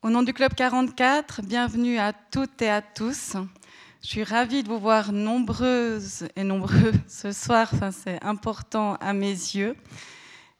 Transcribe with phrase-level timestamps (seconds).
[0.00, 3.34] Au nom du Club 44, bienvenue à toutes et à tous.
[4.00, 9.12] Je suis ravie de vous voir nombreuses et nombreux ce soir, enfin, c'est important à
[9.12, 9.74] mes yeux.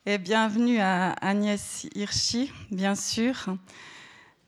[0.07, 3.57] Et bienvenue à Agnès Hirschi, bien sûr,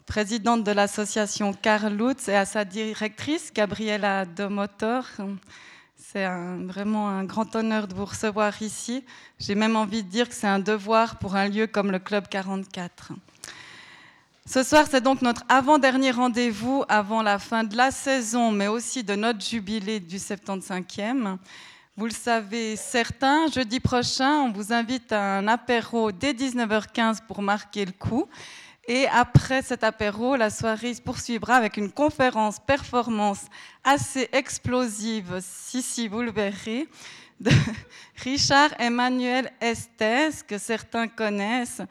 [0.06, 5.04] présidente de l'association Karl Lutz, et à sa directrice, Gabriela Domotor.
[5.96, 6.26] C'est
[6.64, 9.04] vraiment un grand honneur de vous recevoir ici.
[9.38, 12.26] J'ai même envie de dire que c'est un devoir pour un lieu comme le Club
[12.26, 13.12] 44.
[14.46, 19.04] Ce soir, c'est donc notre avant-dernier rendez-vous avant la fin de la saison, mais aussi
[19.04, 21.36] de notre jubilé du 75e.
[21.96, 27.42] Vous le savez certains, jeudi prochain, on vous invite à un apéro dès 19h15 pour
[27.42, 28.26] marquer le coup.
[28.88, 33.42] Et après cet apéro, la soirée se poursuivra avec une conférence performance
[33.84, 36.88] assez explosive, si, si, vous le verrez,
[37.38, 37.50] de
[38.24, 41.82] Richard Emmanuel Estes, que certains connaissent.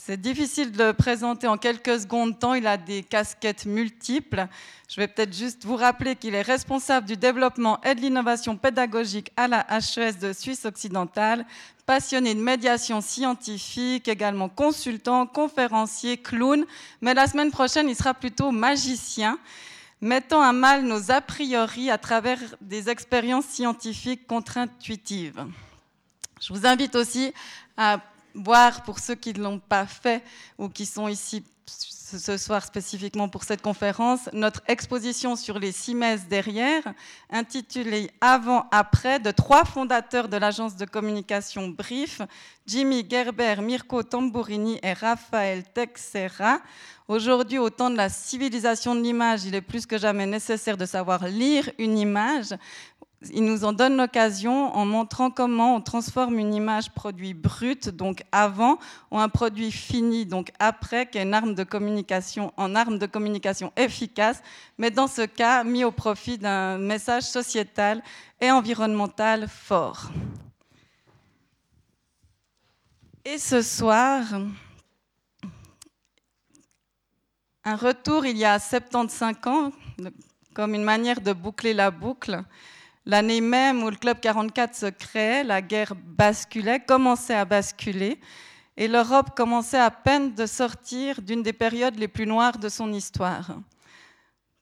[0.00, 4.46] C'est difficile de le présenter en quelques secondes temps, il a des casquettes multiples.
[4.88, 9.32] Je vais peut-être juste vous rappeler qu'il est responsable du développement et de l'innovation pédagogique
[9.36, 11.44] à la HES de Suisse occidentale,
[11.84, 16.64] passionné de médiation scientifique, également consultant, conférencier, clown,
[17.02, 19.36] mais la semaine prochaine, il sera plutôt magicien
[20.00, 25.44] mettant à mal nos a priori à travers des expériences scientifiques contre-intuitives.
[26.40, 27.34] Je vous invite aussi
[27.76, 28.00] à
[28.38, 30.22] voir, pour ceux qui ne l'ont pas fait
[30.58, 31.44] ou qui sont ici
[32.16, 36.82] ce soir spécifiquement pour cette conférence, notre exposition sur les six messes derrière,
[37.30, 42.22] intitulée Avant-après, de trois fondateurs de l'agence de communication Brief,
[42.66, 46.60] Jimmy Gerber, Mirko Tamburini et Raphaël Texera.
[47.08, 50.86] Aujourd'hui, au temps de la civilisation de l'image, il est plus que jamais nécessaire de
[50.86, 52.54] savoir lire une image,
[53.22, 58.22] il nous en donne l'occasion en montrant comment on transforme une image produit brute, donc
[58.30, 58.78] avant,
[59.10, 63.06] ou un produit fini, donc après, qui est une arme de communication, en arme de
[63.06, 64.40] communication efficace,
[64.78, 68.02] mais dans ce cas, mis au profit d'un message sociétal
[68.40, 70.12] et environnemental fort.
[73.24, 74.22] Et ce soir,
[77.64, 79.72] un retour il y a 75 ans,
[80.54, 82.44] comme une manière de boucler la boucle.
[83.08, 88.20] L'année même où le Club 44 se créait, la guerre basculait, commençait à basculer,
[88.76, 92.92] et l'Europe commençait à peine de sortir d'une des périodes les plus noires de son
[92.92, 93.56] histoire.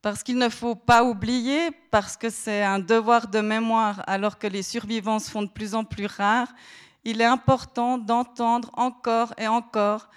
[0.00, 4.46] Parce qu'il ne faut pas oublier, parce que c'est un devoir de mémoire alors que
[4.46, 6.54] les survivants se font de plus en plus rares,
[7.02, 10.08] il est important d'entendre encore et encore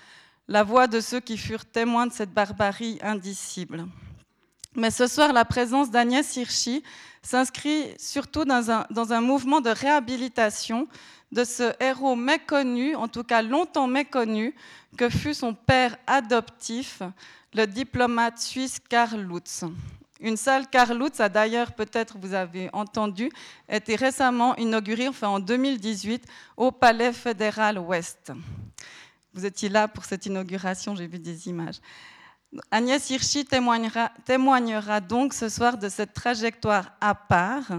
[0.47, 3.87] la voix de ceux qui furent témoins de cette barbarie indicible.
[4.75, 6.83] Mais ce soir, la présence d'Agnès Hirschi
[7.21, 10.87] s'inscrit surtout dans un, mouvement de réhabilitation
[11.31, 14.55] de ce héros méconnu, en tout cas longtemps méconnu,
[14.97, 17.01] que fut son père adoptif,
[17.53, 19.63] le diplomate suisse Karl Lutz.
[20.19, 23.31] Une salle Karl Lutz a d'ailleurs, peut-être vous avez entendu,
[23.69, 26.25] été récemment inaugurée, enfin en 2018,
[26.57, 28.31] au Palais fédéral Ouest.
[29.33, 31.79] Vous étiez là pour cette inauguration, j'ai vu des images.
[32.71, 37.71] Agnès Hirschi témoignera, donc ce soir de cette trajectoire à part.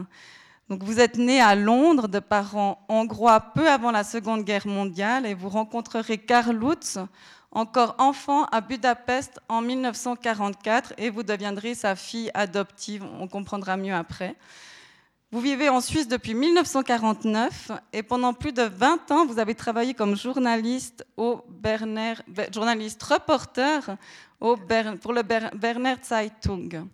[0.68, 5.26] Donc vous êtes né à Londres de parents hongrois peu avant la Seconde Guerre mondiale
[5.26, 6.98] et vous rencontrerez Karl Lutz,
[7.50, 13.94] encore enfant à Budapest en 1944 et vous deviendrez sa fille adoptive, on comprendra mieux
[13.94, 14.36] après.
[15.32, 19.94] Vous vivez en Suisse depuis 1949 et pendant plus de 20 ans, vous avez travaillé
[19.94, 21.06] comme journaliste,
[21.48, 22.14] Berner,
[22.52, 23.96] journaliste reporter
[24.40, 26.88] pour le Berner Zeitung.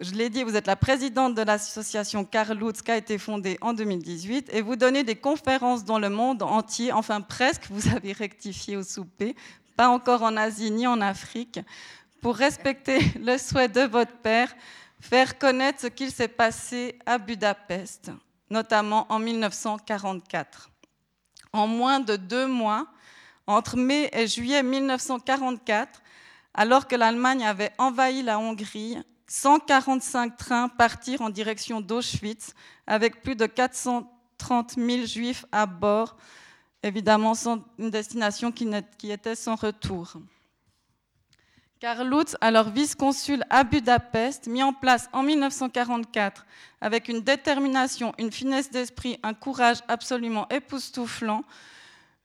[0.00, 3.56] Je l'ai dit, vous êtes la présidente de l'association Karl Lutz qui a été fondée
[3.60, 8.12] en 2018 et vous donnez des conférences dans le monde entier, enfin presque, vous avez
[8.12, 9.36] rectifié au souper,
[9.76, 11.60] pas encore en Asie ni en Afrique,
[12.20, 14.52] pour respecter le souhait de votre père,
[14.98, 18.10] faire connaître ce qu'il s'est passé à Budapest,
[18.50, 20.70] notamment en 1944.
[21.52, 22.88] En moins de deux mois,
[23.46, 26.02] entre mai et juillet 1944,
[26.56, 28.96] alors que l'Allemagne avait envahi la Hongrie,
[29.28, 32.54] 145 trains partirent en direction d'Auschwitz
[32.86, 36.16] avec plus de 430 000 juifs à bord,
[36.82, 37.34] évidemment
[37.78, 38.68] une destination qui,
[39.10, 40.14] était sans retour.
[41.78, 46.46] Karl Lutz, alors vice-consul à Budapest, mis en place en 1944
[46.80, 51.44] avec une détermination, une finesse d'esprit, un courage absolument époustouflant,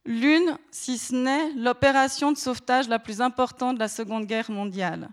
[0.06, 5.10] L'une, si ce n'est l'opération de sauvetage la plus importante de la Seconde Guerre mondiale.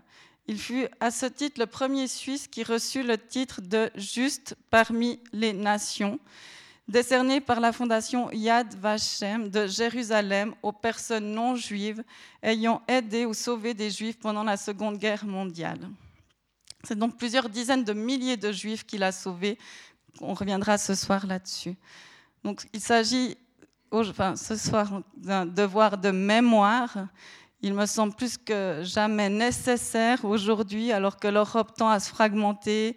[0.47, 5.19] Il fut à ce titre le premier Suisse qui reçut le titre de juste parmi
[5.31, 6.19] les nations.
[6.87, 12.03] décerné par la fondation Yad Vashem de Jérusalem aux personnes non juives
[12.41, 15.87] ayant aidé ou sauvé des juifs pendant la Seconde Guerre mondiale.
[16.83, 19.59] C'est donc plusieurs dizaines de milliers de juifs qu'il a sauvés.
[20.19, 21.75] On reviendra ce soir là-dessus.
[22.43, 23.37] Donc il s'agit
[23.91, 27.07] ce soir d'un devoir de mémoire.
[27.61, 32.95] Il me semble plus que jamais nécessaire aujourd'hui, alors que l'Europe tend à se fragmenter,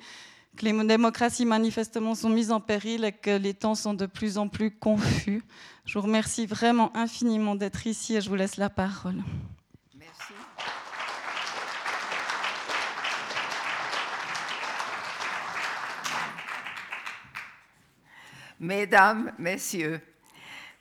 [0.56, 4.39] que les démocraties manifestement sont mises en péril et que les temps sont de plus
[4.39, 5.43] en plus confus.
[5.85, 9.23] Je vous remercie vraiment infiniment d'être ici et je vous laisse la parole.
[9.97, 10.33] Merci.
[18.61, 20.00] Mesdames, Messieurs,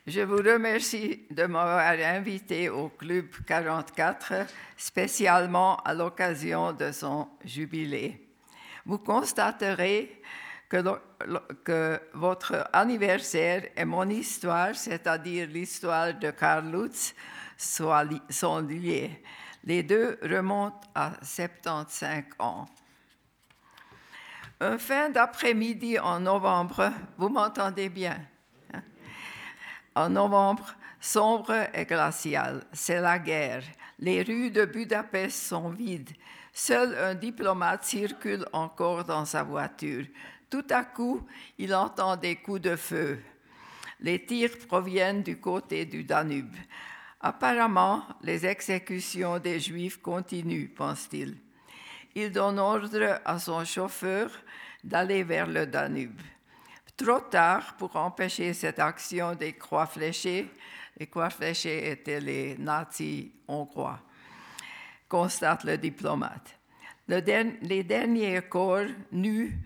[0.06, 4.46] je vous remercie de m'avoir invité au Club 44,
[4.76, 8.22] spécialement à l'occasion de son jubilé
[8.84, 10.20] vous constaterez
[10.68, 17.14] que, votre anniversaire et mon histoire, c'est-à-dire l'histoire de Karl Lutz,
[17.56, 19.22] sont liés.
[19.64, 22.66] Les deux remontent à 75 ans.
[24.60, 28.18] Un fin d'après-midi en novembre, vous m'entendez bien?
[29.94, 33.62] En novembre, sombre et glacial, c'est la guerre.
[33.98, 36.12] Les rues de Budapest sont vides.
[36.52, 40.06] Seul un diplomate circule encore dans sa voiture.
[40.48, 41.26] Tout à coup,
[41.58, 43.18] il entend des coups de feu.
[44.00, 46.54] Les tirs proviennent du côté du Danube.
[47.20, 51.36] Apparemment, les exécutions des Juifs continuent, pense-t-il.
[52.14, 54.30] Il donne ordre à son chauffeur
[54.82, 56.20] d'aller vers le Danube.
[56.96, 60.48] Trop tard pour empêcher cette action des croix fléchées.
[60.96, 64.00] Les croix fléchées étaient les nazis hongrois
[65.12, 66.58] constate le diplomate.
[67.06, 69.58] les derniers corps nus,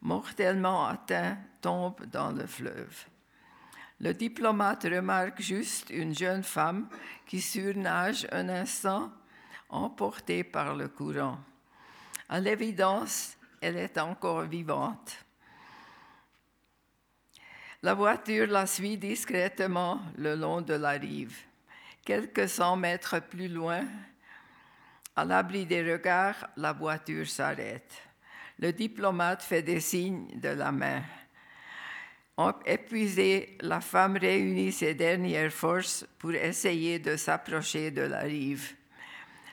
[0.00, 3.04] mortellement atteints, tombent dans le fleuve.
[4.00, 6.88] Le diplomate remarque juste une jeune femme
[7.26, 9.12] qui surnage un instant,
[9.68, 11.38] emportée par le courant.
[12.30, 15.18] À l'évidence, elle est encore vivante.
[17.84, 21.36] La voiture la suit discrètement le long de la rive.
[22.02, 23.84] Quelques cent mètres plus loin,
[25.14, 27.92] à l'abri des regards, la voiture s'arrête.
[28.58, 31.02] Le diplomate fait des signes de la main.
[32.64, 38.72] Épuisée, la femme réunit ses dernières forces pour essayer de s'approcher de la rive.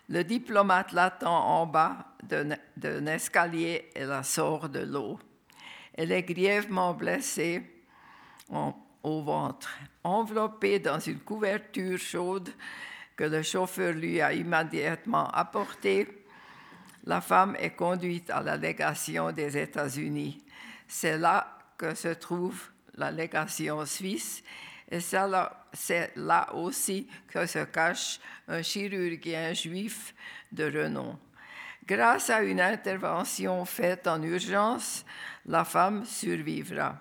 [0.07, 5.19] Le diplomate l'attend en bas d'un escalier et la sort de l'eau.
[5.95, 7.80] Elle est grièvement blessée
[9.03, 9.69] au ventre.
[10.03, 12.49] Enveloppée dans une couverture chaude,
[13.15, 16.25] que le chauffeur lui a immédiatement apporté,
[17.05, 20.43] la femme est conduite à la légation des États-Unis.
[20.87, 24.43] C'est là que se trouve la légation suisse
[24.89, 30.13] et c'est là aussi que se cache un chirurgien juif
[30.51, 31.17] de renom.
[31.85, 35.05] Grâce à une intervention faite en urgence,
[35.45, 36.95] la femme survivra.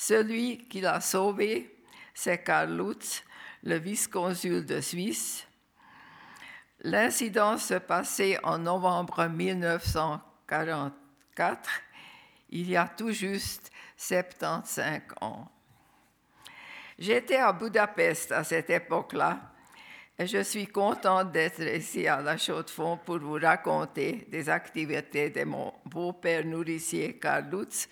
[0.00, 1.74] Celui qui l'a sauvée,
[2.14, 3.24] c'est Karl Lutz,
[3.64, 5.44] le vice-consul de Suisse.
[6.82, 11.68] L'incident se passait en novembre 1944,
[12.50, 15.50] il y a tout juste 75 ans.
[16.96, 19.50] J'étais à Budapest à cette époque-là
[20.16, 25.42] et je suis contente d'être ici à la Chaux-de-Fonds pour vous raconter des activités de
[25.42, 27.88] mon beau-père nourricier Karl Lutz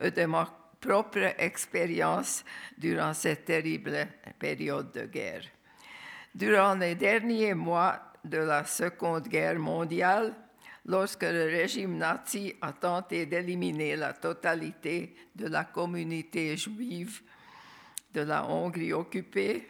[0.00, 2.44] et de ma propre expérience
[2.76, 4.06] durant cette terrible
[4.38, 5.44] période de guerre.
[6.34, 10.34] Durant les derniers mois de la Seconde Guerre mondiale,
[10.84, 17.22] lorsque le régime nazi a tenté d'éliminer la totalité de la communauté juive
[18.12, 19.68] de la Hongrie occupée,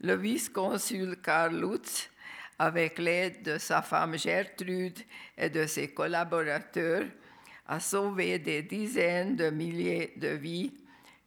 [0.00, 2.10] le vice-consul Karl Lutz,
[2.58, 4.98] avec l'aide de sa femme Gertrude
[5.36, 7.06] et de ses collaborateurs,
[7.66, 10.72] a sauvé des dizaines de milliers de vies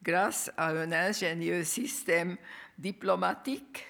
[0.04, 2.38] grâce à un ingénieux système
[2.78, 3.86] diplomatique,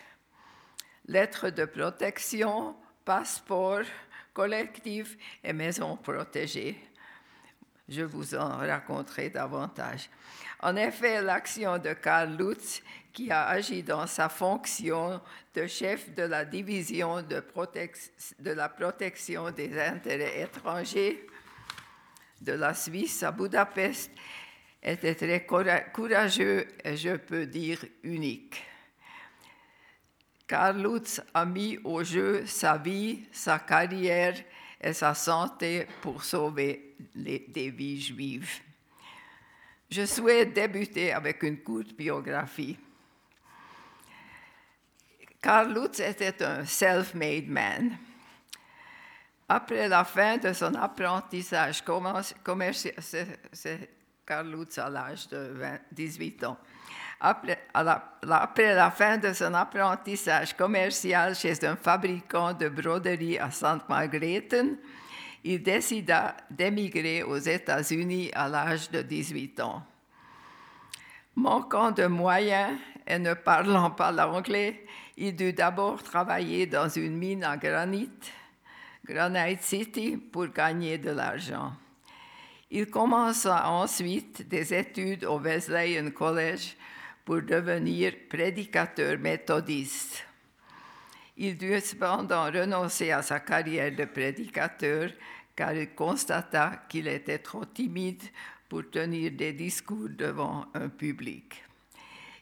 [1.08, 3.86] lettres de protection, passeports
[4.34, 6.78] collectifs et maisons protégées.
[7.88, 10.10] Je vous en raconterai davantage.
[10.60, 12.82] En effet, l'action de Karl Lutz,
[13.14, 15.22] qui a agi dans sa fonction
[15.54, 17.44] de chef de la division de,
[18.40, 21.26] la protection des intérêts étrangers,
[22.42, 24.12] de la Suisse à Budapest
[24.82, 28.64] était très courageux et je peux dire unique.
[30.48, 34.36] Karl Lutz a mis au jeu sa vie, sa carrière
[34.80, 38.62] et sa santé pour sauver des vies juives.
[39.90, 42.78] Je souhaite débuter avec une courte biographie.
[45.42, 47.98] Karl Lutz était un self-made man.
[49.48, 51.84] Après la fin de son apprentissage
[54.28, 55.54] à l'âge de
[55.92, 56.58] 18 ans.
[57.20, 64.78] Après, la fin de son apprentissage commercial chez un fabricant de broderie à Sainte Margrethen,
[65.44, 69.84] il décida d'émigrer aux États-Unis à l'âge de 18 ans.
[71.36, 74.86] Manquant de moyens et ne parlant pas l'anglais,
[75.18, 78.10] il dut d'abord travailler dans une mine à granit,
[79.06, 81.74] Granite City, pour gagner de l'argent.
[82.72, 86.76] Il commença ensuite des études au Wesleyan College
[87.24, 90.26] pour devenir prédicateur méthodiste.
[91.38, 95.12] Il dut cependant renoncer à sa carrière de prédicateur
[95.56, 98.24] car il constata qu'il était trop timide
[98.68, 101.64] pour tenir des discours devant un public.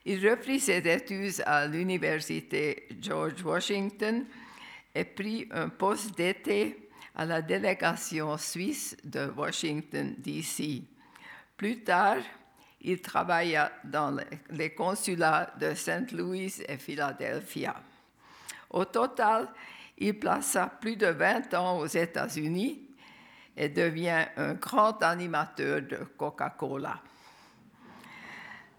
[0.06, 4.26] Il reprit ses études à l'université George Washington
[4.96, 10.84] et prit un poste d'été à la délégation suisse de Washington, D.C.
[11.58, 12.18] Plus tard,
[12.82, 14.18] il travailla dans
[14.50, 17.76] les consulats de Saint Louis et Philadelphia.
[18.70, 19.48] Au total,
[19.98, 22.82] il plaça plus de 20 ans aux États-Unis
[23.56, 27.00] et devient un grand animateur de Coca-Cola.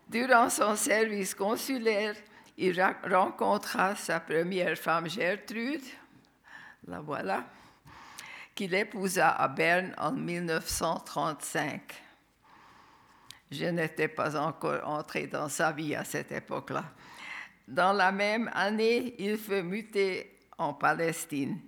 [0.09, 2.15] Durant son service consulaire,
[2.59, 5.83] il rencontra sa première femme Gertrude,
[6.87, 7.45] la voilà,
[8.55, 11.81] qu'il épousa à Berne en 1935.
[13.51, 16.85] Je n'étais pas encore entré dans sa vie à cette époque-là.
[17.67, 21.61] Dans la même année, il fut muté en Palestine.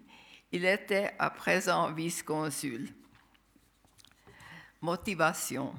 [0.52, 2.88] Il était à présent vice-consul.
[4.80, 5.75] Motivation.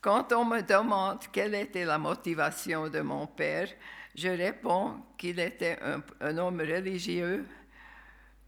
[0.00, 3.68] Quand on me demande quelle était la motivation de mon père,
[4.14, 7.44] je réponds qu'il était un, un homme religieux,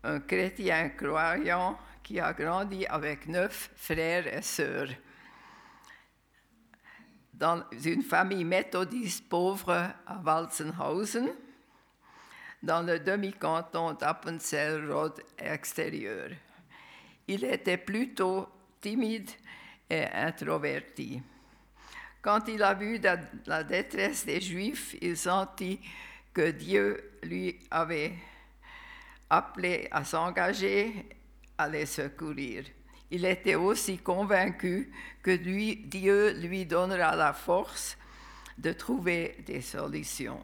[0.04, 4.88] un chrétien croyant qui a grandi avec neuf frères et sœurs
[7.38, 9.72] dans une famille méthodiste pauvre
[10.06, 11.28] à Walzenhausen,
[12.60, 16.30] dans le demi-canton d'Appenzell-Rhodes extérieur.
[17.28, 18.48] Il était plutôt
[18.80, 19.30] timide
[19.88, 21.22] et introverti.
[22.20, 23.00] Quand il a vu
[23.46, 25.80] la détresse des Juifs, il sentit
[26.34, 28.14] que Dieu lui avait
[29.30, 31.06] appelé à s'engager
[31.56, 32.64] à les secourir
[33.10, 34.92] il était aussi convaincu
[35.22, 37.96] que Dieu lui donnera la force
[38.58, 40.42] de trouver des solutions.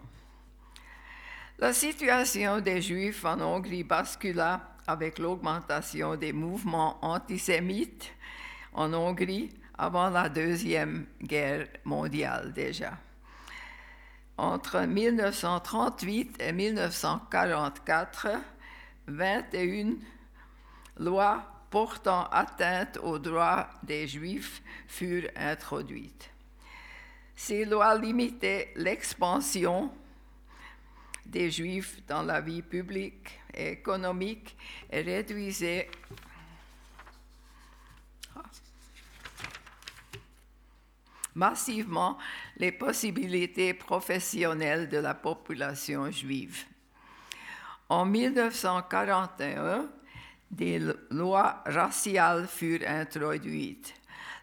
[1.59, 8.13] La situation des Juifs en Hongrie bascula avec l'augmentation des mouvements antisémites
[8.73, 12.99] en Hongrie avant la Deuxième Guerre mondiale déjà.
[14.37, 18.27] Entre 1938 et 1944,
[19.07, 19.97] 21
[20.99, 26.31] lois portant atteinte aux droits des Juifs furent introduites.
[27.35, 29.91] Ces lois limitaient l'expansion
[31.27, 34.57] des Juifs dans la vie publique et économique
[34.91, 35.91] et réduisaient
[41.35, 42.19] massivement
[42.57, 46.65] les possibilités professionnelles de la population juive.
[47.89, 49.89] En 1941,
[50.51, 53.95] des lois raciales furent introduites.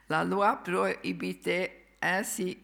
[0.10, 2.58] La loi prohibitait ainsi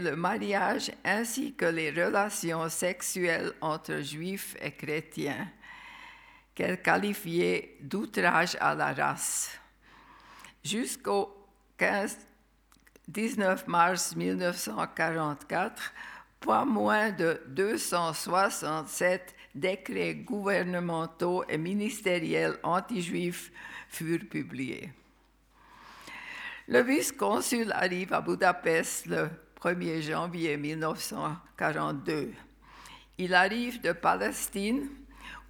[0.00, 5.48] le mariage ainsi que les relations sexuelles entre juifs et chrétiens,
[6.54, 9.58] qu'elle qualifiait d'outrage à la race.
[10.62, 11.34] Jusqu'au
[13.08, 15.92] 19 mars 1944,
[16.44, 23.50] pas moins de 267 décrets gouvernementaux et ministériels anti-juifs
[23.88, 24.92] furent publiés.
[26.68, 29.30] Le vice-consul arrive à Budapest le
[29.60, 32.32] 1er janvier 1942.
[33.18, 34.88] Il arrive de Palestine,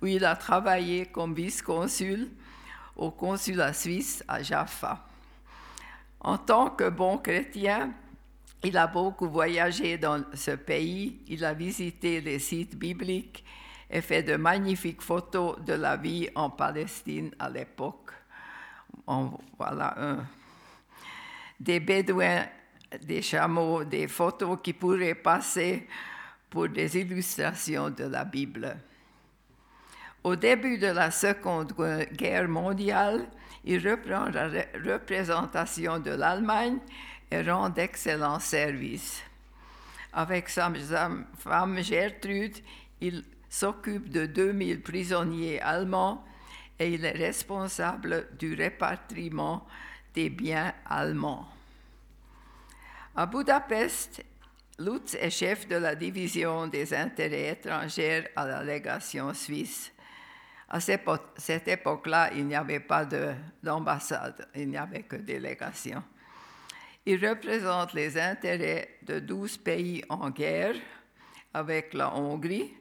[0.01, 2.29] où il a travaillé comme vice-consul
[2.97, 5.07] au consulat suisse à Jaffa.
[6.21, 7.93] En tant que bon chrétien,
[8.65, 13.45] il a beaucoup voyagé dans ce pays, il a visité les sites bibliques
[13.91, 18.11] et fait de magnifiques photos de la vie en Palestine à l'époque.
[19.59, 20.27] Voilà un.
[21.59, 22.47] Des bédouins,
[23.03, 25.89] des chameaux, des photos qui pourraient passer
[26.49, 28.77] pour des illustrations de la Bible.
[30.25, 31.75] Au début de la Seconde
[32.13, 33.27] Guerre mondiale,
[33.65, 34.49] il reprend la
[34.85, 36.79] représentation de l'Allemagne
[37.33, 39.23] et rend d'excellents services.
[40.13, 40.71] Avec sa
[41.39, 42.59] femme Gertrude,
[43.01, 46.25] il s'occupe de 2000 prisonniers allemands
[46.79, 49.67] et il est responsable du répatriement
[50.15, 51.49] des biens allemands.
[53.17, 54.23] À Budapest,
[54.79, 59.91] Lutz est chef de la division des intérêts étrangers à la légation suisse.
[60.69, 63.07] À cette époque-là, il n'y avait pas
[63.63, 66.03] d'ambassade, il n'y avait que délégation.
[67.05, 70.77] Il représente les intérêts de 12 pays en guerre
[71.53, 72.73] avec la Hongrie,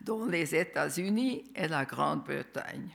[0.00, 2.90] dont les États-Unis et la Grande-Bretagne.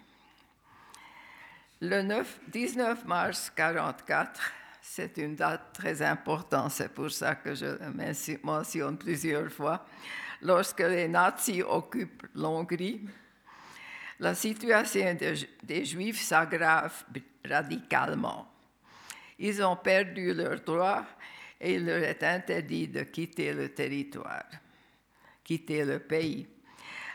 [1.81, 4.41] Le 9, 19 mars 1944,
[4.81, 9.85] c'est une date très importante, c'est pour ça que je le mentionne plusieurs fois,
[10.41, 13.01] lorsque les nazis occupent l'Hongrie,
[14.19, 15.17] la situation
[15.63, 17.03] des Juifs s'aggrave
[17.43, 18.54] radicalement.
[19.39, 21.05] Ils ont perdu leurs droits
[21.59, 24.45] et il leur est interdit de quitter le territoire,
[25.43, 26.47] quitter le pays.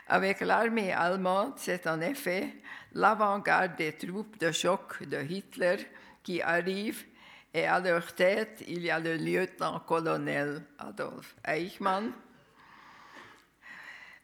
[0.07, 2.55] Avec l'armée allemande, c'est en effet
[2.93, 5.77] l'avant-garde des troupes de choc de Hitler
[6.23, 7.05] qui arrive
[7.53, 12.11] et à leur tête, il y a le lieutenant-colonel Adolf Eichmann.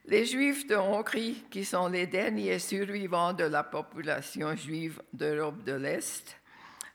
[0.06, 5.74] Les Juifs de Hongrie, qui sont les derniers survivants de la population juive d'Europe de
[5.74, 6.37] l'Est,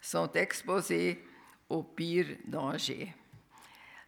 [0.04, 1.24] sont exposés
[1.70, 3.14] au pire danger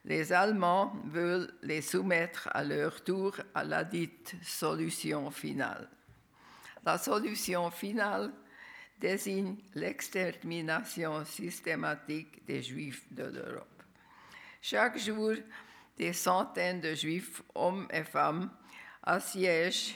[0.06, 5.90] les Allemands veulent les soumettre à leur tour à la dite solution finale.
[6.86, 8.32] La solution finale
[9.00, 13.84] désigne l'extermination systématique des Juifs de l'Europe.
[14.62, 15.34] Chaque jour,
[15.98, 18.52] des centaines de Juifs, hommes et femmes,
[19.02, 19.96] assiègent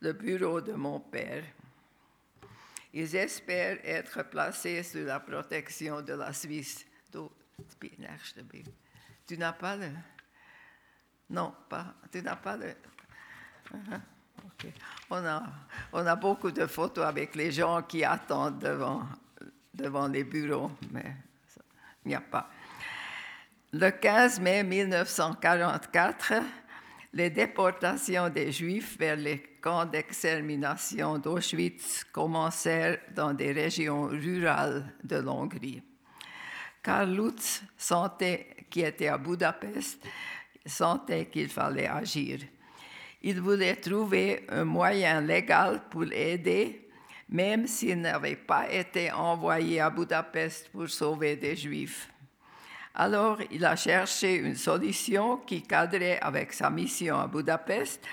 [0.00, 1.44] le bureau de mon père.
[2.96, 6.86] Ils espèrent être placés sous la protection de la Suisse.
[9.26, 9.88] Tu n'as pas de...
[11.28, 11.96] Non, pas.
[12.12, 12.72] Tu n'as pas de...
[13.72, 14.00] Uh-huh.
[15.10, 15.42] on, a,
[15.92, 19.02] on a beaucoup de photos avec les gens qui attendent devant,
[19.72, 21.16] devant les bureaux, mais
[22.04, 22.48] il n'y a pas.
[23.72, 26.34] Le 15 mai 1944,
[27.12, 35.16] les déportations des Juifs vers les camps d'extermination d'Auschwitz commencèrent dans des régions rurales de
[35.16, 35.82] l'Hongrie.
[36.82, 40.06] Karl Lutz sentait qui était à Budapest,
[40.66, 42.40] sentait qu'il fallait agir.
[43.22, 46.86] Il voulait trouver un moyen légal pour aider,
[47.30, 52.10] même s'il n'avait pas été envoyé à Budapest pour sauver des Juifs.
[52.94, 58.04] Alors, il a cherché une solution qui cadrait avec sa mission à Budapest,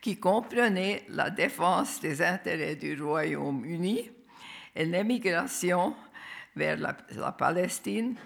[0.00, 4.10] qui comprenait la défense des intérêts du Royaume-Uni
[4.74, 5.94] et l'émigration
[6.54, 8.16] vers la, la Palestine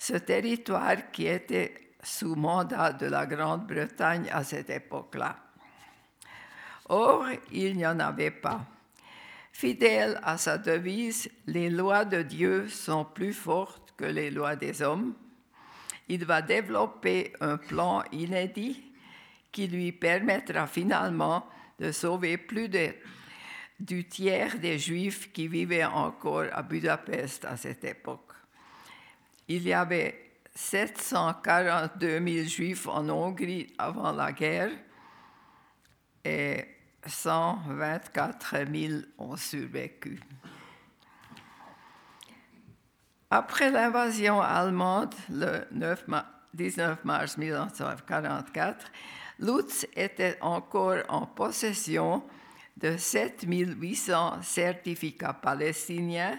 [0.00, 5.36] ce territoire qui était sous mandat de la Grande-Bretagne à cette époque-là.
[6.88, 8.62] Or, il n'y en avait pas.
[9.52, 14.80] Fidèle à sa devise, les lois de Dieu sont plus fortes que les lois des
[14.80, 15.14] hommes,
[16.08, 18.89] il va développer un plan inédit
[19.52, 21.46] qui lui permettra finalement
[21.78, 22.68] de sauver plus
[23.78, 28.30] du tiers des Juifs qui vivaient encore à Budapest à cette époque
[29.50, 34.70] il y avait 742 000 juifs en Hongrie avant la guerre
[36.24, 36.64] et
[37.04, 40.20] 124 000 ont survécu.
[43.28, 45.66] Après l'invasion allemande, le
[46.54, 48.86] 19 mars 1944,
[49.40, 52.22] Lutz était encore en possession
[52.76, 56.38] de 7 800 certificats palestiniens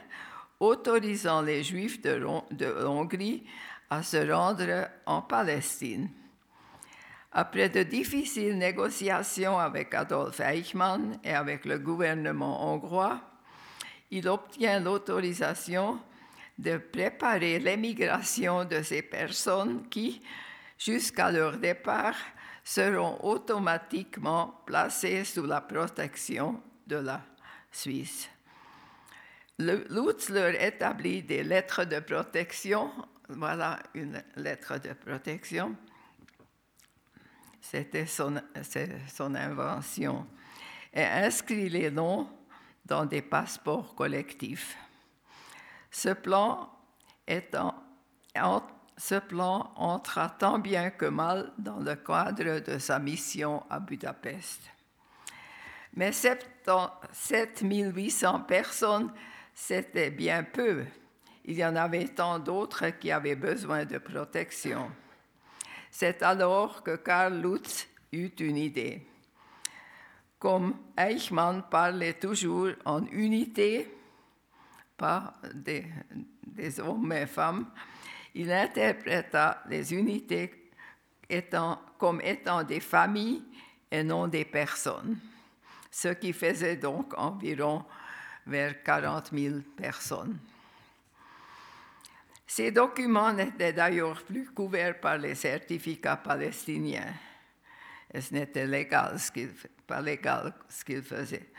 [0.60, 2.24] autorisant les Juifs de,
[2.86, 3.44] Hongrie
[3.90, 6.10] à se rendre en Palestine.
[7.32, 13.20] Après de difficiles négociations avec Adolf Eichmann et avec le gouvernement hongrois,
[14.12, 16.00] il obtient l'autorisation
[16.60, 20.22] de préparer l'émigration de ces personnes qui,
[20.78, 22.16] jusqu'à leur départ,
[22.64, 27.22] seront automatiquement placées sous la protection de la
[27.72, 28.30] Suisse.
[29.58, 32.92] Lutz leur établit des lettres de protection.
[33.30, 35.76] Voilà une lettre de protection.
[37.62, 38.42] C'était son,
[39.14, 40.28] son invention.
[40.94, 42.28] Et inscrit les noms
[42.84, 44.76] dans des passeports collectifs.
[45.90, 46.70] Ce plan,
[47.28, 47.76] étant,
[48.98, 54.62] ce plan entra tant bien que mal dans le cadre de sa mission à Budapest.
[55.96, 59.12] Mais 7800 personnes,
[59.54, 60.84] c'était bien peu.
[61.46, 64.92] Il y en avait tant d'autres qui avaient besoin de protection.
[65.90, 69.08] C'est alors que Karl Lutz eut une idée.
[70.40, 73.94] Comme Eichmann parlait toujours en unité,
[74.98, 75.86] pas des,
[76.46, 77.66] des hommes et femmes,
[78.36, 80.72] il interpréta les unités
[81.98, 83.44] comme étant des familles
[83.90, 85.18] et non des personnes,
[85.90, 87.86] ce qui faisait donc environ
[88.46, 90.38] vers 40 000 personnes.
[92.46, 97.14] Ces documents n'étaient d'ailleurs plus couverts par les certificats palestiniens.
[98.14, 98.68] Et ce n'était
[99.88, 101.50] pas légal ce qu'il faisait.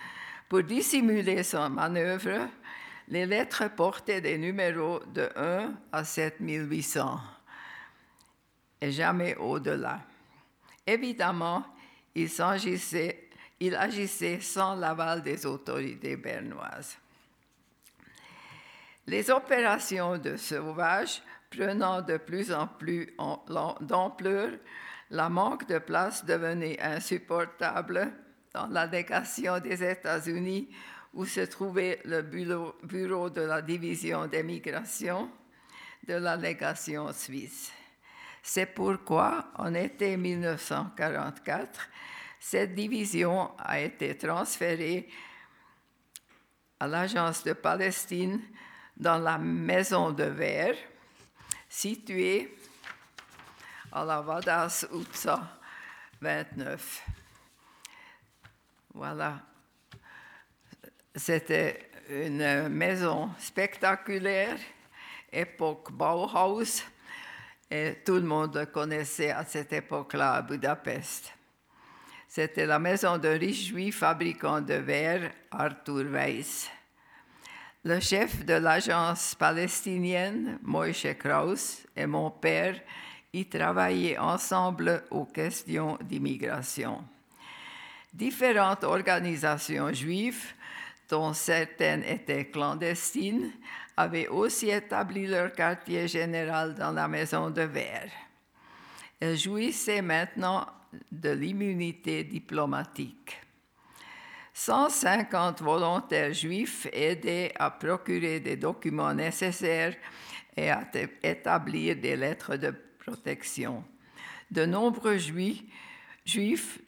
[0.51, 2.47] Pour dissimuler son manœuvre,
[3.13, 7.21] les lettres portaient des numéros de 1 à 7800
[8.81, 10.01] et jamais au-delà.
[10.87, 11.63] Évidemment,
[12.15, 12.31] il,
[13.77, 16.97] agissait sans l'aval des autorités bernoises.
[19.07, 23.15] Les opérations de sauvage prenant de plus en plus
[23.83, 24.53] d'ampleur,
[25.11, 28.11] la manque de place devenait insupportable
[28.55, 30.71] dans la délégation des États-Unis
[31.15, 35.31] où se trouvait le bureau, de la division des migrations
[36.07, 37.71] de la légation suisse.
[38.43, 41.89] C'est pourquoi, en été 1944,
[42.41, 45.09] cette division a été transférée
[46.81, 48.41] à l'Agence de Palestine
[48.97, 50.77] dans la maison de verre
[51.69, 52.57] située
[53.93, 55.61] à la Vadas Utsa
[56.21, 57.05] 29.
[58.95, 59.52] Voilà.
[61.15, 64.57] C'était une maison spectaculaire,
[65.31, 66.83] époque Bauhaus,
[67.71, 71.33] et tout le monde connaissait à cette époque-là à Budapest.
[72.29, 76.71] C'était la maison d'un riche juif fabricant de verre, Arthur Weiss.
[77.85, 82.81] Le chef de l'agence palestinienne, Moïse Kraus, et mon père
[83.35, 87.05] y travaillaient ensemble aux questions d'immigration.
[88.15, 90.55] Différentes organisations juives,
[91.13, 93.53] dont certaines étaient clandestines,
[93.99, 98.09] avaient aussi établi leur quartier général dans la maison de verre.
[99.21, 100.67] Elles jouissaient maintenant
[101.11, 103.39] de l'immunité diplomatique.
[104.55, 109.95] 150 volontaires juifs aidaient à procurer des documents nécessaires
[110.57, 110.89] et à
[111.23, 113.85] établir des lettres de protection.
[114.51, 115.63] De nombreux juifs,
[116.25, 116.79] juifs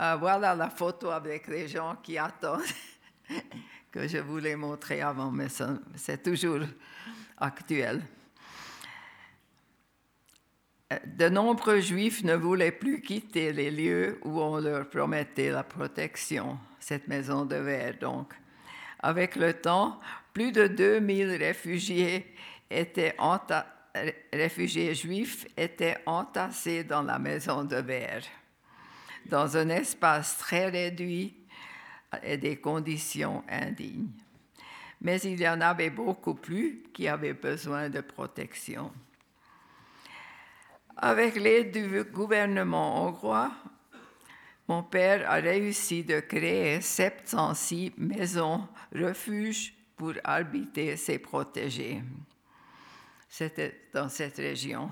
[0.00, 2.60] euh, voilà la photo avec les gens qui attendent
[3.90, 5.48] que je voulais montrer avant, mais
[5.94, 6.60] c'est toujours
[7.36, 8.02] actuel.
[11.06, 16.58] De nombreux juifs ne voulaient plus quitter les lieux où on leur promettait la protection
[16.78, 17.98] cette maison de verre.
[17.98, 18.34] Donc,
[18.98, 19.98] avec le temps,
[20.32, 22.34] plus de 2000 réfugiés,
[24.32, 28.22] réfugiés juifs étaient entassés dans la maison de verre,
[29.26, 31.41] dans un espace très réduit
[32.22, 34.10] et des conditions indignes.
[35.00, 38.92] Mais il y en avait beaucoup plus qui avaient besoin de protection.
[40.96, 43.50] Avec l'aide du gouvernement hongrois,
[44.68, 52.02] mon père a réussi de créer 706 maisons refuges pour habiter ses protégés.
[53.28, 54.90] C'était dans cette région.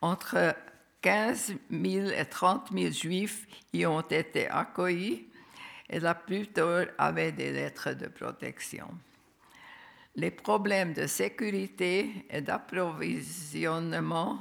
[0.00, 0.54] Entre
[1.00, 5.28] 15 000 et 30 000 juifs y ont été accueillis
[5.88, 8.88] et la plupart avaient des lettres de protection.
[10.16, 14.38] Les problèmes de sécurité et d'approvisionnement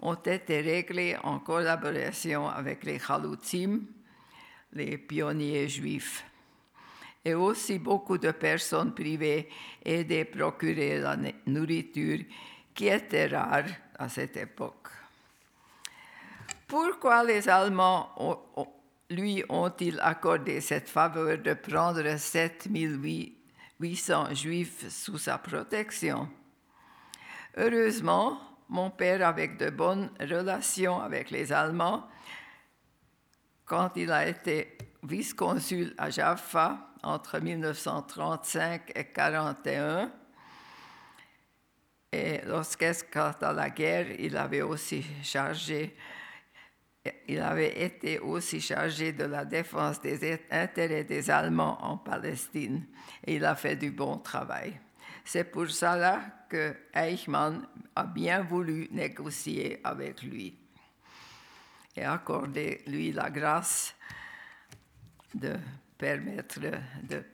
[0.00, 3.82] ont été réglés en collaboration avec les Chalutzim,
[4.72, 6.24] les pionniers juifs.
[7.24, 9.48] Et aussi beaucoup de personnes privées
[9.86, 12.18] à procurer la nourriture
[12.74, 14.88] qui était rare à cette époque.
[16.66, 18.10] Pourquoi les Allemands
[19.14, 26.28] lui ont-ils accordé cette faveur de prendre 7800 juifs sous sa protection?
[27.56, 32.08] Heureusement, mon père avec de bonnes relations avec les Allemands.
[33.66, 40.10] Quand il a été vice-consul à Jaffa entre 1935 et 1941,
[42.14, 45.96] et lorsqu'esclata la guerre, il avait aussi chargé,
[47.26, 52.84] il avait été aussi chargé de la défense des intérêts des Allemands en Palestine
[53.24, 54.78] et il a fait du bon travail.
[55.24, 60.58] C'est pour cela que Eichmann a bien voulu négocier avec lui
[61.96, 63.94] et accorder lui la grâce
[65.34, 65.56] de
[65.98, 67.24] permettre de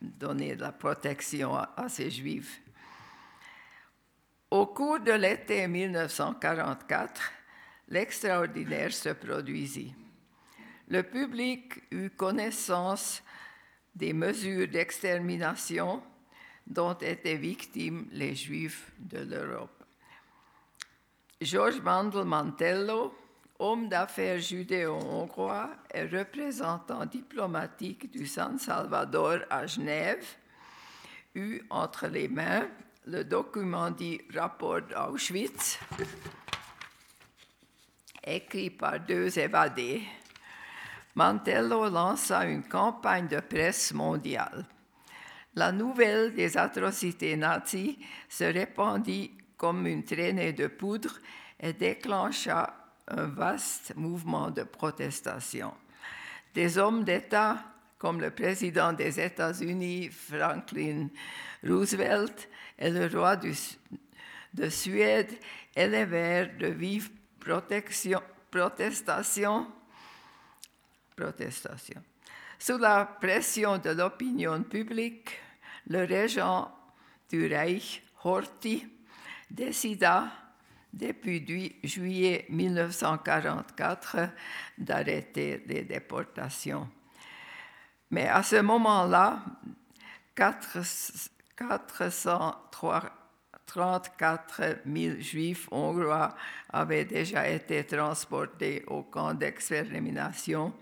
[0.00, 2.60] donner de la protection à ces juifs.
[4.50, 7.32] Au cours de l'été 1944,
[7.88, 9.94] l'extraordinaire se produisit.
[10.88, 13.22] Le public eut connaissance
[13.94, 16.02] des mesures d'extermination
[16.66, 19.84] dont étaient victimes les Juifs de l'Europe.
[21.40, 23.14] Georges Mandel Mantello,
[23.58, 30.24] homme d'affaires judéo-hongrois et représentant diplomatique du San Salvador à Genève,
[31.34, 32.68] eut entre les mains
[33.06, 35.78] le document dit rapport d'Auschwitz,
[38.24, 40.02] écrit par deux évadés,
[41.14, 44.64] Mantello lança une campagne de presse mondiale.
[45.54, 51.18] La nouvelle des atrocités nazies se répandit comme une traînée de poudre
[51.60, 52.74] et déclencha
[53.08, 55.74] un vaste mouvement de protestation.
[56.54, 57.62] Des hommes d'État
[58.02, 61.08] comme le président des États-Unis, Franklin
[61.64, 65.32] Roosevelt, et le roi de Suède
[65.76, 67.10] élevèrent de vives
[67.42, 68.22] protestations,
[71.16, 72.02] protestations.
[72.58, 75.30] Sous la pression de l'opinion publique,
[75.88, 76.70] le régent
[77.28, 78.86] du Reich, Horthy,
[79.50, 80.30] décida
[80.92, 81.44] depuis
[81.82, 84.28] juillet 1944
[84.78, 86.88] d'arrêter les déportations.
[88.10, 89.42] Mais à ce moment-là,
[93.72, 96.34] 434 000 juifs hongrois
[96.72, 100.72] avaient déjà été transportés au camp d'extermination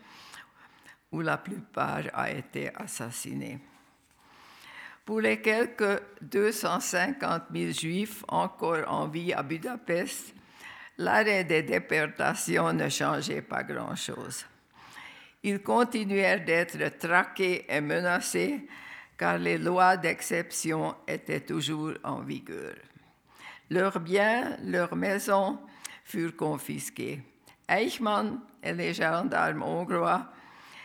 [1.12, 3.59] où la plupart ont été assassinés.
[5.05, 10.35] Pour les quelques 250 000 juifs encore en vie à Budapest,
[10.98, 14.44] l'arrêt des déportations ne changeait pas grand-chose.
[15.42, 18.68] Ils continuèrent d'être traqués et menacés
[19.20, 22.74] car les lois d'exception étaient toujours en vigueur.
[23.68, 25.59] Leurs biens, leurs maisons
[26.04, 27.22] furent confisqués.
[27.68, 30.26] Eichmann et les gendarmes hongrois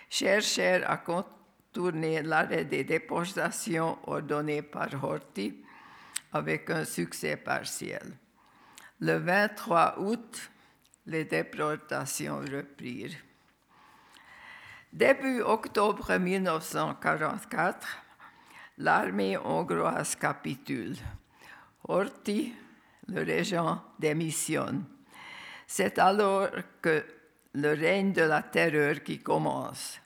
[0.09, 5.63] cherchèrent à contourner l'arrêt des déportations ordonné par Horthy
[6.33, 8.17] avec un succès partiel.
[8.99, 10.51] Le 23 août,
[11.05, 13.15] les déportations reprirent.
[14.91, 18.04] Début octobre 1944,
[18.77, 20.95] l'armée hongroise capitule.
[21.87, 22.53] Horthy,
[23.07, 24.85] le régent, démissionne.
[25.67, 26.49] C'est alors
[26.81, 27.05] que
[27.53, 29.99] le règne de la terreur qui commence.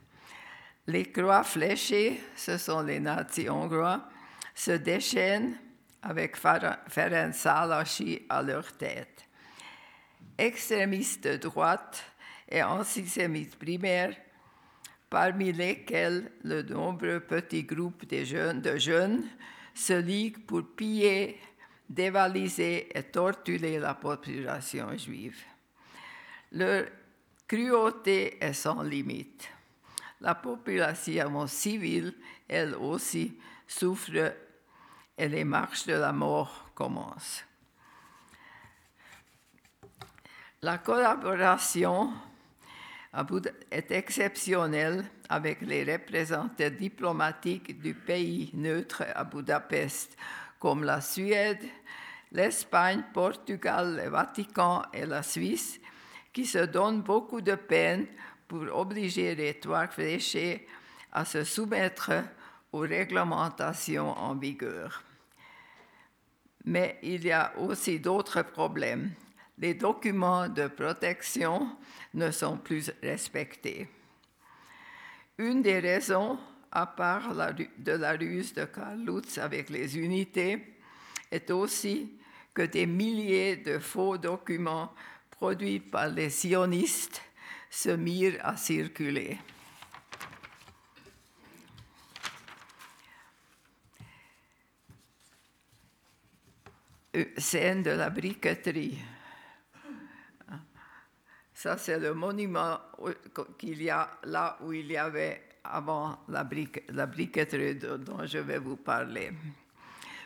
[0.87, 4.07] Les croix fléchées, ce sont les nazis hongrois,
[4.55, 5.55] se déchaînent
[6.01, 9.25] avec Ferenc Szálasi à leur tête.
[10.37, 12.03] Extrémistes de droite
[12.49, 14.15] et antisémites primaires
[15.09, 19.23] parmi lesquels le nombreux petit groupe de jeunes, de jeunes
[19.73, 21.39] se liguent pour piller,
[21.89, 25.41] dévaliser et torturer la population juive.
[26.51, 26.85] Leur
[27.47, 29.49] cruauté est sans limite.
[30.21, 32.13] La population civile,
[32.47, 34.33] elle aussi, souffre
[35.17, 37.43] et les marches de la mort commencent.
[40.61, 42.11] La collaboration
[43.71, 50.15] est exceptionnel avec les représentants diplomatiques du pays neutre à Budapest,
[50.59, 51.63] comme la Suède,
[52.31, 55.79] l'Espagne, Portugal, le Vatican et la Suisse,
[56.31, 58.05] qui se donnent beaucoup de peine
[58.47, 60.67] pour obliger les trois fléchés
[61.11, 62.11] à se soumettre
[62.71, 65.03] aux réglementations en vigueur.
[66.65, 69.11] Mais il y a aussi d'autres problèmes
[69.59, 71.75] les documents de protection
[72.13, 73.89] ne sont plus respectés.
[75.37, 76.39] Une des raisons,
[76.71, 77.33] à part
[77.77, 80.75] de la ruse de Karl Lutz avec les unités,
[81.31, 82.13] est aussi
[82.53, 84.93] que des milliers de faux documents
[85.29, 87.21] produits par les sionistes
[87.69, 89.37] se mirent à circuler.
[97.37, 98.97] Scène de la briqueterie.
[101.59, 102.79] Ça, c'est le monument
[103.57, 108.77] qu'il y a là où il y avait avant la, briqueterie dont je vais vous
[108.77, 109.31] parler.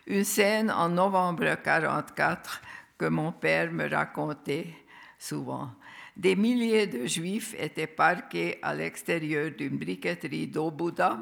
[0.06, 2.62] Une scène en novembre 1944
[3.00, 4.76] que mon père me racontait
[5.18, 5.72] souvent.
[6.16, 11.18] Des milliers de juifs étaient parqués à l'extérieur d'une briqueterie d'Obuda,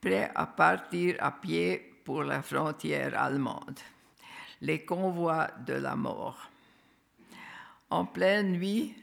[0.00, 3.78] prêts à partir à pied pour la frontière allemande.
[4.62, 6.50] Les convois de la mort
[7.90, 8.94] en pleine nuit,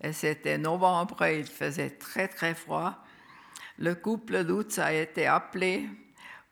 [0.00, 3.04] et c'était novembre, il faisait très très froid,
[3.78, 5.88] le couple Lutz a été appelé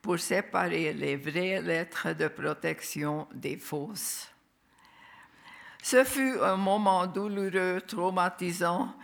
[0.01, 4.29] pour séparer les vraies lettres de protection des fausses.
[5.83, 8.95] Ce fut un moment douloureux, traumatisant,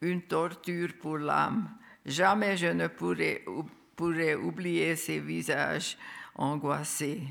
[0.00, 1.68] une torture pour l'âme.
[2.06, 5.96] Jamais je ne pourrais oublier ces visages
[6.34, 7.22] angoissés.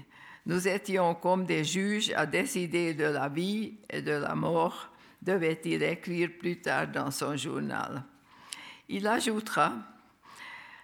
[0.45, 4.89] Nous étions comme des juges à décider de la vie et de la mort,
[5.21, 8.03] devait-il écrire plus tard dans son journal.
[8.89, 9.73] Il ajoutera,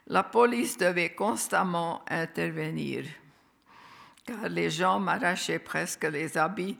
[0.07, 3.05] la police devait constamment intervenir,
[4.25, 6.77] car les gens m'arrachaient presque les habits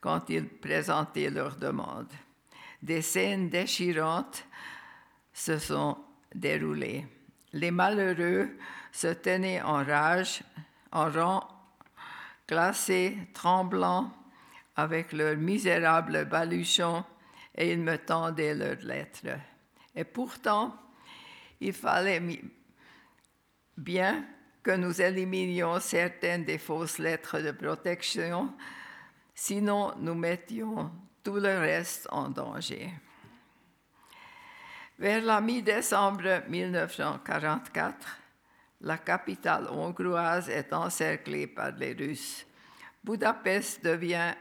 [0.00, 2.12] quand ils présentaient leurs demandes.
[2.82, 4.44] Des scènes déchirantes
[5.32, 5.98] se sont
[6.34, 7.06] déroulées.
[7.52, 8.48] Les malheureux
[8.90, 10.42] se tenaient en rage,
[10.90, 11.46] en rang
[12.52, 14.10] glacés, tremblants,
[14.76, 17.02] avec leurs misérables baluchons,
[17.54, 19.38] et ils me tendaient leurs lettres.
[19.94, 20.76] Et pourtant,
[21.60, 22.22] il fallait
[23.76, 24.24] bien
[24.62, 28.52] que nous éliminions certaines des fausses lettres de protection,
[29.34, 30.90] sinon nous mettions
[31.24, 32.90] tout le reste en danger.
[34.98, 38.21] Vers la mi-décembre 1944,
[38.82, 42.44] la capitale hongroise est encerclée par les Russes.
[43.02, 44.34] Budapest devient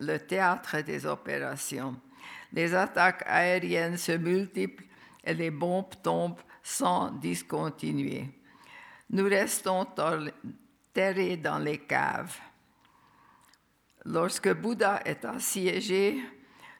[0.00, 1.96] le théâtre des opérations.
[2.52, 4.86] Les attaques aériennes se multiplient
[5.24, 8.28] et les bombes tombent sans discontinuer.
[9.10, 9.86] Nous restons
[10.92, 12.38] terrés dans les caves.
[14.04, 16.20] Lorsque Bouddha est assiégé,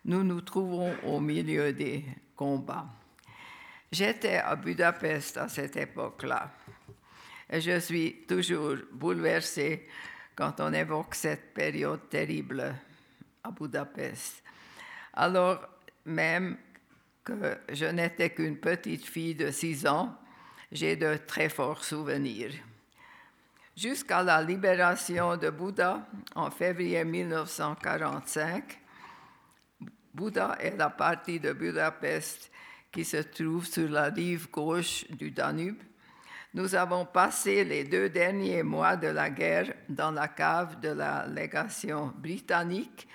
[0.04, 2.88] nous nous trouvons au milieu des combats.
[3.90, 6.50] J'étais à Budapest à cette époque-là.
[7.52, 9.86] Je suis toujours bouleversée
[10.34, 12.74] quand on évoque cette période terrible
[13.44, 14.42] à Budapest.
[15.12, 15.60] Alors
[16.06, 16.56] même
[17.22, 20.16] que je n'étais qu'une petite fille de 6 ans,
[20.72, 22.52] j'ai de très forts souvenirs.
[23.76, 28.80] Jusqu'à la libération de Bouddha en février 1945,
[30.14, 32.50] Bouddha est la partie de Budapest
[32.90, 35.82] qui se trouve sur la rive gauche du Danube
[36.54, 41.26] nous avons passé les deux derniers mois de la guerre dans la cave de la
[41.26, 43.08] légation britannique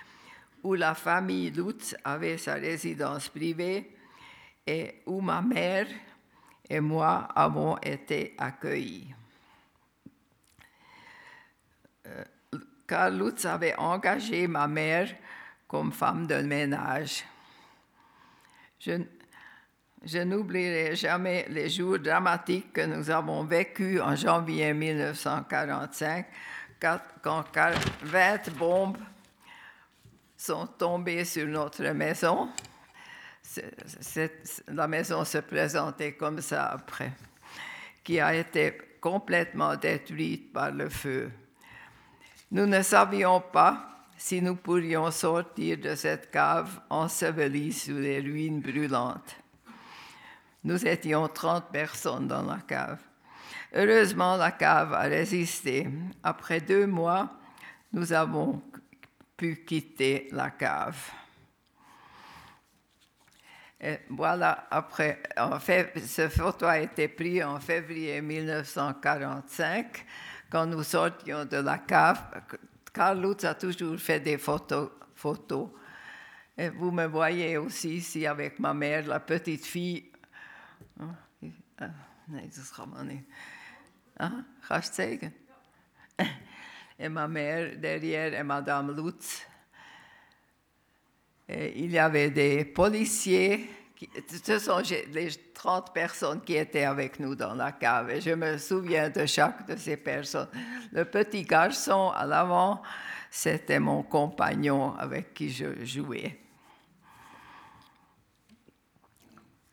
[0.63, 3.95] où la famille Lutz avait sa résidence privée
[4.65, 5.87] et où ma mère
[6.69, 9.13] et moi avons été accueillis.
[12.07, 15.13] Euh, Lutz avait engagé ma mère
[15.67, 17.23] comme femme de ménage.
[20.03, 26.25] Je n'oublierai jamais les jours dramatiques que nous avons vécus en janvier 1945,
[26.79, 27.43] quand
[28.03, 28.97] 20 bombes
[30.37, 32.49] sont tombées sur notre maison.
[34.67, 37.11] la maison se présentait comme ça après,
[38.03, 41.31] qui a été complètement détruite par le feu.
[42.51, 48.61] Nous ne savions pas si nous pourrions sortir de cette cave ensevelie sous les ruines
[48.61, 49.35] brûlantes.
[50.67, 52.99] Nous étions 30 personnes dans la cave.
[53.73, 55.87] Heureusement, la cave a résisté.
[56.21, 57.29] Après deux mois,
[57.93, 58.61] nous avons
[59.37, 60.97] pu quitter la cave.
[64.09, 70.05] Voilà, après, en fait, ce photo a été pris en février 1945,
[70.49, 72.21] quand nous sortions de la cave.
[72.93, 74.89] Carl Lutz a toujours fait des photos.
[76.75, 80.11] vous me voyez aussi ici avec ma mère, la petite fille
[83.03, 83.25] nee.
[84.19, 85.33] Ah, zeggen?
[86.99, 89.45] Et ma mère derrière et Madame Lutz.
[91.47, 93.69] Et il y avait des policiers,
[94.43, 94.81] ce sont
[95.11, 98.09] les 30 personnes qui étaient avec nous dans la cave.
[98.09, 100.49] Et je me souviens de chaque de ces personnes.
[100.91, 102.81] Le petit garçon à l'avant,
[103.29, 106.46] c'était mon compagnon avec qui je jouais.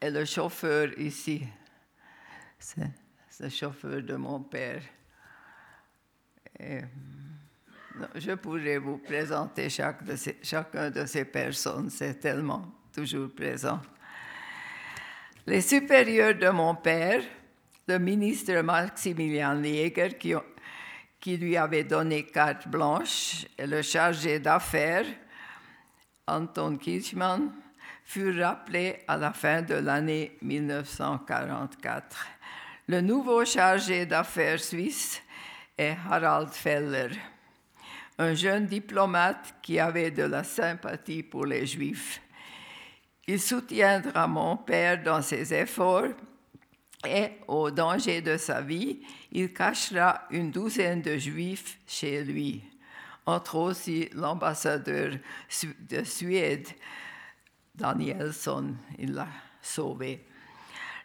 [0.04, 1.46] Et le chauffeur ici,
[2.58, 2.90] c'est
[3.40, 4.82] le chauffeur de mon père.
[8.14, 13.80] je pourrais vous présenter chacun de ces personnes, c'est tellement toujours présent.
[15.46, 17.22] Les supérieurs de mon père,
[17.88, 20.34] le ministre Maximilien Jäger, qui,
[21.18, 25.06] qui lui avait donné carte blanche, et le chargé d'affaires,
[26.26, 27.63] Anton Kirchmann,
[28.04, 32.26] furent rappelés à la fin de l'année 1944.
[32.88, 35.22] Le nouveau chargé d'affaires suisse
[35.76, 37.10] est Harald Feller,
[38.18, 42.20] un jeune diplomate qui avait de la sympathie pour les Juifs.
[43.26, 46.12] Il soutiendra mon père dans ses efforts
[47.06, 49.00] et au danger de sa vie,
[49.32, 52.62] il cachera une douzaine de juifs chez lui,
[53.26, 55.12] entre aussi l'ambassadeur
[55.90, 56.68] de Suède,
[57.74, 59.28] Danielson, il l'a
[59.60, 60.26] sauvé.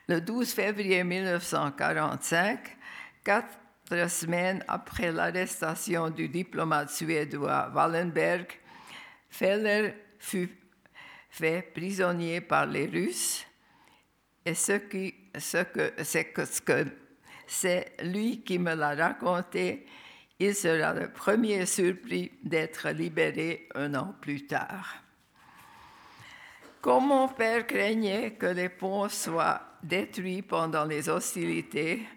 [0.08, 2.78] Le 12 février 1945,
[3.24, 8.48] quatre semaines après l'arrestation du diplomate suédois Wallenberg,
[9.30, 10.56] Feller fut
[11.30, 13.46] fait prisonnier par les Russes
[14.46, 16.34] et ce, que c'est
[17.46, 19.86] c'est lui qui me l'a raconté,
[20.40, 25.04] il sera le premier surpris d'être libéré un an plus tard.
[26.82, 32.08] Comme mon père craignait que les ponts soient détruits pendant les hostilités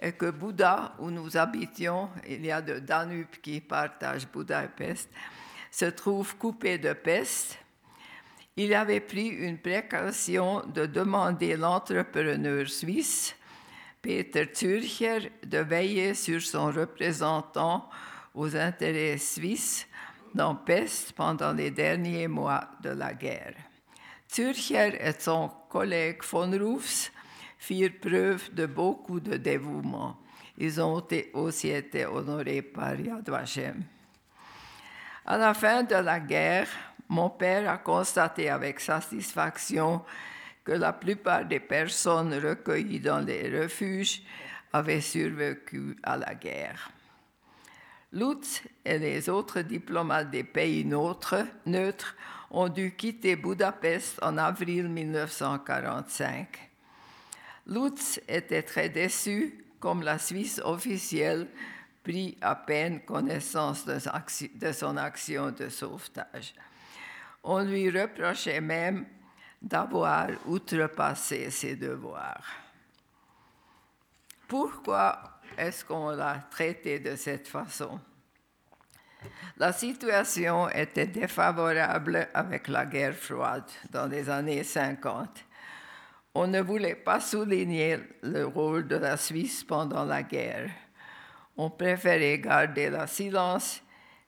[0.00, 4.68] et que Bouddha, où nous habitions, il y a de Danube qui partage Bouddha et
[4.68, 5.08] Pest,
[5.70, 7.58] se trouve coupé de peste,
[8.56, 13.34] il avait pris une précaution de demander l'entrepreneur suisse,
[14.02, 17.88] Peter Zürcher, de veiller sur son représentant
[18.34, 19.86] aux intérêts suisses
[20.34, 23.54] dans Pest pendant les derniers mois de la guerre.
[24.34, 27.12] Zürcher et son collègue von Roofs
[27.58, 30.16] firent preuve de beaucoup de dévouement.
[30.56, 33.82] Ils ont aussi été honorés par Yad Vashem.
[35.26, 36.68] À la fin de la guerre,
[37.08, 40.02] mon père a constaté avec satisfaction
[40.64, 44.22] que la plupart des personnes recueillies dans les refuges
[44.72, 46.90] avaient survécu à la guerre.
[48.12, 51.46] Lutz et les autres diplomates des pays neutres,
[52.52, 56.70] ont dû quitter Budapest en avril 1945.
[57.66, 61.48] Lutz était très déçu, comme la Suisse officielle
[62.04, 66.54] prit à peine connaissance de son action de sauvetage.
[67.42, 69.06] On lui reprochait même
[69.60, 72.44] d'avoir outrepassé ses devoirs.
[74.46, 77.98] Pourquoi est-ce qu'on l'a traité de cette façon?
[79.56, 85.44] La situation était défavorable avec la guerre froide dans les années 50.
[86.34, 90.70] On ne voulait pas souligner le rôle de la Suisse pendant la guerre.
[91.56, 93.82] On préférait garder le silence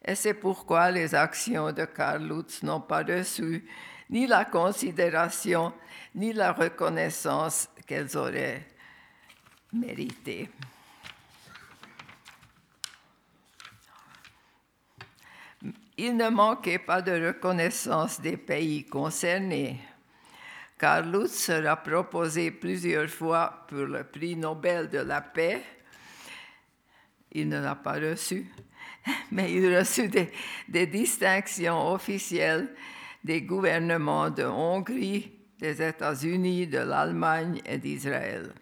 [0.05, 3.67] et c'est pourquoi les actions de Karl Lutz n'ont pas reçu
[4.11, 5.73] ni la considération
[6.15, 8.67] ni la reconnaissance qu'elles auraient
[9.73, 10.51] méritées.
[15.97, 19.81] Il ne manquait pas de reconnaissance des pays concernés.
[20.79, 25.63] Karl Lutz sera proposé plusieurs fois pour le prix Nobel de la paix.
[27.33, 28.51] Il ne l'a pas reçu
[29.31, 32.69] mais il a reçu des, distinctions officielles
[33.23, 38.53] des gouvernements de Hongrie, des États-Unis, de l'Allemagne et d'Israël.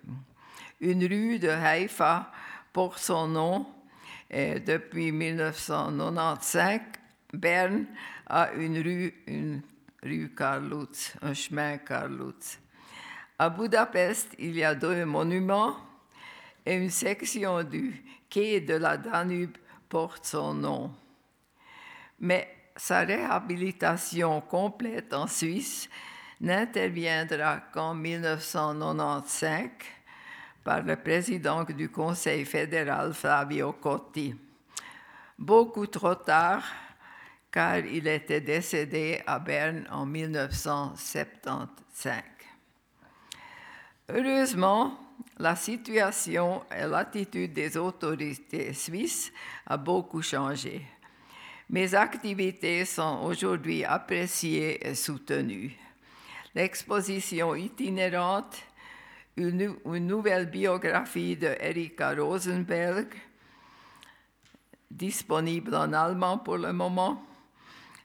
[0.80, 2.30] Une rue de Haïfa
[2.72, 3.66] porte son nom
[4.30, 6.80] et depuis 1995,
[7.33, 7.87] Berne
[8.26, 9.62] a une rue, une
[10.03, 12.59] rue Karl Lutz, un chemin Karl Lutz.
[13.39, 15.76] À Budapest, il y a deux monuments
[16.64, 19.57] et une section du quai de la Danube
[19.89, 20.95] porte son nom.
[22.20, 25.89] Mais sa réhabilitation complète en Suisse
[26.41, 29.70] n'interviendra qu'en 1995
[30.62, 34.35] par le président du Conseil fédéral Flavio Cotti.
[35.39, 36.62] Beaucoup trop tard,
[37.53, 42.23] car il était décédé à Berne en 1975.
[44.09, 44.99] Heureusement,
[45.39, 49.33] la situation et l'attitude des autorités suisses
[49.67, 50.83] a beaucoup changé.
[51.69, 55.77] Mes activités sont aujourd'hui appréciées et soutenues.
[56.55, 58.57] L'exposition itinérante,
[59.37, 63.09] une, une, nouvelle biographie de Erika Rosenberg,
[64.91, 67.25] disponible en allemand pour le moment,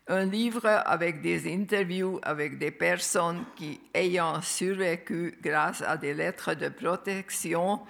[0.07, 6.53] un livre avec des interviews avec des personnes qui ayant survécu grâce à des lettres
[6.53, 7.81] de protection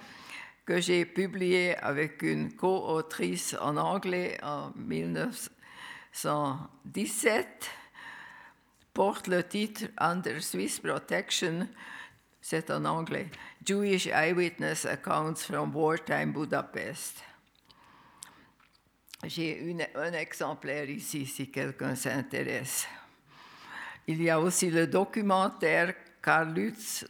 [0.66, 7.70] que j'ai publié avec une co-autrice en anglais en 1917
[8.92, 11.68] porte le titre Under Swiss Protection,
[12.40, 13.28] c'est en anglais,
[13.64, 17.22] Jewish Eyewitness Accounts from Wartime Budapest.
[19.24, 22.86] J'ai un exemplaire ici si quelqu'un s'intéresse.
[24.06, 25.92] Il y a aussi le documentaire
[26.22, 27.04] Karl Lutz,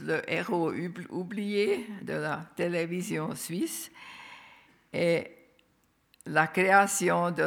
[0.00, 0.72] le héros
[1.10, 3.92] oublié de la télévision suisse,
[4.92, 5.30] et
[6.26, 7.44] la création de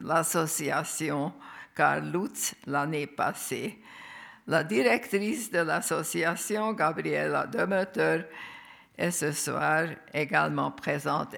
[0.00, 1.32] l'association
[1.74, 3.78] Karl Lutz l'année passée.
[4.46, 8.26] La directrice de l'association, Gabriela Demeter,
[8.96, 11.34] est ce soir également présente.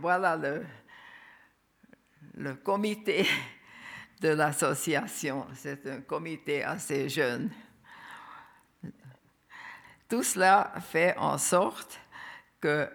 [0.00, 0.64] Voilà le,
[2.38, 3.26] le comité
[4.20, 5.46] de l'association.
[5.54, 7.50] C'est un comité assez jeune.
[10.08, 12.00] Tout cela fait en sorte
[12.60, 12.88] que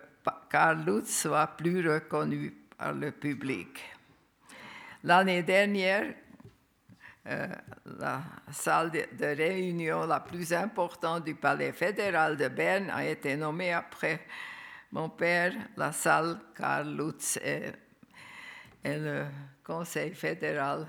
[0.49, 3.79] Carl Lutz soit plus reconnu par le public.
[5.03, 6.13] L'année dernière,
[7.27, 7.47] euh,
[7.99, 8.21] la
[8.51, 14.25] salle de, réunion la plus importante du Palais fédéral de Berne a été nommée après
[14.91, 17.37] mon père, la salle Karl Lutz
[18.83, 19.25] le
[19.63, 20.85] Conseil fédéral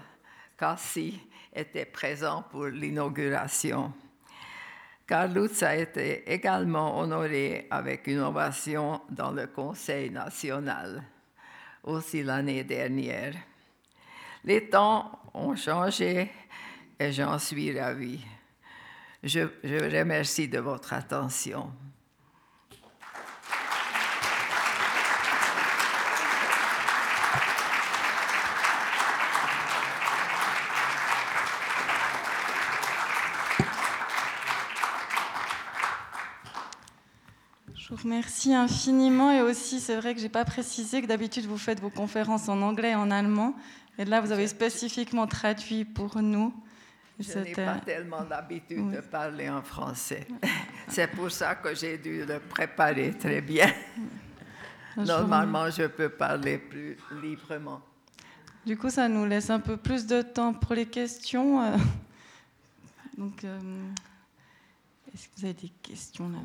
[0.58, 1.20] Cassi
[1.54, 3.92] était présent pour l'inauguration.
[5.06, 11.02] Karl Lutz a été également honoré avec une ovation dans le Conseil national,
[11.82, 13.34] aussi l'année dernière.
[14.44, 16.30] Les temps ont changé
[16.98, 18.24] et j'en suis ravie.
[19.22, 21.70] Je, je remercie de votre attention.
[38.04, 41.80] Remercie infiniment et aussi c'est vrai que je n'ai pas précisé que d'habitude vous faites
[41.80, 43.54] vos conférences en anglais et en allemand.
[43.98, 46.52] Et là, vous avez spécifiquement traduit pour nous.
[47.18, 50.26] Je n'ai pas tellement l'habitude de parler en français.
[50.88, 53.72] C'est pour ça que j'ai dû le préparer très bien.
[54.98, 57.80] Normalement, je peux parler plus librement.
[58.66, 61.62] Du coup, ça nous laisse un peu plus de temps pour les questions.
[61.62, 61.76] Euh.
[63.16, 63.58] Donc, euh,
[65.14, 66.38] est-ce que vous avez des questions là?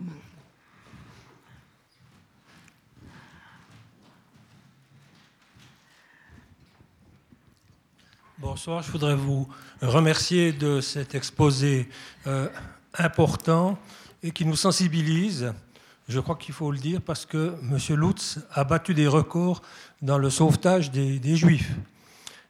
[8.41, 9.49] Bonsoir, je voudrais vous
[9.81, 11.89] remercier de cet exposé
[12.25, 12.47] euh,
[12.97, 13.77] important
[14.23, 15.53] et qui nous sensibilise.
[16.07, 17.77] Je crois qu'il faut le dire parce que M.
[17.99, 19.61] Lutz a battu des records
[20.01, 21.69] dans le sauvetage des, Juifs.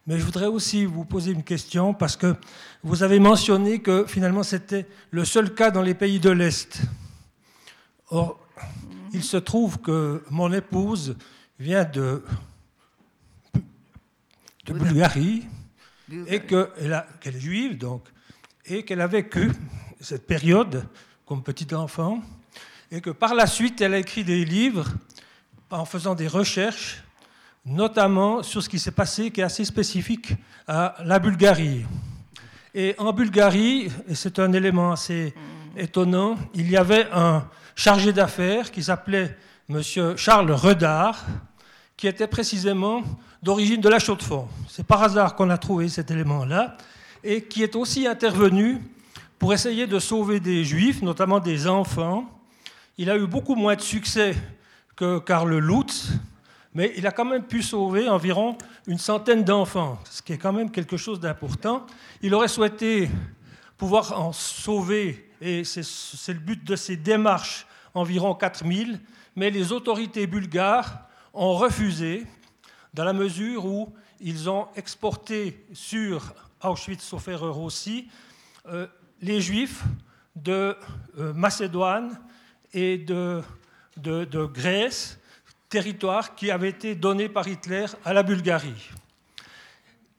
[0.06, 2.36] Mais je voudrais aussi vous poser une question parce que
[2.84, 6.84] vous avez mentionné que finalement c'était le seul cas dans les pays de l'Est.
[8.12, 8.40] Or,
[9.12, 11.16] il se trouve que mon épouse
[11.58, 12.24] vient de
[14.68, 15.48] Bulgarie
[16.28, 16.72] et qu'elle
[17.24, 18.04] est juive, donc,
[18.66, 19.52] et qu'elle a vécu
[20.00, 20.86] cette période
[21.26, 22.22] comme petite enfant,
[22.92, 24.88] et que par la suite, elle a écrit des livres
[25.70, 27.04] en faisant des recherches,
[27.66, 30.34] notamment sur ce qui s'est passé, qui est assez spécifique
[30.68, 31.86] à la Bulgarie.
[32.74, 35.34] Et en Bulgarie, et c'est un élément assez
[35.76, 39.38] étonnant, il y avait un chargé d'affaires qui s'appelait
[39.70, 39.82] M.
[40.18, 41.26] Charles Redard,
[42.00, 43.04] qui était précisément
[43.44, 44.48] d'origine de la Chaux-de-Fonds.
[44.70, 46.78] C'est par hasard qu'on a trouvé cet élément-là,
[47.26, 48.82] et qui est aussi intervenu
[49.38, 52.24] pour essayer de sauver des juifs, notamment des enfants.
[52.98, 54.34] Il a eu beaucoup moins de succès
[54.96, 56.12] que Karl Lutz,
[56.74, 60.54] mais il a quand même pu sauver environ une centaine d'enfants, ce qui est quand
[60.54, 61.86] même quelque chose d'important.
[62.22, 63.10] Il aurait souhaité
[63.78, 69.02] pouvoir en sauver, et c'est le but de ces démarches, environ 4000,
[69.36, 72.26] mais les autorités bulgares ont refusé
[72.94, 78.10] dans la mesure où ils ont exporté sur Auschwitz-Soferer aussi
[78.68, 78.88] euh,
[79.22, 79.84] les Juifs
[80.36, 80.76] de
[81.18, 82.20] euh, Macédoine
[82.74, 83.42] et de,
[84.54, 85.20] Grèce,
[85.70, 88.90] territoire qui avait été donné par Hitler à la Bulgarie.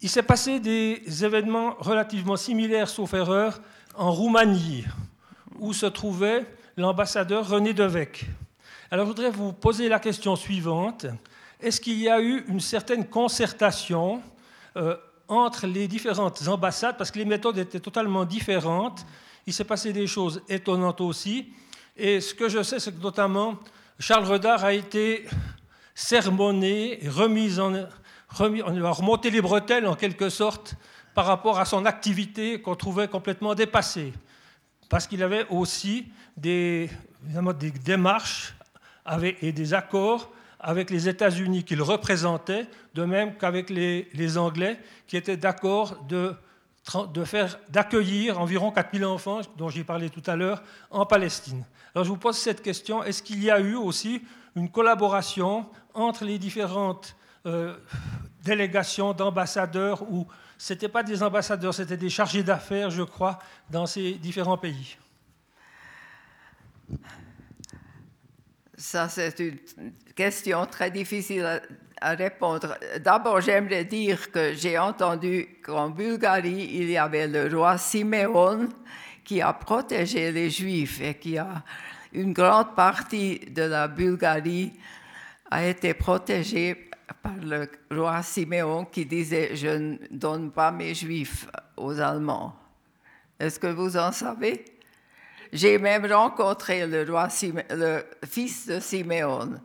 [0.02, 3.60] Il s'est passé des événements relativement similaires, sauf erreur,
[3.94, 4.84] en Roumanie,
[5.58, 6.46] où se trouvait
[6.76, 8.26] l'ambassadeur René Devec.
[8.92, 11.06] Alors je voudrais vous poser la question suivante
[11.60, 14.20] est-ce qu'il y a eu une certaine concertation
[14.76, 14.96] euh,
[15.28, 19.06] entre les différentes ambassades, parce que les méthodes étaient totalement différentes.
[19.46, 21.52] Il s'est passé des choses étonnantes aussi.
[21.96, 23.58] Et ce que je sais, c'est que notamment
[23.98, 25.26] Charles Redard a été
[25.94, 27.72] sermonné, remis en,
[28.36, 30.74] remonté les bretelles en quelque sorte
[31.14, 34.14] par rapport à son activité qu'on trouvait complètement dépassée.
[34.88, 36.90] Parce qu'il avait aussi des
[37.84, 38.54] démarches
[39.40, 40.30] et des accords
[40.60, 46.34] avec les États-Unis qu'il représentait, de même qu'avec les, Anglais qui étaient d'accord de,
[47.70, 51.64] d'accueillir environ 4000 enfants, dont j'ai parlé tout à l'heure, en Palestine.
[51.94, 54.22] Alors je vous pose cette question, est-ce qu'il y a eu aussi
[54.54, 57.76] une collaboration entre les différentes euh,
[58.44, 60.26] délégations d'ambassadeurs ou
[60.58, 63.38] ce n'étaient pas des ambassadeurs, c'était des chargés d'affaires, je crois,
[63.70, 64.98] dans ces différents pays?
[68.80, 69.58] Ça, c'est une
[70.16, 71.60] question très difficile
[72.00, 72.78] à, répondre.
[73.04, 78.70] D'abord, j'aimerais dire que j'ai entendu qu'en Bulgarie, il y avait le roi Siméon
[79.22, 81.62] qui a protégé les Juifs et qui a,
[82.14, 84.72] une grande partie de la Bulgarie
[85.50, 86.88] a été protégée
[87.22, 92.56] par le roi Siméon qui disait Je ne donne pas mes juifs aux Allemands.
[93.38, 94.64] Est-ce que vous en savez?
[95.52, 99.60] J'ai même rencontré le, fils de Siméon.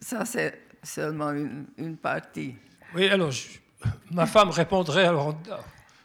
[0.00, 2.54] Ça, c'est seulement une, partie.
[2.94, 3.32] Oui, alors,
[4.10, 5.08] ma femme répondrait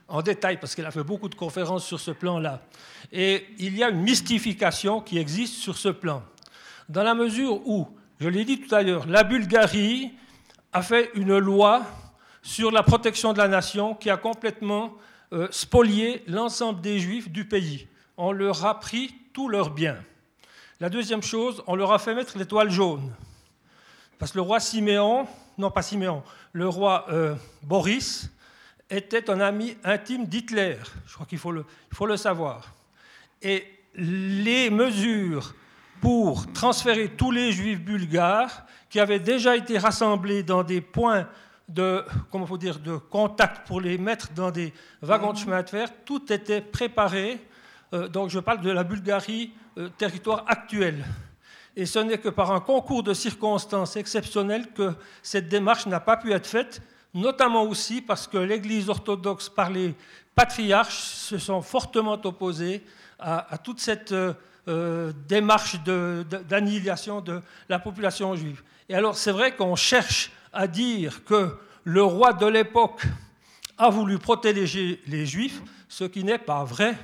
[0.08, 2.62] en, détail parce qu'elle a fait beaucoup de conférences sur ce plan-là.
[3.12, 6.24] Et il y a une mystification qui existe sur ce plan.
[6.88, 7.88] Dans la mesure où
[8.20, 10.14] je l'ai dit tout à l'heure, la Bulgarie
[10.72, 11.84] a fait une loi
[12.42, 14.94] sur la protection de la nation qui a complètement
[15.34, 17.88] euh, spolié l'ensemble des juifs du pays.
[18.18, 19.98] On leur a pris tous leurs biens.
[20.80, 23.12] La deuxième chose, on leur a fait mettre l'étoile jaune.
[24.20, 25.28] Parce que le roi Siméon,
[25.58, 28.30] non pas Siméon, le roi euh, Boris
[28.90, 30.78] était un ami intime d'Hitler.
[31.08, 32.72] Je crois qu'il faut le, faut le savoir.
[33.42, 33.66] Et
[33.96, 35.56] les mesures
[36.00, 41.28] pour transférer tous les juifs bulgares qui avaient déjà été rassemblés dans des points
[41.68, 45.70] de, comment faut dire, de contact pour les mettre dans des wagons de chemin de
[45.70, 45.90] fer.
[46.06, 47.40] Tout était préparé.
[47.94, 51.06] Euh, donc je parle de la Bulgarie, euh, territoire actuel.
[51.76, 56.18] Et ce n'est que par un concours de circonstances exceptionnelles que cette démarche n'a pas
[56.18, 56.82] pu être faite,
[57.14, 59.96] notamment aussi parce que l'Église orthodoxe par les
[60.36, 62.84] patriarches se sont fortement opposés
[63.20, 64.14] à, toute cette...
[64.70, 68.64] Euh, démarche d'annihilation de, la population juive.
[68.88, 73.04] Et alors c'est vrai qu'on cherche à dire que le roi de l'époque
[73.78, 76.96] a voulu protéger les juifs, ce qui n'est pas vrai,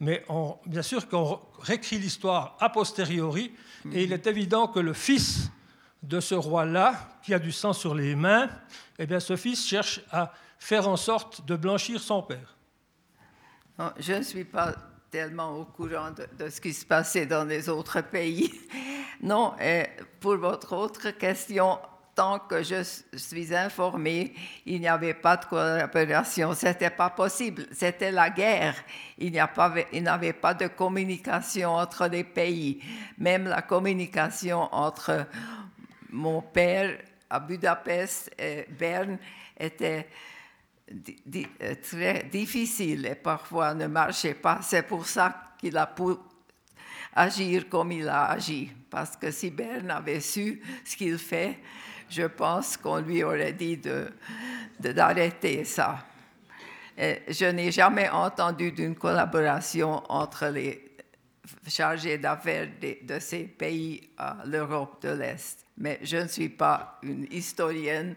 [0.00, 0.24] mais
[0.66, 3.54] bien sûr qu'on réécrit l'histoire a posteriori,
[3.92, 5.50] et il est évident que le fils
[6.02, 8.48] de ce roi-là, qui a du sang sur les mains,
[8.98, 12.56] eh bien ce fils cherche à faire en sorte de blanchir son père.
[13.98, 14.74] je ne suis pas
[15.10, 18.52] tellement au courant de, ce qui se passait dans les autres pays.
[19.22, 19.86] Non, et
[20.18, 21.78] pour votre autre question,
[22.14, 22.82] tant que je
[23.14, 24.34] suis informée,
[24.66, 26.54] il n'y avait pas de coopération.
[26.54, 27.66] C'était pas possible.
[27.72, 28.74] C'était la guerre.
[29.18, 32.82] Il n'y avait pas de communication entre les pays.
[33.18, 35.26] Même la communication entre
[36.10, 36.98] mon père
[37.28, 39.18] à Budapest et Berne
[39.58, 40.08] était
[41.82, 44.58] très difficile et parfois ne marchait pas.
[44.62, 46.14] C'est pour ça qu'il a pu
[47.14, 48.70] agir comme il a agi.
[48.90, 51.58] Parce que si Berne avait su ce qu'il fait,
[52.10, 54.10] je pense qu'on lui aurait dit de,
[54.78, 56.04] d'arrêter ça.
[56.98, 60.96] Je n'ai jamais entendu d'une collaboration entre les
[61.66, 62.68] chargés d'affaires
[63.02, 65.64] de, ces pays à l'Europe de l'Est.
[65.78, 68.14] Mais je ne suis pas une historienne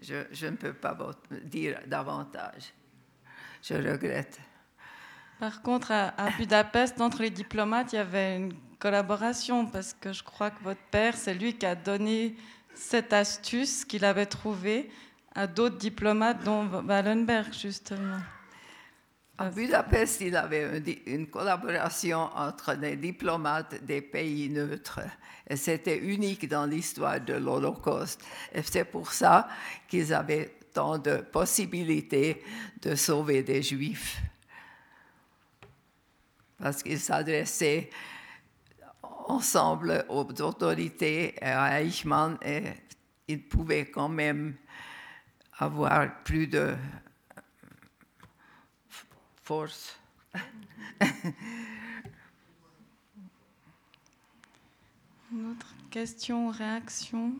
[0.00, 0.96] je, ne peux pas
[1.44, 2.72] dire davantage.
[3.62, 4.38] Je regrette.
[5.38, 10.22] Par contre, à, Budapest, entre les diplomates, il y avait une collaboration parce que je
[10.22, 12.36] crois que votre père, c'est lui qui a donné
[12.76, 14.90] cette astuce qu'il avait trouvée
[15.34, 18.20] à d'autres diplomates, dont Wallenberg, justement.
[19.38, 25.00] À Budapest, il avait une collaboration entre les diplomates des pays neutres.
[25.54, 28.24] C'était unique dans l'histoire de l'Holocauste.
[28.54, 29.48] Et c'est pour ça
[29.88, 32.42] qu'ils avaient tant de possibilités
[32.80, 34.20] de sauver des Juifs.
[36.58, 37.90] Parce qu'ils s'adressaient
[39.26, 42.62] ensemble aux autorités et à Eichmann et
[43.28, 44.56] ils pouvaient quand même
[45.58, 46.74] avoir plus de
[49.42, 49.98] force.
[55.32, 57.32] Une autre question, réaction?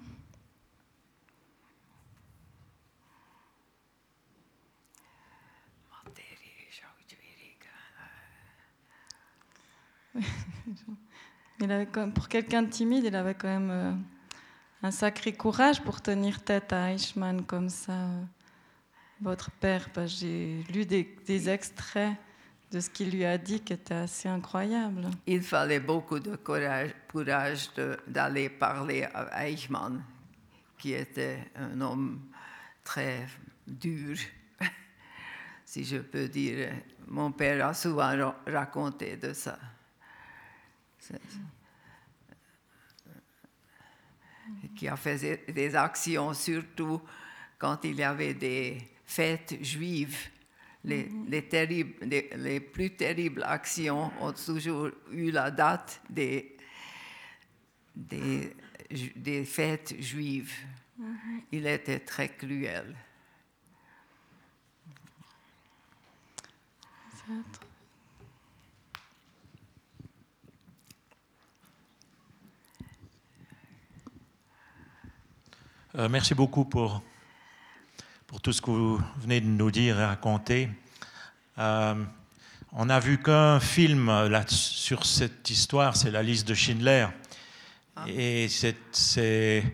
[11.60, 13.92] il avait pour quelqu'un de timide, il avait quand même euh,
[14.82, 18.08] un sacré courage pour tenir tête à Eichmann comme ça.
[19.20, 22.14] Votre père, j'ai lu des, extraits
[22.70, 25.08] de ce qu'il lui a dit qui était assez incroyable.
[25.26, 27.70] Il fallait beaucoup de courage, courage
[28.06, 30.02] d'aller parler à Eichmann,
[30.76, 32.20] qui était un homme
[32.84, 33.26] très
[33.66, 34.18] dur,
[35.64, 36.68] si je peux dire.
[37.06, 39.58] Mon père a souvent raconté de ça.
[44.76, 47.00] Qui a fait des actions, surtout
[47.58, 50.30] quand il y avait des fêtes juives.
[50.84, 56.56] Les, les, terribles, les, plus terribles actions ont toujours eu la date des,
[57.92, 58.54] des,
[59.16, 60.54] des fêtes juives.
[61.50, 62.94] Il était très cruel.
[75.98, 77.02] Euh, merci beaucoup pour,
[78.26, 80.68] pour tout ce que vous venez de nous dire et raconter.
[81.56, 81.94] Euh,
[82.72, 87.06] on n'a vu qu'un film là, sur cette histoire, c'est la liste de Schindler.
[87.96, 88.04] Ah.
[88.08, 89.64] Et c'est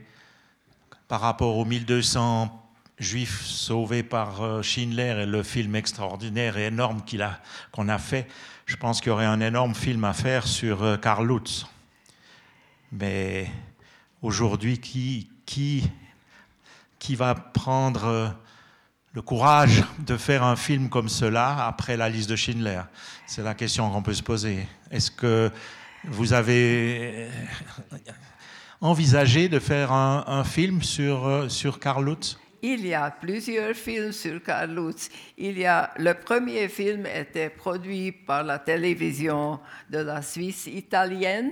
[1.09, 2.71] par rapport aux 1200
[3.01, 7.03] juifs sauvés par euh, Schindler et le film extraordinaire et énorme
[7.73, 8.29] qu'on a, a, fait,
[8.67, 11.67] je pense qu'il y aurait un énorme film à faire sur euh, Karl Lutz.
[12.93, 13.51] Mais
[14.23, 15.91] aujourd'hui, qui, qui,
[17.03, 18.29] qui va prendre euh,
[19.13, 22.81] le courage de faire un film comme cela après la liste de Schindler
[23.27, 24.69] C'est la question qu'on peut se poser.
[24.89, 25.51] Est-ce que
[26.05, 27.29] vous avez
[28.81, 32.39] envisagé de faire un, film sur, sur Karl Lutz?
[32.63, 35.09] Il y a plusieurs films sur Karl Lutz.
[35.37, 39.59] Il y a, le premier film était produit par la télévision
[39.91, 41.51] de la Suisse italienne,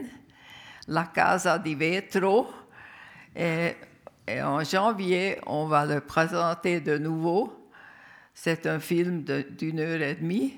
[0.87, 2.49] La Casa di Vetro.
[3.35, 3.75] Et,
[4.43, 7.53] en janvier, on va le présenter de nouveau.
[8.35, 10.55] C'est un film d'une heure et demie.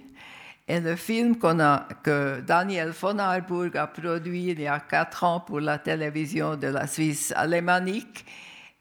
[0.69, 5.61] Et le film que Daniel von Arburg a produit il y a quatre ans pour
[5.61, 8.25] la télévision de la Suisse alémanique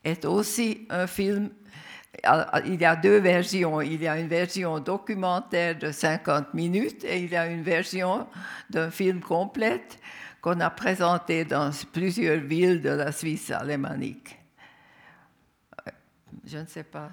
[0.04, 1.50] est aussi un film
[2.66, 3.82] il y a deux versions.
[3.82, 8.28] Il y a une version documentaire de 50 minutes et il y a une version
[8.70, 9.98] d'un film complète
[10.42, 14.41] qu'on a présenté dans plusieurs villes de la Suisse alémanique.
[16.46, 17.10] Je ne sais pas.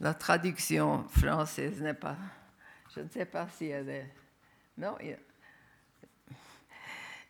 [0.00, 2.16] La traduction française n'est pas.
[2.94, 4.14] Je ne sais pas si elle est.
[4.76, 4.96] Non.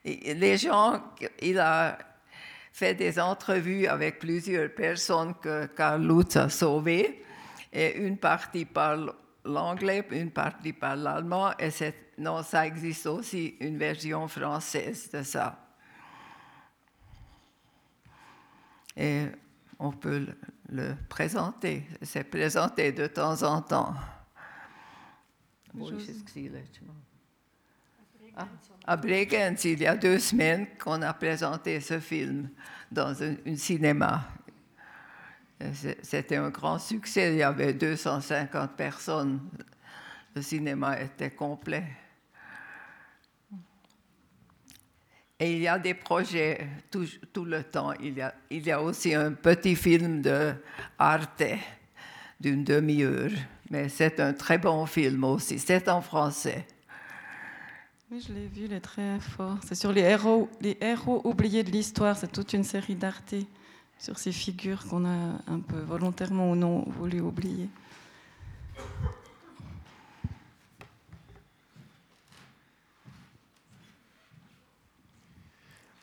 [0.05, 1.03] Les gens,
[1.41, 1.99] il a
[2.73, 7.25] fait des entrevues avec plusieurs personnes que Karl Lutz a sauvées,
[7.73, 11.71] et une partie parle l'anglais, une partie parle l'allemand, et
[12.19, 15.59] non, ça existe aussi une version française de ça.
[18.97, 19.27] Et
[19.79, 20.27] on peut
[20.71, 23.95] le, présenter, c'est présenté de temps en temps.
[28.87, 32.49] à Bregenz, il y a deux semaines qu'on a présenté ce film
[32.91, 34.29] dans un, cinéma.
[36.03, 39.41] C'était un grand succès, il y avait 250 personnes,
[40.35, 41.85] le cinéma était complet.
[45.41, 47.93] Et il y a des projets tout, le temps.
[48.01, 50.53] Il y, a, il y, a, aussi un petit film de
[50.99, 51.45] Arte
[52.41, 53.31] d'une demi-heure,
[53.71, 55.61] mais c'est un très bon film aussi.
[55.61, 56.67] C'est en français.
[58.11, 59.59] Oui, je l'ai vu, il est très fort.
[59.65, 62.17] C'est sur les héros, les héros oubliés de l'histoire.
[62.17, 63.35] C'est toute une série d'Arte
[63.99, 67.69] sur ces figures qu'on a un peu volontairement ou non voulu oublier.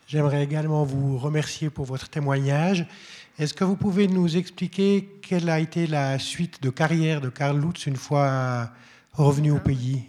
[0.06, 2.86] J'aimerais également vous remercier pour votre témoignage.
[3.40, 7.60] Est-ce que vous pouvez nous expliquer quelle a été la suite de carrière de Karl
[7.60, 8.70] Lutz une fois
[9.12, 10.04] revenu au pays?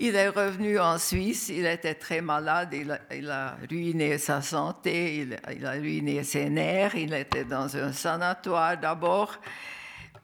[0.00, 2.72] Il est revenu en Suisse, il était très malade,
[3.10, 8.78] il a, ruiné sa santé, il, a ruiné ses nerfs, il était dans un sanatoire
[8.78, 9.40] d'abord,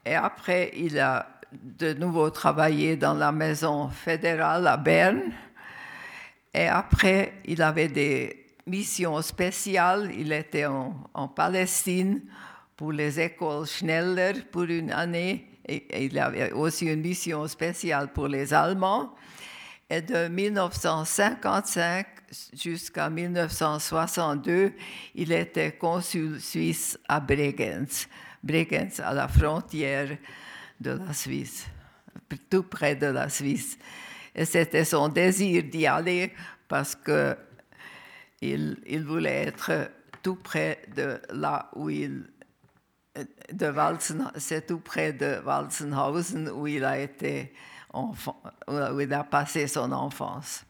[0.05, 5.31] et après il a de nouveau travaillé dans la maison fédérale à Berne,
[6.53, 12.21] et après il avait des missions spéciales, il était en, Palestine
[12.75, 18.27] pour les écoles Schneller pour une année, et il avait aussi une mission spéciale pour
[18.27, 19.13] les Allemands.
[19.89, 22.07] Et de 1955
[22.53, 24.73] jusqu'à 1962,
[25.13, 28.07] il était consul suisse à Bregenz,
[28.43, 30.17] Bregenz à la frontière
[30.79, 31.65] de la Suisse,
[32.49, 33.77] tout près de la Suisse.
[34.33, 36.33] Et c'était son désir d'y aller
[36.67, 37.37] parce que
[38.41, 39.89] il, voulait être
[40.21, 42.29] tout près de là où il
[43.51, 43.73] de
[44.37, 47.53] c'est tout près de Walzenhausen où il a été
[47.93, 50.65] où il a passé son enfance.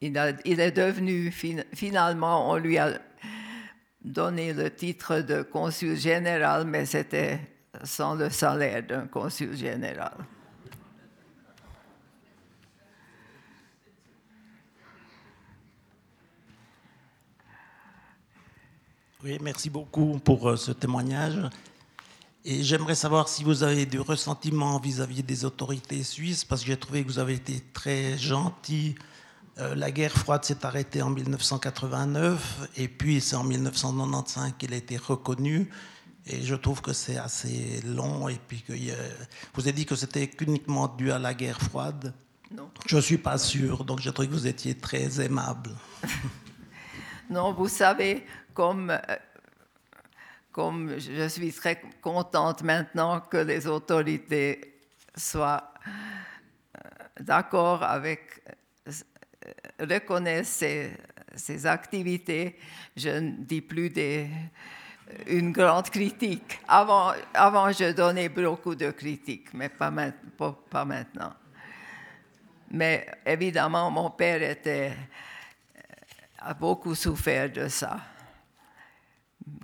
[0.00, 1.32] Il, il, est devenu,
[1.72, 2.98] finalement, on lui a
[4.06, 7.40] donné le titre de consul général, mais c'était
[7.82, 10.14] sans le salaire d'un consul général.
[19.24, 21.36] Oui, merci beaucoup pour euh, ce témoignage.
[22.44, 26.76] Et j'aimerais savoir si vous avez du ressentiment vis-à-vis des autorités suisses, parce que j'ai
[26.76, 28.94] trouvé que vous avez été très gentil.
[29.58, 34.76] Euh, la guerre froide s'est arrêtée en 1989, et puis c'est en 1995 qu'il a
[34.76, 35.70] été reconnu.
[36.26, 38.28] Et je trouve que c'est assez long.
[38.28, 38.72] Et puis que
[39.54, 42.12] vous avez dit que c'était uniquement dû à la guerre froide.
[42.50, 42.70] Non.
[42.86, 43.84] Je ne suis pas sûr.
[43.84, 45.70] Donc je trouve que vous étiez très aimable.
[47.30, 49.16] non, vous savez, comme, euh,
[50.50, 54.80] comme je suis très contente maintenant que les autorités
[55.16, 55.72] soient
[56.76, 56.80] euh,
[57.20, 58.52] d'accord avec, euh,
[59.78, 60.64] reconnaissent
[61.34, 62.56] ces, activités,
[62.96, 63.92] je ne dis plus
[65.26, 66.58] une grande critique.
[66.66, 71.34] Avant, avant, je donnais beaucoup de critiques, mais pas, maintenant.
[72.70, 74.92] Mais évidemment, mon père était,
[76.38, 77.98] a beaucoup souffert de ça.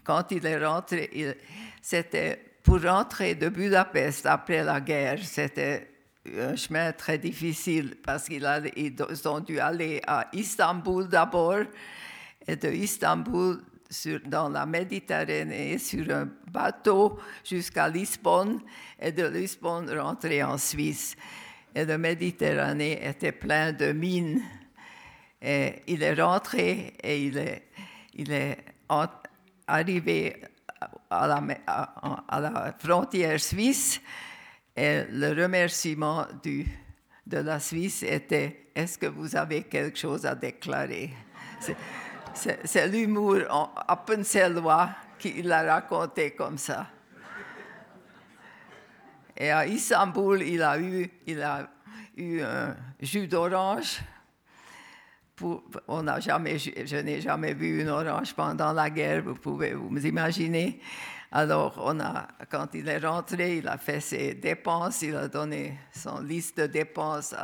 [0.04, 1.36] Quand il est rentré,
[1.80, 5.91] c'était pour rentrer de Budapest après la guerre, c'était
[6.24, 8.46] chemin très difficile parce qu'ils
[9.26, 11.64] ont dû aller à Istanbul d'abord
[12.46, 13.60] et de Istanbul
[14.26, 18.60] dans la Méditerranée sur un bateau jusqu'à Lisbonne
[18.98, 21.14] et de Lisbonne rentrer en Suisse.
[21.74, 24.40] Et la Méditerranée était pleine de mines.
[25.40, 28.58] Et il est rentré et il est,
[29.66, 30.36] arrivé
[31.10, 34.00] à, la, frontière suisse
[34.76, 41.10] et le remerciement de la Suisse était Est-ce que vous avez quelque chose à déclarer?
[42.34, 43.40] C'est l'humour
[43.86, 46.86] à Pensellois qui l'a raconté comme ça.
[49.36, 51.68] Et à Istanbul, il a eu, il a
[52.16, 54.00] eu un jus d'orange.
[55.88, 60.80] On jamais, je n'ai jamais vu une orange pendant la guerre, vous pouvez vous imaginer.
[61.34, 61.94] Alors,
[62.50, 66.66] quand il est rentré, il a fait ses dépenses, il a donné son liste de
[66.66, 67.34] dépenses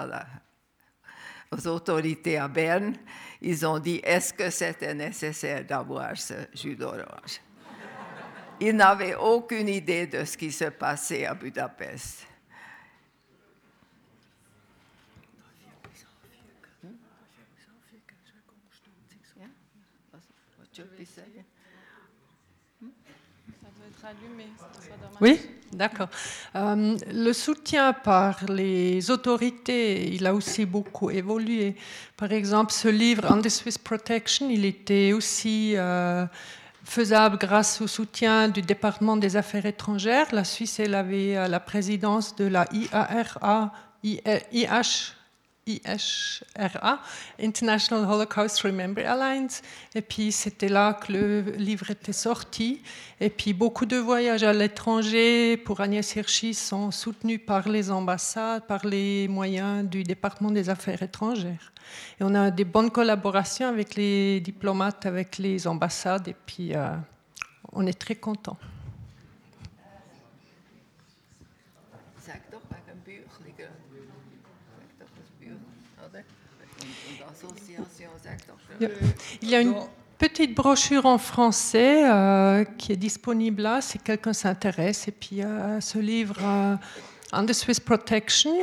[1.50, 2.94] aux autorités à Berne,
[3.40, 7.40] ils ont dit est-ce que c'était nécessaire d'avoir ce jus d'orange?
[8.60, 12.27] Ils n'avaient aucune idée de ce qui se passait à Budapest.
[25.20, 25.40] Oui,
[25.72, 26.08] d'accord.
[26.54, 31.76] Euh, le soutien par les autorités, il a aussi beaucoup évolué.
[32.16, 36.24] Par exemple, ce livre, the Swiss Protection, il était aussi euh,
[36.84, 40.28] faisable grâce au soutien du département des affaires étrangères.
[40.32, 43.72] La Suisse, elle avait euh, la présidence de la IARA,
[44.04, 45.17] IH,
[45.68, 47.00] IHRA,
[47.40, 49.62] International Holocaust Remember Alliance.
[49.94, 52.82] Et puis c'était là que le livre était sorti.
[53.20, 58.66] Et puis beaucoup de voyages à l'étranger pour Agnès Hirschi sont soutenus par les ambassades,
[58.66, 61.72] par les moyens du département des affaires étrangères.
[62.20, 66.28] Et on a des bonnes collaborations avec les diplomates, avec les ambassades.
[66.28, 66.88] Et puis euh,
[67.72, 68.58] on est très contents.
[79.42, 79.74] Il y a une
[80.18, 85.08] petite brochure en français euh, qui est disponible là si quelqu'un s'intéresse.
[85.08, 86.74] Et puis euh, ce livre, euh,
[87.32, 88.54] Under Swiss Protection,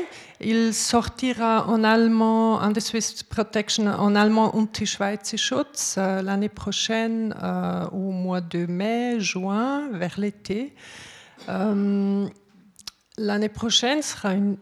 [0.42, 7.34] il sortira en allemand, Under Swiss Protection en allemand und die Schweizer Schutz l'année prochaine
[7.92, 10.74] au mois de mai, juin, vers l'été.
[11.48, 12.30] L'année
[13.50, 14.58] prochaine sera une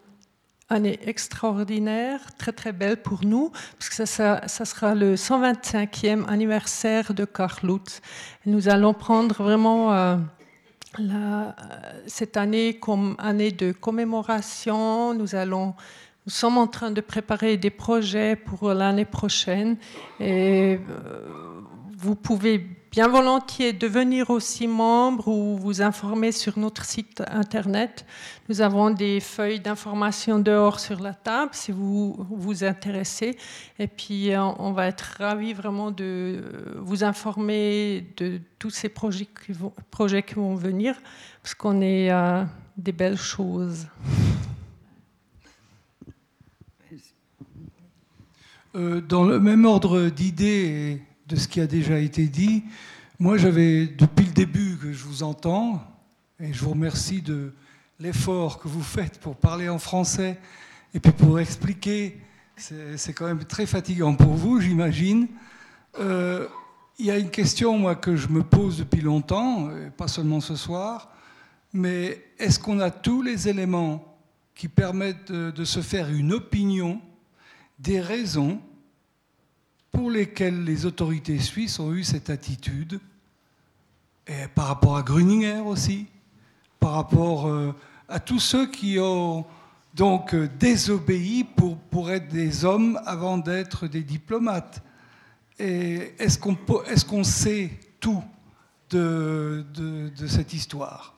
[0.74, 7.26] année extraordinaire, très très belle pour nous, parce que ça, sera le 125e anniversaire de
[7.26, 8.02] Karl Lutz.
[8.46, 10.18] Nous allons prendre vraiment euh,
[10.98, 11.56] la,
[12.08, 15.14] cette année comme année de commémoration.
[15.14, 15.28] Nous
[16.26, 19.76] nous sommes en train de préparer des projets pour l'année prochaine
[20.22, 21.62] et euh,
[21.98, 28.06] vous pouvez bien volontiers devenir aussi membre ou vous informer sur notre site internet.
[28.50, 33.36] Nous avons des feuilles d'information dehors sur la table si vous vous intéressez.
[33.80, 36.44] Et puis, euh, on va être ravis vraiment de
[36.76, 40.96] vous informer de tous ces projets qui vont, venir,
[41.42, 42.46] parce qu'on est à
[42.78, 43.88] des belles choses.
[48.76, 51.02] Euh, dans le même ordre d'idées
[51.34, 52.64] de ce qui a déjà été dit.
[53.18, 55.84] Moi, j'avais, depuis le début que je vous entends,
[56.40, 57.54] et je vous remercie de
[58.00, 60.38] l'effort que vous faites pour parler en français
[60.94, 62.22] et puis pour expliquer,
[62.56, 65.28] c'est quand même très fatigant pour vous, j'imagine.
[66.00, 66.48] Euh,
[67.00, 70.56] il y a une question, moi, que je me pose depuis longtemps, pas seulement ce
[70.56, 71.16] soir,
[71.74, 74.18] mais est-ce qu'on a tous les éléments
[74.54, 77.02] qui permettent de se faire une opinion
[77.80, 78.62] des raisons
[79.94, 83.00] pour lesquels les autorités suisses ont eu cette attitude
[84.28, 86.08] et par rapport à Gruninger aussi,
[86.80, 87.74] par rapport
[88.10, 89.46] à tous ceux qui ont
[89.94, 94.82] donc désobéi pour, pour être des hommes avant d'être des diplomates.
[95.60, 98.24] Est-ce qu'on est sait tout
[98.90, 101.16] de, de, de cette histoire?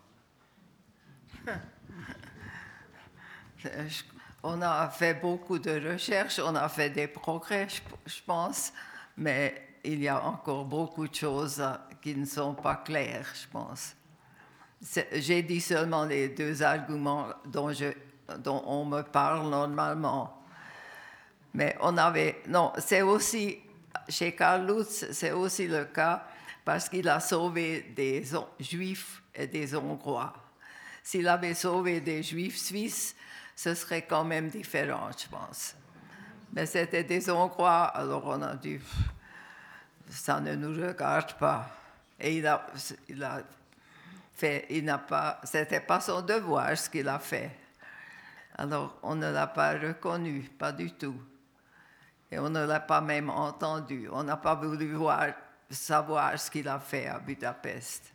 [4.47, 7.67] On a fait beaucoup de recherches, on a fait des progrès,
[8.05, 8.71] je pense,
[9.17, 11.63] mais il y a encore beaucoup de choses
[11.99, 13.95] qui ne sont pas claires, je pense.
[15.13, 17.87] J'ai dit seulement les deux arguments dont, je,
[18.37, 20.43] dont on me parle normalement.
[21.55, 22.43] Mais on avait.
[22.47, 23.57] Non, c'est aussi.
[24.07, 26.23] Chez Karl Lutz, c'est aussi le cas
[26.63, 28.23] parce qu'il a sauvé des
[28.59, 30.33] Juifs et des Hongrois.
[31.01, 33.15] S'il avait sauvé des Juifs suisses,
[33.55, 35.75] ce serait quand même différent, je pense.
[36.53, 38.79] Mais c'était des Hongrois, alors on a dit,
[40.09, 41.67] ça ne nous regarde pas.
[42.19, 42.65] Et il a,
[43.09, 43.41] il a
[44.33, 47.51] fait, il n'a pas, c'était pas son devoir ce qu'il a fait.
[48.57, 51.19] Alors on ne l'a pas reconnu, pas du tout.
[52.31, 54.09] Et on ne l'a pas même entendu.
[54.11, 55.27] On n'a pas voulu voir,
[55.69, 58.13] savoir ce qu'il a fait à Budapest.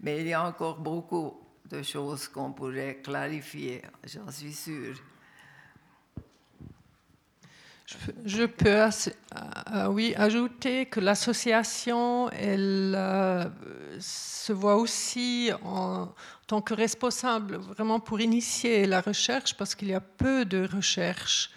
[0.00, 1.41] Mais il y a encore beaucoup
[1.72, 4.96] de choses qu'on pourrait clarifier, j'en suis sûre.
[8.24, 8.90] Je peux euh,
[9.74, 13.44] euh, oui, ajouter que l'association elle, euh,
[13.98, 16.08] se voit aussi en,
[16.46, 21.50] tant que responsable vraiment pour initier la recherche parce qu'il y a peu de recherche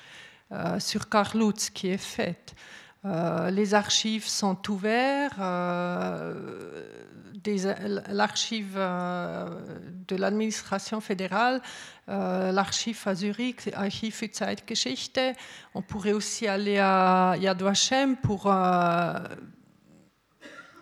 [0.80, 2.54] sur Karl Lutz qui est faite.
[3.06, 5.40] Les archives sont ouvertes
[8.10, 9.48] l'archive euh,
[10.08, 11.62] de l'administration fédérale,
[12.10, 15.20] euh, l'archive à Zurich, l'archive für Zeitgeschichte.
[15.74, 19.14] On pourrait aussi aller à Yad Vashem pour euh,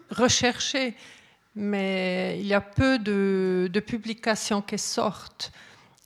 [0.09, 0.95] rechercher,
[1.55, 5.51] mais il y a peu de, de publications qui sortent.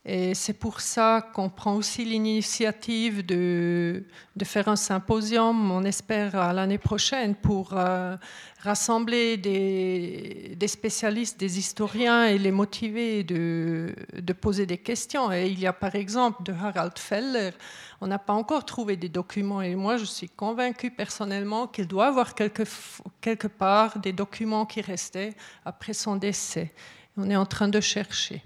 [0.09, 4.05] Et c'est pour ça qu'on prend aussi l'initiative de,
[4.45, 8.15] faire un symposium, on espère à l'année prochaine, pour euh,
[8.61, 13.93] rassembler des, spécialistes, des historiens et les motiver de,
[14.39, 15.29] poser des questions.
[15.33, 17.51] Et il y a par exemple de Harald Feller,
[17.99, 22.07] on n'a pas encore trouvé des documents et moi je suis convaincue personnellement qu'il doit
[22.07, 25.33] avoir quelque part des documents qui restaient
[25.65, 26.73] après son décès.
[27.17, 28.41] On est en train de chercher.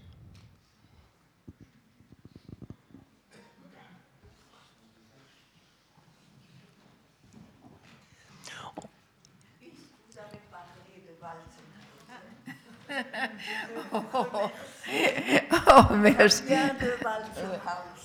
[13.93, 16.43] Oh, merci.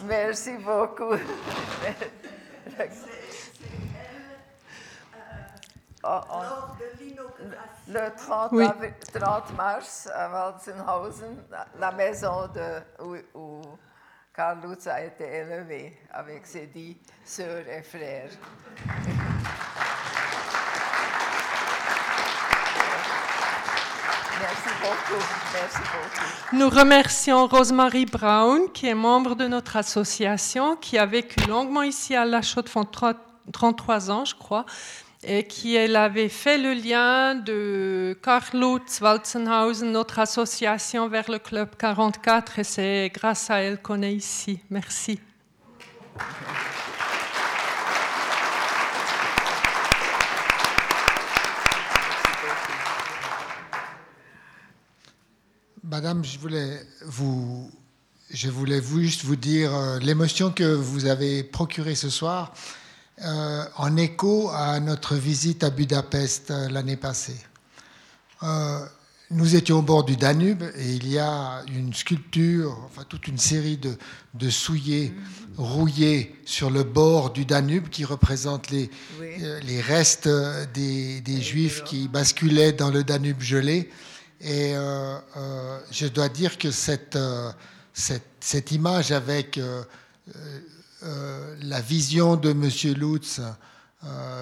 [0.04, 1.14] Merci beaucoup.
[6.08, 6.42] Oh, oh.
[7.88, 8.66] Le 30, oui.
[9.12, 11.36] 30, mars à Walzenhausen,
[11.78, 13.62] la maison de, où, où
[14.34, 18.30] Karl Lutz a été élevé avec ses dix sœurs et frères.
[26.52, 32.14] Nous remercions Rosemary Brown, qui est membre de notre association, qui a vécu longuement ici
[32.14, 32.88] à La Chaux de Fonds,
[33.52, 34.64] 33 ans, je crois,
[35.22, 41.38] et qui elle avait fait le lien de Karl Lutz, Walzenhausen, notre association, vers le
[41.38, 44.60] Club 44, et c'est grâce à elle qu'on est ici.
[44.70, 45.18] Merci.
[55.88, 57.70] Madame, je voulais vous,
[58.32, 62.52] je voulais juste vous dire euh, l'émotion que vous avez procurée ce soir
[63.24, 67.36] euh, en écho à notre visite à Budapest euh, l'année passée.
[69.30, 73.38] nous étions au bord du Danube et il y a une sculpture, enfin toute une
[73.38, 73.96] série de,
[74.34, 75.14] de souillés
[75.56, 78.90] rouillés sur le bord du Danube qui représentent les,
[79.62, 80.28] les restes
[80.74, 83.88] des, des Juifs qui basculaient dans le Danube gelé.
[84.40, 87.50] Et euh, euh, je dois dire que cette, euh,
[87.94, 89.58] cette, image avec
[91.62, 92.68] la vision de M.
[92.94, 93.40] Lutz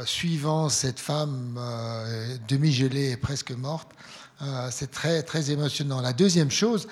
[0.05, 1.61] suivant cette femme
[2.49, 3.93] demi-gelée et presque morte,
[4.71, 6.01] c'est très, très émotionnant.
[6.01, 6.89] La deuxième chose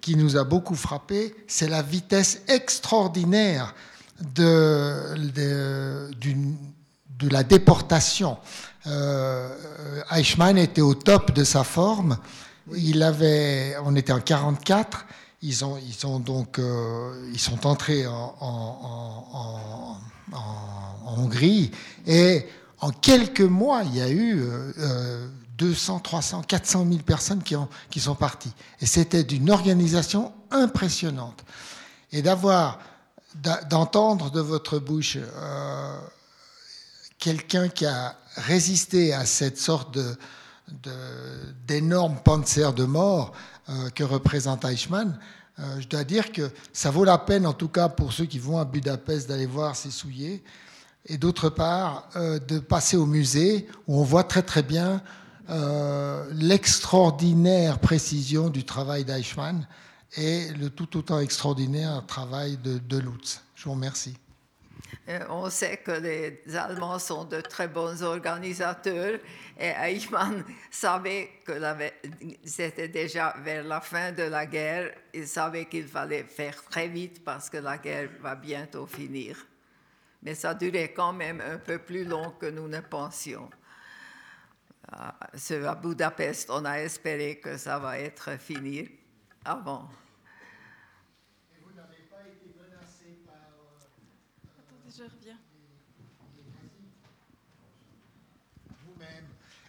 [0.00, 3.74] qui nous a beaucoup frappé, c'est la vitesse extraordinaire
[4.34, 5.16] de,
[6.20, 8.38] de, la déportation
[10.10, 12.18] Eichmann était au top de sa forme.
[12.76, 15.06] Il avait, on était en 44.
[15.42, 19.96] Ils ont, ils ont donc, euh, ils sont entrés en,
[21.16, 21.70] Hongrie
[22.06, 22.46] et
[22.80, 24.46] en quelques mois, il y a eu
[25.58, 28.52] 200, 300, 400 000 personnes qui, ont, qui sont parties.
[28.80, 31.44] Et c'était d'une organisation impressionnante.
[32.12, 32.78] Et d'avoir,
[33.68, 36.00] d'entendre de votre bouche euh,
[37.18, 40.16] quelqu'un qui a résisté à cette sorte de,
[41.66, 43.32] d'énorme panzer de mort
[43.68, 45.18] euh, que représente Eichmann,
[45.58, 48.38] euh, je dois dire que ça vaut la peine, en tout cas pour ceux qui
[48.38, 50.42] vont à Budapest, d'aller voir ces souliers.
[51.06, 55.02] Et d'autre part, euh, de passer au musée où on voit très très bien
[56.32, 59.66] l'extraordinaire précision du travail d'Eichmann
[60.18, 63.40] et le tout autant extraordinaire travail de, de Lutz.
[63.54, 64.18] Je vous remercie.
[65.08, 69.18] Euh, on sait que les Allemands sont de très bons organisateurs
[69.58, 71.52] et Eichmann savait que
[72.44, 74.94] c'était déjà vers la fin de la guerre.
[75.14, 79.36] Il savait qu'il fallait faire très vite parce que la guerre va bientôt finir.
[80.22, 83.48] Mais ça durait quand même un peu plus long que nous ne pensions.
[84.90, 88.88] À Budapest, on a espéré que ça va être fini
[89.44, 89.88] avant.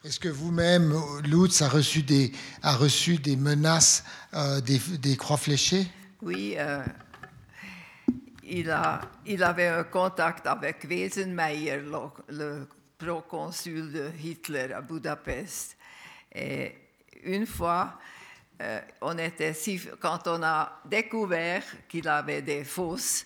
[0.01, 0.93] Est-ce que vous-même,
[1.25, 2.31] Lutz, a reçu des,
[2.63, 5.87] a reçu des menaces euh, des, croix fléchées?
[6.21, 6.81] Oui, euh,
[8.43, 11.81] il, a, il avait un contact avec Wesenmeyer,
[12.29, 12.65] le,
[12.97, 15.75] proconsul de Hitler à Budapest.
[16.33, 16.75] Et
[17.23, 17.99] une fois,
[18.61, 19.53] euh, on était
[19.99, 23.25] quand on a découvert qu'il avait des fausses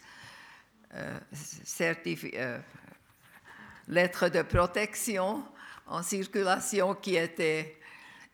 [3.87, 5.43] lettres de protection,
[5.87, 7.77] en circulation qui était...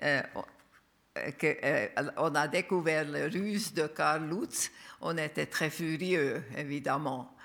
[0.04, 0.22] Euh,
[1.38, 1.88] que, euh,
[2.18, 4.72] on a découvert le ruse de Karl Lutz,
[5.02, 7.36] on était très furieux, évidemment.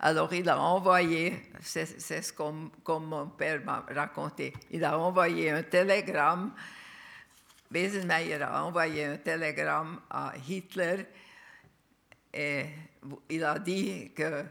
[0.00, 5.62] Alors il a envoyé, c'est ce comme mon père m'a raconté, il a envoyé un
[5.62, 6.52] télégramme,
[7.70, 11.06] Besenmeyer a envoyé un télégramme à Hitler
[12.34, 12.66] et
[13.30, 14.44] il a dit que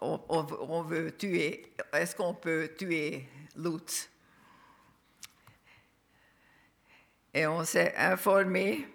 [0.00, 4.08] on, on veut tuer, est-ce qu'on peut tuer Lutz.
[7.32, 8.86] Et on s'est informé.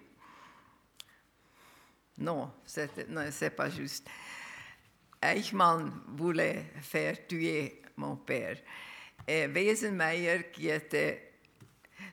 [2.18, 4.08] Non, c'est pas juste.
[5.22, 8.58] Eichmann voulait faire tuer mon père.
[9.28, 11.34] Et Wesenmeyer, qui était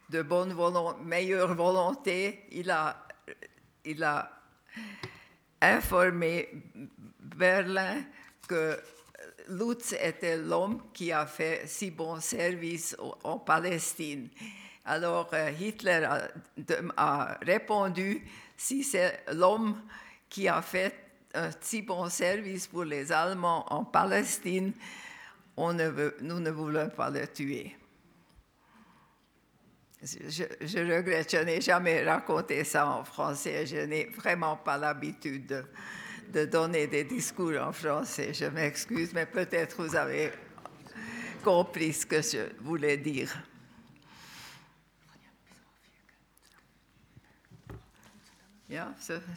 [0.08, 3.06] de bonne volonté, meilleure volonté, il a,
[3.84, 4.30] il a
[5.60, 6.48] informé
[7.20, 8.02] Berlin
[8.48, 8.78] que
[9.48, 14.28] Lutz était l'homme qui a fait si bon service en Palestine.
[14.84, 16.06] Alors euh, Hitler
[16.96, 18.24] a, répondu,
[18.56, 19.82] si c'est l'homme
[20.28, 20.94] qui a fait
[21.34, 24.72] un si bon service pour les Allemands en Palestine,
[25.58, 25.72] nous
[26.40, 27.76] ne voulons pas le tuer.
[30.02, 35.64] Je regrette, je n'ai jamais raconté ça en français, je n'ai vraiment pas l'habitude
[36.32, 38.32] de donner des discours en français.
[38.34, 40.32] Je m'excuse, mais peut-être vous avez
[41.44, 43.30] compris ce que je voulais dire.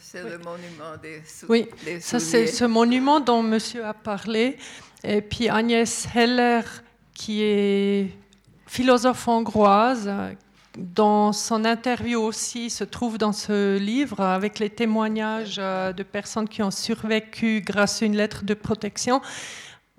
[0.02, 1.68] c'est le monument des Oui,
[2.00, 4.58] ça c'est ce monument dont monsieur a parlé.
[5.04, 6.62] Et puis Agnès Heller,
[7.14, 8.10] qui est
[8.66, 10.10] philosophe hongroise,
[10.78, 16.48] dans son interview aussi se trouve dans ce livre avec les témoignages euh, de personnes
[16.48, 19.20] qui ont survécu grâce à une lettre de protection.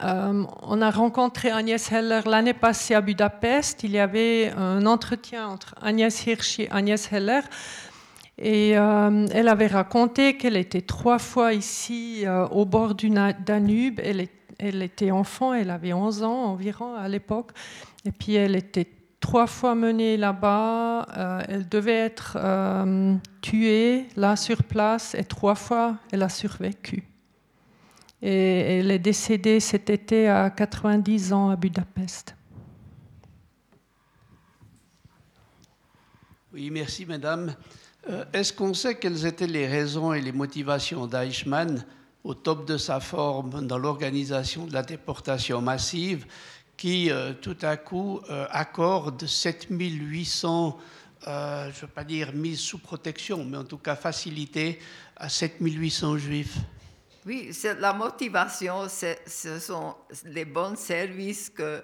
[0.03, 3.83] Euh, on a rencontré Agnès Heller l'année passée à Budapest.
[3.83, 7.41] Il y avait un entretien entre Agnès Hirsch et Agnès Heller.
[8.41, 13.11] Euh, elle avait raconté qu'elle était trois fois ici au bord du
[13.45, 13.99] Danube.
[14.03, 14.27] Elle,
[14.57, 17.51] elle était enfant, elle avait 11 ans environ à l'époque.
[18.05, 18.87] Et puis elle était
[19.21, 21.07] trois fois menée là-bas.
[21.15, 27.07] Euh, elle devait être euh, tuée là sur place et trois fois elle a survécu.
[28.21, 32.35] Et elle est décédée cet été à 90 ans à Budapest.
[36.53, 37.55] Oui, merci madame.
[38.09, 41.85] Euh, est-ce qu'on sait quelles étaient les raisons et les motivations d'Eichmann
[42.23, 46.25] au top de sa forme dans l'organisation de la déportation massive
[46.77, 50.79] qui euh, tout à coup euh, accorde 7800,
[51.27, 54.79] euh, je ne veux pas dire mise sous protection, mais en tout cas facilité
[55.15, 56.57] à 7800 juifs.
[57.25, 59.95] Oui, la motivation, ce sont
[60.25, 61.83] les bons services que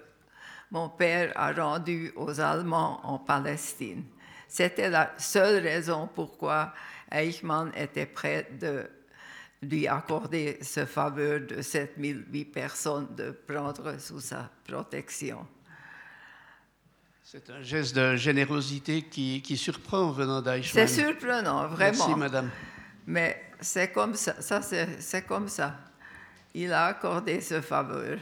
[0.72, 4.04] mon père a rendus aux Allemands en Palestine.
[4.48, 6.74] C'était la seule raison pourquoi
[7.12, 8.90] Eichmann était prêt de
[9.62, 15.48] lui accorder ce faveur de 7008 personnes de prendre sous sa protection.
[17.24, 20.88] C'est un geste de générosité qui, qui surprend venant d'Eichmann.
[20.88, 22.08] C'est surprenant, vraiment.
[22.08, 22.50] Merci, madame.
[23.06, 25.76] Mais c'est comme ça, ça c'est comme ça.
[26.54, 28.18] Il a accordé ce faveur.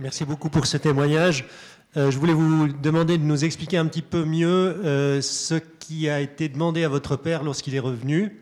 [0.00, 1.44] Merci beaucoup pour ce témoignage.
[1.98, 6.08] Euh, je voulais vous demander de nous expliquer un petit peu mieux euh, ce qui
[6.08, 8.40] a été demandé à votre père lorsqu'il est revenu.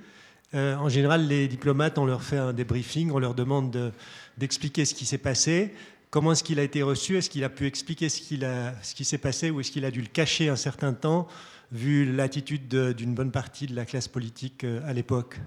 [0.54, 3.92] Euh, en général, les diplomates, on leur fait un débriefing, on leur demande
[4.36, 5.74] d'expliquer ce qui s'est passé.
[6.10, 9.18] Comment est-ce qu'il a été reçu Est-ce qu'il a pu expliquer ce, ce qui s'est
[9.18, 11.26] passé ou est-ce qu'il a dû le cacher un certain temps,
[11.72, 15.40] vu l'attitude d'une bonne partie de la classe politique à l'époque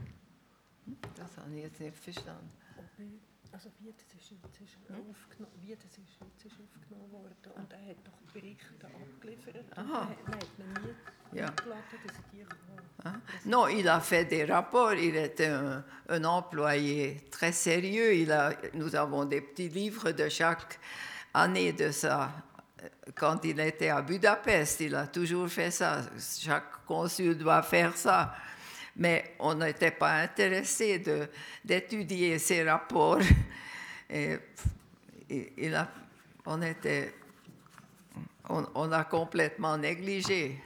[13.46, 14.94] Non, il a fait des rapports.
[14.94, 15.52] Il était
[16.10, 18.14] un, employé très sérieux.
[18.16, 20.80] Il a, nous avons des petits livres de chaque
[21.34, 22.32] année de ça.
[23.16, 26.02] Quand il était à Budapest, il a toujours fait ça.
[26.40, 28.36] Chaque consul doit faire ça.
[28.98, 31.02] Mais on n'était pas intéressé
[31.64, 33.20] d'étudier ces rapports.
[34.10, 34.38] Et,
[35.30, 35.88] il a,
[36.46, 37.14] on était
[38.52, 40.62] on, a complètement négligé.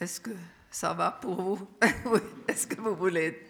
[0.00, 0.30] Est-ce que
[0.70, 1.68] ça va pour vous?
[2.48, 3.46] Est-ce que vous voulez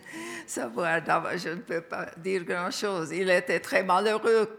[0.47, 1.01] savoir
[1.37, 3.11] Je ne peux pas dire grand-chose.
[3.13, 4.59] Il était très malheureux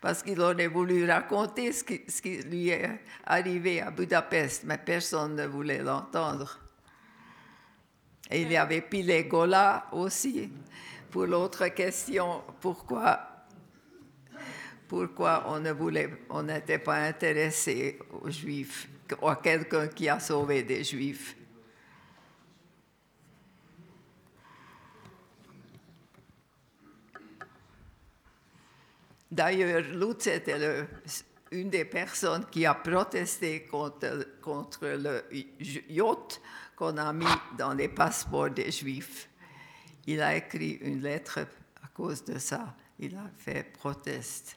[0.00, 4.78] parce qu'il aurait voulu raconter ce qui, ce qui, lui est arrivé à Budapest, mais
[4.78, 6.58] personne ne voulait l'entendre.
[8.30, 10.50] Et il y avait Pilegola aussi
[11.10, 13.46] pour l'autre question, pourquoi,
[14.86, 18.88] pourquoi on ne voulait, on n'était pas intéressé aux Juifs,
[19.20, 21.36] ou à quelqu'un qui a sauvé des Juifs?
[29.30, 30.86] D'ailleurs, Lutz était
[31.52, 34.26] une des personnes qui a protesté contre
[34.82, 35.24] le
[35.88, 36.40] yacht
[36.74, 37.26] qu'on a mis
[37.56, 39.29] dans les passeports des Juifs.
[40.06, 41.40] Il a écrit une lettre
[41.82, 42.74] à cause de ça.
[42.98, 44.56] Il a fait proteste.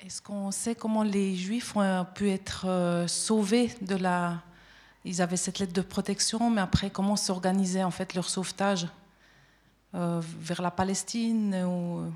[0.00, 4.40] Est-ce qu'on sait comment les Juifs ont pu être euh, sauvés de la...
[5.04, 8.88] Ils avaient cette lettre de protection, mais après, comment s'organisait en fait leur sauvetage
[9.94, 12.10] euh, vers la Palestine ou...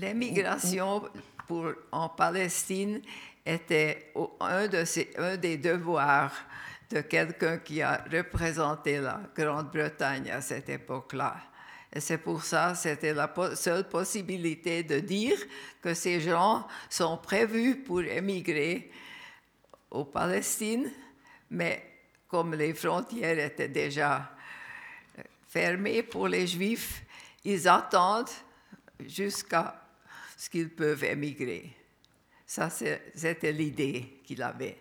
[0.00, 1.02] L'émigration
[1.46, 3.02] pour, en Palestine
[3.44, 4.84] était un, de
[5.18, 6.32] un des devoirs
[6.88, 11.36] de quelqu'un qui a représenté la Grande-Bretagne à cette époque-là.
[11.92, 15.36] Et c'est pour ça, c'était la seule possibilité de dire
[15.82, 18.90] que ces gens sont prévus pour émigrer
[19.90, 20.90] aux Palestine,
[21.50, 21.84] mais
[22.26, 24.30] comme les frontières étaient déjà
[25.18, 27.02] euh, fermées pour les Juifs,
[27.44, 28.30] ils attendent
[29.06, 29.79] jusqu'à
[30.40, 31.70] ce qu'ils peuvent émigrer.
[32.46, 34.78] Ça, c'était l'idée qu'il avait.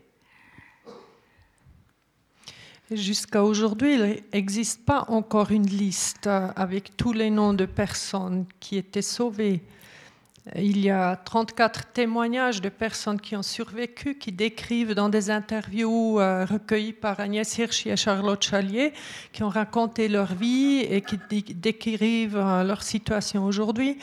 [2.90, 8.78] Jusqu'à aujourd'hui, il n'existe pas encore une liste avec tous les noms de personnes qui
[8.78, 9.62] étaient sauvées.
[10.56, 16.22] Il y a 34 témoignages de personnes qui ont survécu, qui décrivent dans des interviews
[16.22, 18.94] euh, recueillies par Agnès Hirsch et Charlotte Chalier,
[19.34, 21.20] qui ont raconté leur vie et qui
[21.54, 24.00] décrivent euh, leur situation aujourd'hui.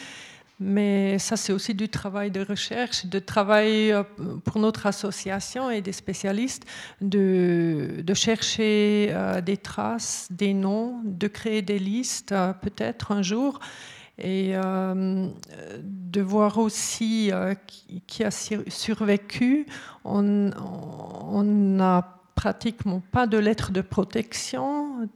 [0.59, 4.03] Mais ça, c'est aussi du travail de recherche, de travail euh,
[4.45, 6.65] pour notre association et des spécialistes,
[7.03, 13.61] de, chercher euh, des traces, des noms, de créer des listes, euh, peut-être un jour,
[14.19, 17.31] et de voir aussi
[18.07, 19.67] qui, a survécu.
[20.07, 25.07] On n'a pratiquement pas de lettres de protection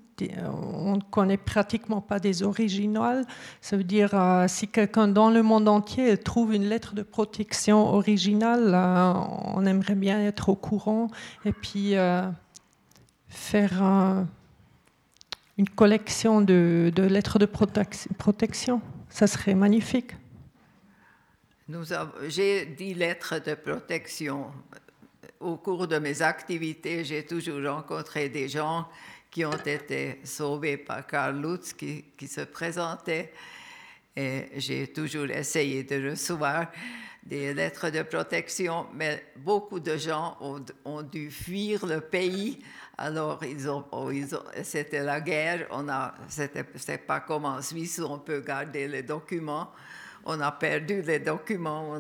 [0.45, 3.25] on ne connaît pratiquement pas des originales.
[3.61, 7.95] Ça veut dire, euh, si quelqu'un dans le monde entier trouve une lettre de protection
[7.95, 9.13] originale, euh,
[9.55, 11.09] on aimerait bien être au courant
[11.45, 12.23] et puis euh,
[13.29, 13.83] faire
[15.59, 18.81] une collection de, lettres de protection.
[19.09, 20.13] Ça serait magnifique.
[22.29, 24.47] J'ai dit lettres de protection.
[25.39, 28.87] Au cours de mes activités, j'ai toujours rencontré des gens
[29.31, 33.33] qui ont été sauvés par Karl Lutz, qui, se présentait.
[34.17, 36.67] Et j'ai toujours essayé de recevoir
[37.23, 40.37] des lettres de protection, mais beaucoup de gens
[40.85, 42.59] ont, dû fuir le pays.
[42.99, 45.67] Alors, ils ont, oh, ils ont, c'était la guerre.
[45.71, 49.71] On a, c'était, c'est pas comme en Suisse où on peut garder les documents.
[50.25, 51.99] On a perdu les documents.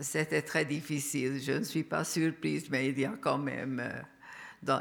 [0.00, 1.40] c'était très difficile.
[1.40, 4.02] Je ne suis pas surprise, mais il y a quand même, euh,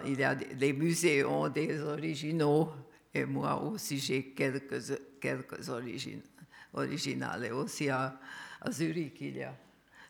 [0.05, 2.69] il y a des musées ont des originaux
[3.13, 4.81] et moi aussi j'ai quelques
[5.19, 8.19] quelques originales et aussi à
[8.63, 9.53] à Zurich, il y a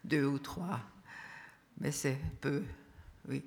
[0.04, 0.80] deux ou trois,
[1.80, 2.64] mais c'est peu,
[3.28, 3.44] oui.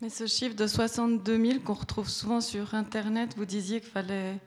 [0.00, 4.38] Mais ce chiffre de 62 000 qu'on retrouve souvent sur Internet, vous disiez qu'il fallait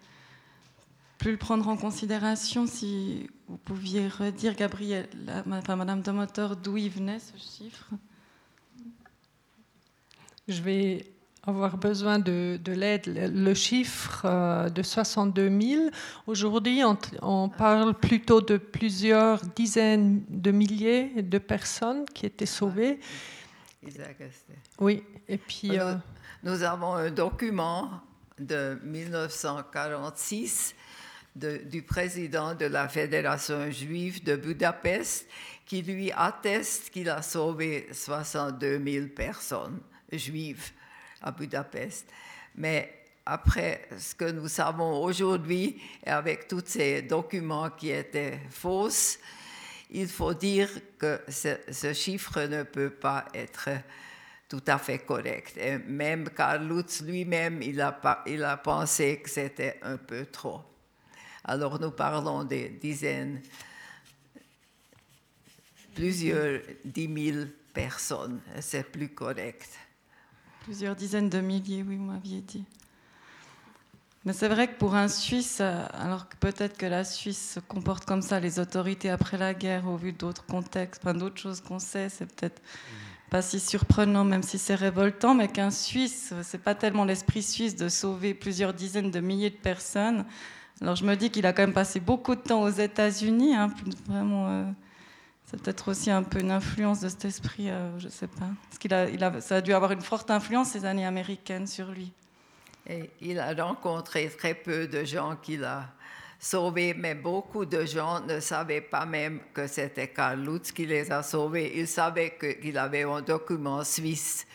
[1.18, 2.68] plus le prendre en considération.
[2.68, 5.07] Si vous pouviez redire, Gabriel,
[5.52, 7.89] enfin, Madame de d'où il venait ce chiffre?
[10.48, 11.06] Je vais
[11.48, 13.03] avoir besoin de, l'aide.
[13.07, 15.89] Le chiffre euh, de 62 000,
[16.27, 16.81] aujourd'hui,
[17.22, 22.99] on, parle plutôt de plusieurs dizaines de milliers de personnes qui étaient sauvées.
[24.80, 25.80] Oui, et puis.
[25.80, 25.95] Euh,
[26.44, 27.89] nous avons un document
[28.39, 30.76] de 1946
[31.38, 35.27] du président de la Fédération juive de Budapest
[35.65, 39.80] qui lui atteste qu'il a sauvé 62 000 personnes
[40.11, 40.72] juives
[41.22, 42.07] à Budapest.
[42.55, 49.19] Mais après ce que nous savons aujourd'hui, et avec tous ces documents qui étaient fausses,
[49.91, 53.69] il faut dire que ce, chiffre ne peut pas être
[54.49, 55.57] tout à fait correct.
[55.57, 60.61] Et même Karl Lutz lui-même, il a, il a pensé que c'était un peu trop.
[61.48, 63.41] Alors nous parlons des dizaines,
[65.95, 68.41] plusieurs dix mille personnes.
[68.60, 69.69] C'est plus correct.
[70.64, 72.65] Plusieurs dizaines de milliers, oui, vous m'aviez dit.
[74.26, 77.61] Mais c'est vrai que pour un Suisse, euh, alors que peut-être que la Suisse se
[77.61, 81.61] comporte comme ça, les autorités après la guerre, au vu d'autres contextes, enfin d'autres choses
[81.61, 82.61] qu'on sait, c'est peut-être
[83.30, 87.78] pas si surprenant, même si c'est révoltant, mais qu'un Suisse, c'est pas tellement l'esprit suisse
[87.78, 90.26] de sauver plusieurs dizaines de milliers de personnes.
[90.82, 93.72] Alors je me dis qu'il a quand même passé beaucoup de temps aux États-Unis, hein,
[94.08, 94.49] vraiment.
[94.49, 94.64] Euh,
[95.45, 98.49] c'est peut-être aussi un peu une influence de cet esprit, euh, je ne sais pas.
[98.70, 98.91] Parce qu'il
[99.41, 102.12] ça a dû avoir une forte influence, ces années américaines, sur lui.
[103.22, 105.90] Il a rencontré très peu de gens qu'il a
[106.40, 111.12] sauvés, mais beaucoup de gens ne savaient pas même que c'était Karl Lutz qui les
[111.12, 111.74] a sauvés.
[111.76, 114.45] Ils savaient qu'il avait un document suisse,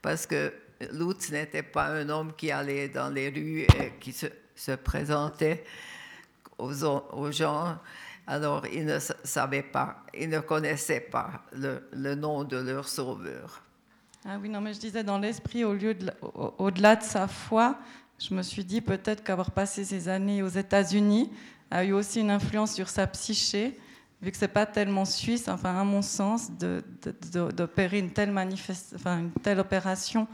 [0.00, 0.52] parce que
[0.92, 4.26] Lutz n'était pas un homme qui allait dans les rues et qui se,
[4.56, 5.64] se présentait
[6.58, 7.78] aux, gens
[8.26, 13.62] alors, ils ne savaient pas, ils ne connaissaient pas le, nom de leur sauveur.
[14.28, 16.10] Ah oui, non, mais je disais dans l'esprit, au lieu de,
[16.58, 17.78] au-delà de sa foi,
[18.18, 21.30] je me suis dit peut-être qu'avoir passé ces années aux États-Unis
[21.70, 23.78] a eu aussi une influence sur sa psyché,
[24.20, 28.30] vu que c'est pas tellement suisse, enfin à mon sens, d'opérer une telle
[28.94, 30.26] enfin une telle opération,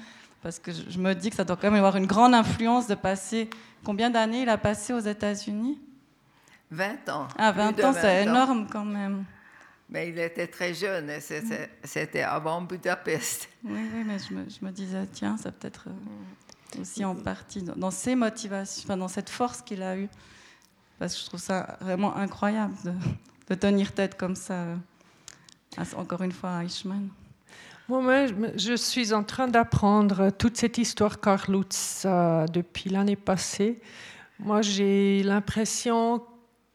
[0.42, 2.94] parce que je me dis que ça doit quand même avoir une grande influence de
[2.94, 3.50] passer.
[3.84, 5.80] Combien d'années il a passé aux États-Unis?
[6.70, 7.28] 20 ans.
[7.36, 9.24] Ah, 20 ans, c'est énorme quand même.
[9.88, 11.10] Mais il était très jeune,
[11.84, 13.48] c'était avant Budapest.
[13.62, 17.62] Oui, oui, mais je me, je me disais, tiens, ça peut-être euh, aussi en partie
[17.62, 20.08] dans, ses motivations, enfin, dans cette force qu'il a eue.
[20.98, 22.94] Parce que je trouve ça vraiment incroyable de,
[23.50, 24.76] de tenir tête comme ça, euh,
[25.96, 27.10] encore une fois, à Eichmann.
[28.00, 33.80] Moi, je suis en train d'apprendre toute cette histoire Karl Lutz euh, depuis l'année passée.
[34.38, 36.22] Moi, j'ai l'impression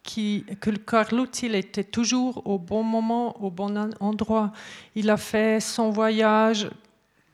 [0.04, 4.52] que le Carlut, il était toujours au bon moment, au bon endroit.
[4.94, 6.70] Il a fait son voyage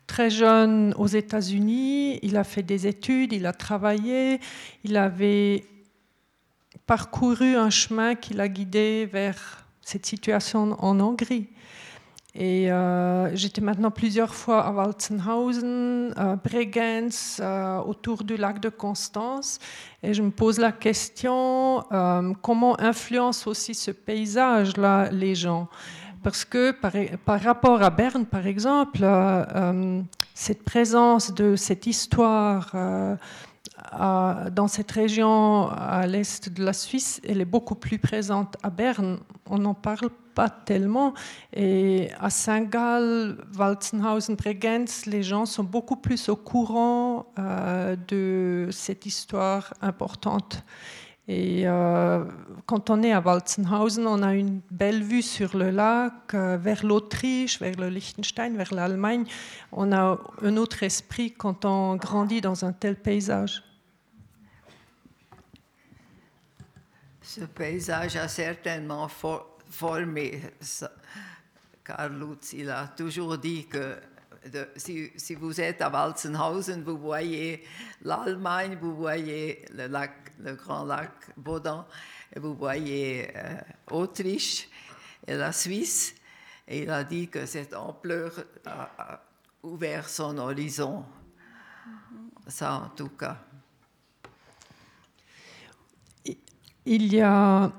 [0.08, 4.40] très jeune aux États-Unis, il a fait des études, il a travaillé,
[4.86, 5.66] il avait
[6.88, 11.50] parcouru un chemin qui l'a guidé vers cette situation en Hongrie.
[12.36, 18.70] Et euh, j'étais maintenant plusieurs fois à Walzenhausen, à Bregenz, euh, autour du lac de
[18.70, 19.60] Constance.
[20.02, 25.68] Et je me pose la question, euh, comment influence aussi ce paysage-là les gens?
[26.24, 29.06] Parce que par, rapport à Berne, par exemple,
[30.34, 32.74] cette présence de cette histoire
[33.92, 39.20] dans cette région à l'est de la Suisse, elle est beaucoup plus présente à Berne.
[39.50, 41.14] On n'en parle pas tellement.
[41.54, 49.06] Et à Saint-Gall, Walzenhausen, Bregenz, les gens sont beaucoup plus au courant euh, de cette
[49.06, 50.64] histoire importante.
[51.30, 52.26] Et euh,
[52.66, 56.86] quand on est à Walzenhausen, on a une belle vue sur le lac, euh, vers
[56.86, 59.24] l'Autriche, vers le Liechtenstein, vers l'Allemagne.
[59.72, 63.64] On a un autre esprit quand on grandit dans un tel paysage.
[67.36, 70.40] Ce paysage a certainement formé
[71.84, 72.54] Karl Lutz.
[72.54, 73.98] Il a toujours dit que
[74.76, 77.64] si, vous êtes à Walzenhausen, vous voyez
[78.04, 81.10] l'Allemagne, vous voyez le, grand lac
[82.36, 83.56] et vous voyez euh,
[83.90, 84.70] Autriche
[85.26, 86.14] et la Suisse.
[86.68, 88.32] Et il a dit que cette ampleur
[88.64, 89.20] a,
[89.64, 91.04] ouvert son horizon.
[92.48, 93.40] Ça, en tout cas.
[96.86, 97.72] Il y a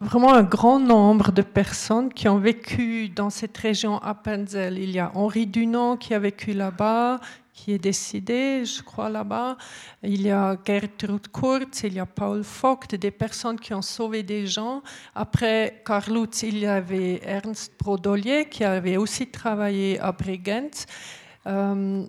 [0.00, 4.78] vraiment un grand nombre de personnes qui ont vécu dans cette région Appenzell.
[4.78, 7.20] Il y a Henri Dunant qui a vécu là-bas,
[7.54, 9.56] qui est décédé, je crois, là-bas.
[10.02, 14.22] Il y a Gertrude Kurz, il y a Paul Vogt, des personnes qui ont sauvé
[14.22, 14.82] des gens.
[15.14, 20.84] Après Karl Lutz, il y avait Ernst Brodolier qui avait aussi travaillé à Bregenz.
[21.46, 22.04] Euh,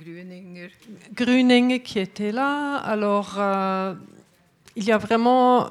[0.00, 0.70] Grüninger.
[1.12, 2.76] Grüninger qui était là.
[2.76, 3.94] Alors, euh,
[4.74, 5.68] il y a vraiment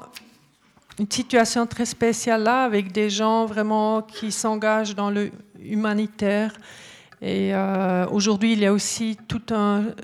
[1.00, 6.56] une situation très spéciale là, avec des gens vraiment qui s'engagent dans le humanitaire.
[7.20, 9.94] Et euh, aujourd'hui, il y a aussi tout un,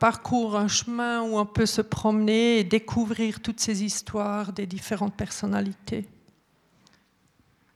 [0.00, 5.14] parcours, un chemin où on peut se promener et découvrir toutes ces histoires des différentes
[5.14, 6.08] personnalités.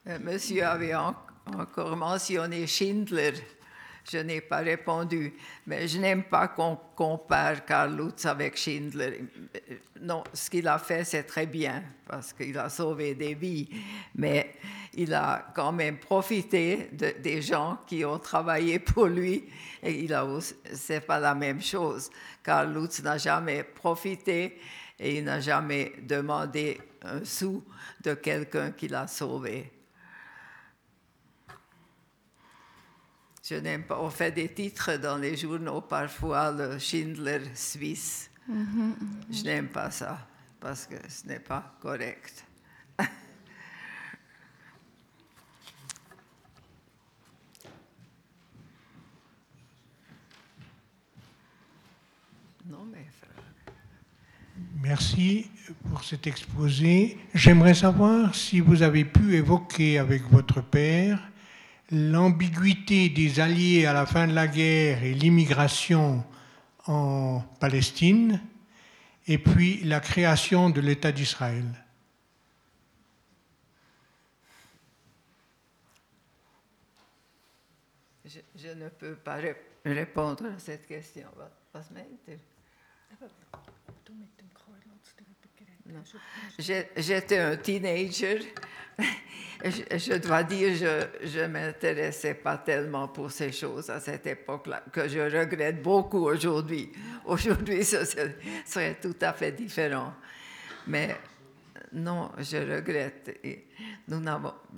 [0.06, 3.35] Euh, monsieur avait encore mentionné Schindler
[4.10, 5.35] je n'ai pas répondu.
[5.66, 9.24] Mais je n'aime pas qu'on compare Karl Lutz avec Schindler.
[10.01, 13.68] Non, ce qu'il a fait, c'est très bien, parce qu'il a sauvé des vies.
[14.14, 14.55] Mais
[14.94, 19.44] il a quand même profité des gens qui ont travaillé pour lui.
[19.82, 20.26] Et il a
[21.06, 22.10] pas la même chose.
[22.43, 24.59] Karl Lutz n'a jamais profité
[24.98, 27.62] et il n'a jamais demandé un sou
[28.02, 29.70] de quelqu'un qui l'a sauvé.
[33.49, 33.99] Je n'aime pas.
[34.01, 38.31] On fait des titres dans les journaux parfois, le Schindler suisse.
[38.51, 38.93] Mm-hmm.
[39.31, 40.19] Je n'aime pas ça
[40.61, 42.45] parce que ce n'est pas correct.
[52.66, 53.07] non, mais...
[54.81, 55.51] Merci
[55.89, 57.16] pour cet exposé.
[57.35, 61.20] J'aimerais savoir si vous avez pu évoquer avec votre père
[61.90, 66.24] l'ambiguïté des Alliés à la fin de la guerre et l'immigration
[66.86, 68.40] en Palestine,
[69.27, 71.65] et puis la création de l'État d'Israël.
[78.56, 79.39] Je, ne peux pas
[79.85, 81.28] répondre à cette question.
[86.59, 88.40] J'étais un teenager
[89.65, 90.74] je, dois dire,
[91.23, 96.27] je ne m'intéressais pas tellement pour ces choses à cette époque-là, que je regrette beaucoup
[96.27, 96.90] aujourd'hui.
[97.24, 100.15] Aujourd'hui, ce serait tout à fait différent.
[100.86, 101.16] Mais
[101.93, 103.40] non, je regrette.
[104.09, 104.23] nous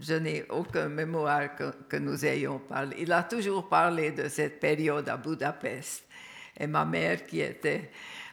[0.00, 2.96] je n'ai aucun mémoire que, que, nous ayons parlé.
[3.00, 6.04] Il a toujours parlé de cette période à Budapest.
[6.58, 7.90] Et ma mère, qui était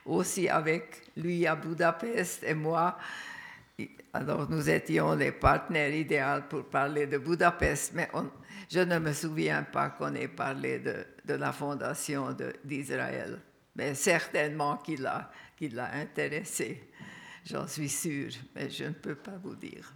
[0.08, 2.98] aussi avec lui à Budapest, et moi,
[4.14, 8.10] alors nous étions les partenaires idéaux pour parler de Budapest, mais
[8.70, 13.40] je ne me souviens pas qu'on ait parlé de, la fondation d'Israël.
[13.76, 15.30] Mais certainement qu'il l'a
[15.94, 16.90] intéressé,
[17.46, 19.94] j'en suis sûre, mais je ne peux pas vous dire.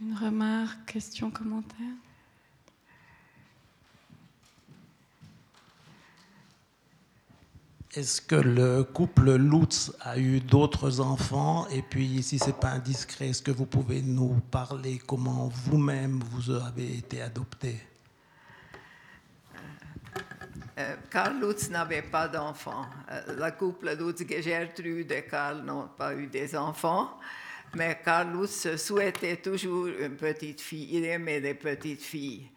[0.00, 2.07] Une remarque, question, commentaire?
[7.94, 11.66] Est-ce que le couple Lutz a eu d'autres enfants?
[11.68, 16.20] Et puis, si ce n'est pas indiscret, est-ce que vous pouvez nous parler comment vous-même
[16.32, 17.76] vous avez été adopté?
[20.78, 22.84] Euh, Karl Lutz n'avait pas d'enfants.
[23.10, 27.18] Euh, le couple Lutz, Gertrude et Karl n'ont pas eu des enfants.
[27.74, 30.88] Mais Karl Lutz souhaitait toujours une petite fille.
[30.92, 32.50] Il aimait les petites filles.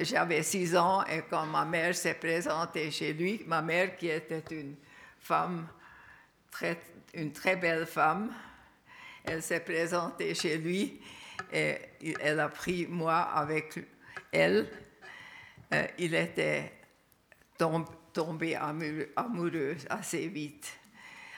[0.00, 4.44] J'avais six ans et quand ma mère s'est présentée chez lui, ma mère qui était
[4.50, 4.76] une
[5.18, 5.66] femme,
[6.50, 6.78] très,
[7.14, 8.32] une très belle femme,
[9.24, 11.00] elle s'est présentée chez lui
[11.50, 11.78] et
[12.20, 13.78] elle a pris moi avec
[14.30, 14.68] elle.
[15.72, 16.72] Euh, il était
[18.12, 20.78] tombé amoureux assez vite.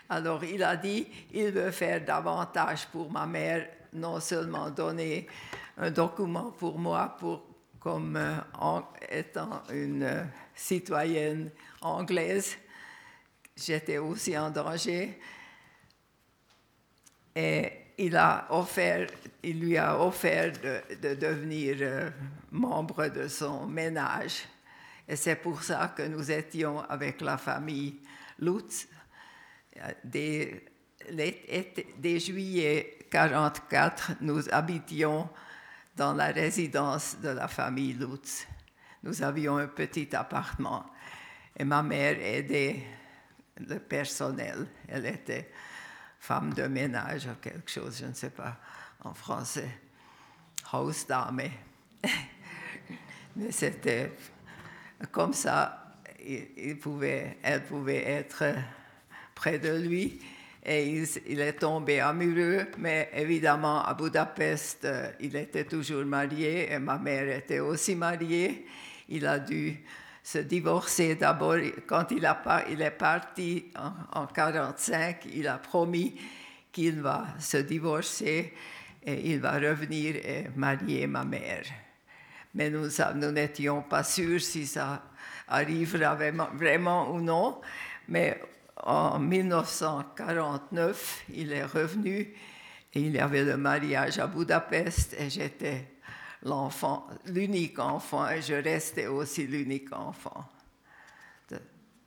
[0.08, 5.28] Alors il a dit, il veut faire davantage pour ma mère, non seulement donner
[5.76, 7.47] un document pour moi pour
[7.88, 10.24] comme euh, étant une euh,
[10.54, 11.50] citoyenne
[11.80, 12.58] anglaise,
[13.56, 15.18] j'étais aussi en danger.
[17.34, 20.52] Et il, lui a offert
[21.00, 22.10] de, devenir euh,
[22.50, 24.44] membre de son ménage.
[25.08, 28.00] Et c'est pour ça que nous étions avec la famille
[28.38, 28.86] Lutz.
[30.04, 30.62] Dès,
[31.10, 35.30] dès juillet 1944, nous habitions
[35.98, 38.46] dans la résidence de la famille Lutz.
[39.02, 40.86] Nous avions un petit appartement
[41.56, 42.84] et ma mère aidait
[43.56, 44.68] le personnel.
[44.86, 45.50] Elle était
[46.20, 48.56] femme de ménage ou quelque chose, je ne sais pas
[49.02, 49.68] en français,
[50.72, 51.42] Hausdame.
[53.36, 54.12] Mais c'était
[55.10, 58.54] comme ça, elle pouvait être
[59.34, 60.20] près de lui
[60.68, 66.78] et il, est tombé amoureux, mais évidemment à Budapest, euh, il était toujours marié et
[66.78, 68.66] ma mère était aussi mariée.
[69.08, 69.82] Il a dû
[70.22, 71.56] se divorcer d'abord.
[71.86, 76.20] Quand il, a, il est parti en 1945, il a promis
[76.70, 78.52] qu'il va se divorcer
[79.06, 81.64] et il va revenir et marier ma mère.
[82.54, 82.90] Mais nous
[83.32, 85.02] n'étions pas sûrs si ça
[85.48, 87.58] arrivera vraiment, vraiment ou non.
[88.08, 88.38] Mais
[88.84, 92.34] en 1949, il est revenu
[92.94, 95.92] et il y avait le mariage à Budapest et j'étais
[96.42, 100.48] l'enfant, l'unique enfant et je restais aussi l'unique enfant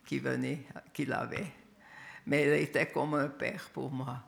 [0.06, 1.48] qui venait, qu'il avait.
[2.28, 4.20] Mais il était comme un père pour moi.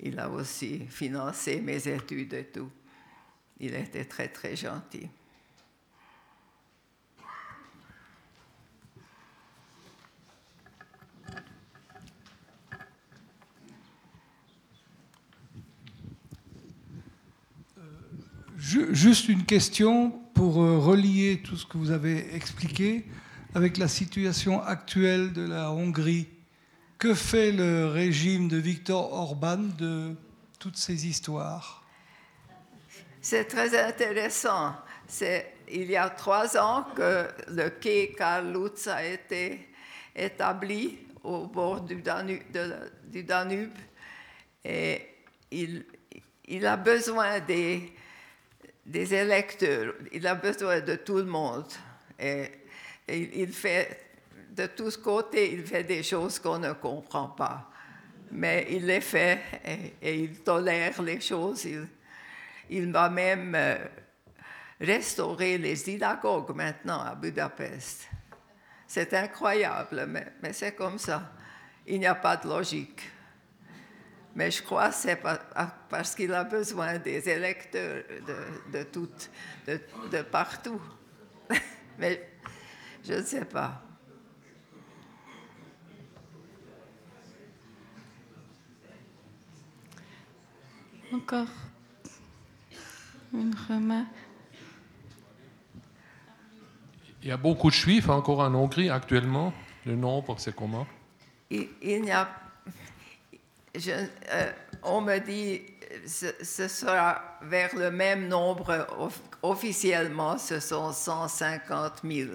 [0.00, 2.70] Il a aussi financé mes études et tout.
[3.58, 5.10] Il était très, très gentil.
[18.92, 23.04] Juste une question pour euh, relier tout ce que vous avez expliqué
[23.54, 26.28] avec la situation actuelle de la Hongrie.
[26.98, 30.14] Que fait le régime de Viktor Orban de
[30.58, 31.84] toutes ces histoires?
[33.20, 34.74] C'est très intéressant.
[35.06, 39.68] C'est il y a trois ans que le quai Karl Lutz a été
[40.14, 42.42] établi au bord du Danube,
[43.04, 43.72] du Danube
[44.64, 45.06] et
[45.50, 45.84] il,
[46.48, 47.92] il a besoin des
[48.90, 49.94] des électeurs.
[50.12, 51.72] Il a besoin de tout le monde.
[52.18, 52.50] Et,
[53.08, 54.12] il fait,
[54.50, 57.70] de tous côtés, il fait des choses qu'on ne comprend pas.
[58.32, 59.40] Mais il les fait
[60.00, 61.66] et, il tolère les choses.
[62.68, 63.78] Il, va même euh,
[64.80, 68.08] restaurer les synagogues maintenant à Budapest.
[68.86, 71.32] C'est incroyable, mais, mais c'est comme ça.
[71.86, 73.02] Il n'y a pas de logique.
[74.34, 75.20] Mais je crois que c'est
[75.88, 79.08] parce qu'il a besoin des électeurs de, de, tout,
[79.66, 79.80] de,
[80.10, 80.80] de partout.
[81.98, 82.30] Mais
[83.04, 83.82] je ne sais pas.
[91.12, 91.48] Encore
[93.32, 94.06] une remarque.
[97.22, 99.52] Il y a beaucoup de juifs encore en Hongrie actuellement.
[99.84, 100.86] Le nombre, c'est comment?
[101.50, 102.28] Il, il n'y a
[103.76, 104.52] euh,
[104.82, 105.62] on me dit
[106.06, 108.86] ce, ce sera vers le même nombre
[109.42, 112.30] officiellement, ce sont 150 000.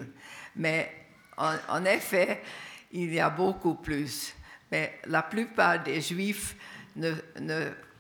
[0.56, 0.92] Mais
[1.38, 2.42] en, effet,
[2.92, 4.34] il y a beaucoup plus.
[4.72, 6.56] Mais la plupart des juifs
[6.96, 7.14] ne,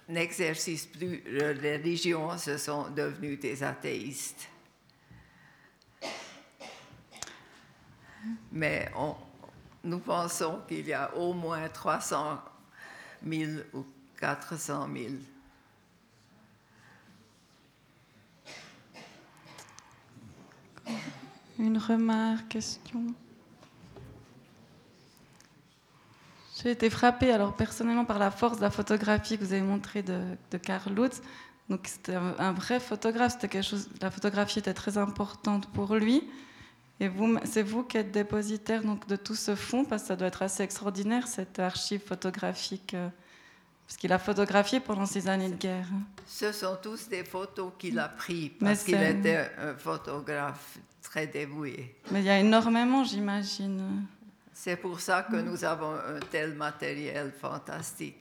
[0.07, 4.49] n'exercent plus la religion, ce sont devenus des athéistes.
[8.52, 8.90] Mais
[9.84, 12.40] nous pensons qu'il y a au moins 300
[13.26, 13.85] 000 ou
[14.19, 15.14] 400 000.
[21.57, 23.06] Une remarque, question
[26.61, 30.02] J'ai été frappée alors personnellement par la force de la photographie que vous avez montrée
[30.02, 30.22] de,
[30.52, 31.22] de Karl Lutz.
[31.69, 33.89] Donc c'était un, vrai photographe, c'était quelque chose.
[34.02, 36.23] La photographie était très importante pour lui.
[36.99, 40.15] Et vous, c'est vous qui êtes dépositaire donc, de tout ce fonds, parce que ça
[40.15, 43.09] doit être assez extraordinaire, cette archive photographique, euh,
[43.85, 45.88] parce qu'il a photographié pendant ces années de guerre.
[46.26, 51.95] Ce sont tous des photos qu'il a prises, parce qu'il était un photographe très dévoué.
[52.11, 54.05] Mais il y a énormément, j'imagine.
[54.53, 58.15] C'est pour ça que nous avons un tel matériel fantastique.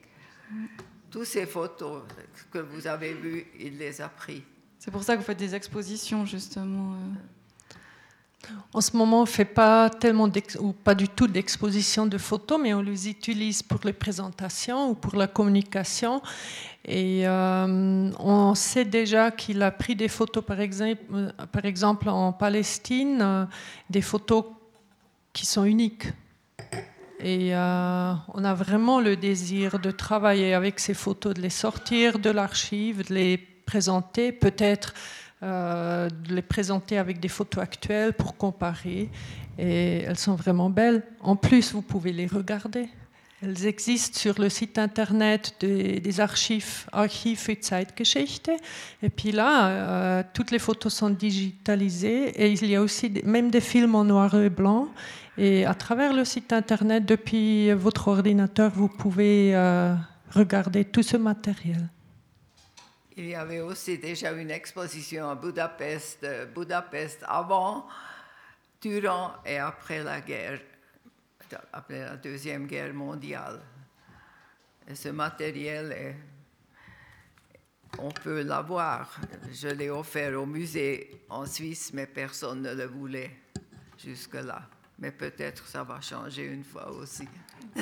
[1.09, 2.03] Toutes ces photos
[2.51, 4.41] que vous avez vues, il les a prises.
[4.77, 6.93] C'est pour ça que vous faites des expositions, justement.
[6.93, 6.97] Euh.
[8.73, 12.59] En ce moment, on ne fait pas tellement ou pas du tout d'exposition de photos,
[12.61, 16.21] mais on les utilise pour les présentations ou pour la communication.
[16.83, 22.31] Et euh, on sait déjà qu'il a pris des photos, par exemple, euh, exemple en
[22.31, 23.45] Palestine, euh,
[23.89, 24.45] des photos
[25.33, 26.07] qui sont uniques.
[27.21, 32.29] Et on a vraiment le désir de travailler avec ces photos, de les sortir de
[32.29, 34.93] l'archive, de les présenter, peut-être
[35.41, 39.09] de les présenter avec des photos actuelles pour comparer.
[39.57, 41.03] Et elles sont vraiment belles.
[41.21, 42.89] En plus, vous pouvez les regarder.
[43.41, 48.49] Elles existent sur le site internet des, archives Archiv für Zeitgeschichte.
[49.03, 53.51] Et puis là, euh, toutes les photos sont digitalisées et il y a aussi même
[53.51, 54.87] des films en noir et blanc.
[55.37, 59.93] Et à travers le site internet, depuis votre ordinateur, vous pouvez euh,
[60.31, 61.89] regarder tout ce matériel.
[63.17, 67.87] Il y avait aussi déjà une exposition à Budapest, Budapest avant,
[68.81, 70.59] durant et après la guerre
[71.71, 73.61] après la Deuxième Guerre mondiale.
[74.87, 76.15] Et ce matériel,
[77.97, 79.19] on peut l'avoir.
[79.51, 83.31] Je l'ai offert au musée en Suisse, mais personne ne le voulait
[83.97, 84.67] jusque-là.
[84.99, 87.27] Mais peut-être ça va changer une fois aussi.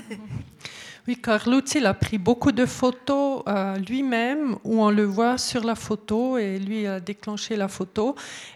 [1.05, 5.61] Oui, Carlucci il a pris beaucoup de photos euh, lui-même où on le voit sur
[5.65, 8.15] la photo et lui a déclenché la photo.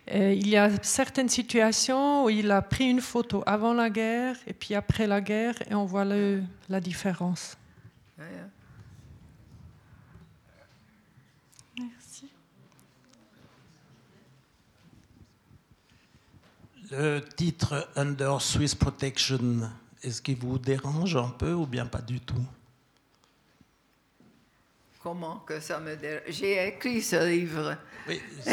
[0.09, 4.53] il y a certaines situations où il a pris une photo avant la guerre et
[4.53, 7.57] puis après la guerre et on voit le, la différence.
[11.77, 12.29] Merci.
[16.91, 19.69] Le titre Under Swiss Protection
[20.03, 22.45] est-ce qu'il vous dérange un peu ou bien pas du tout?
[25.01, 27.77] Comment que ça me dérange J'ai écrit ce livre.
[28.07, 28.21] Oui,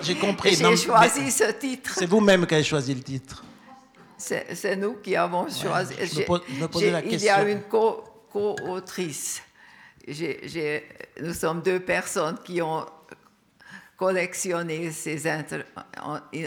[0.00, 0.54] j'ai compris.
[0.54, 1.92] J'ai choisi ce titre.
[1.94, 3.44] C'est vous-même qui avez choisi le titre.
[4.16, 5.94] C'est nous qui avons choisi.
[5.94, 7.18] me, la question.
[7.18, 9.42] Il y a une co-autrice.
[11.20, 12.84] nous sommes deux personnes qui ont
[13.96, 15.22] collectionné ces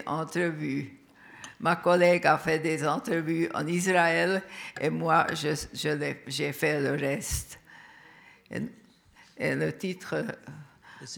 [0.06, 1.03] entrevues.
[1.64, 4.44] Ma collègue a fait des entrevues en Israël
[4.82, 7.58] et moi, j'ai je, fait le reste.
[9.38, 10.26] Et, le titre,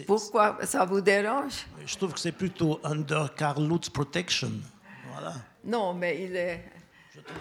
[0.06, 1.66] pourquoi ça vous dérange?
[1.84, 4.52] Je trouve que c'est plutôt Under Carl Lutz Protection.
[5.12, 5.34] Voilà.
[5.64, 6.64] Non, mais il est,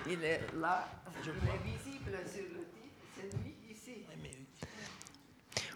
[0.09, 0.89] il est là,
[1.23, 4.03] je il est visible sur le titre, c'est lui ici.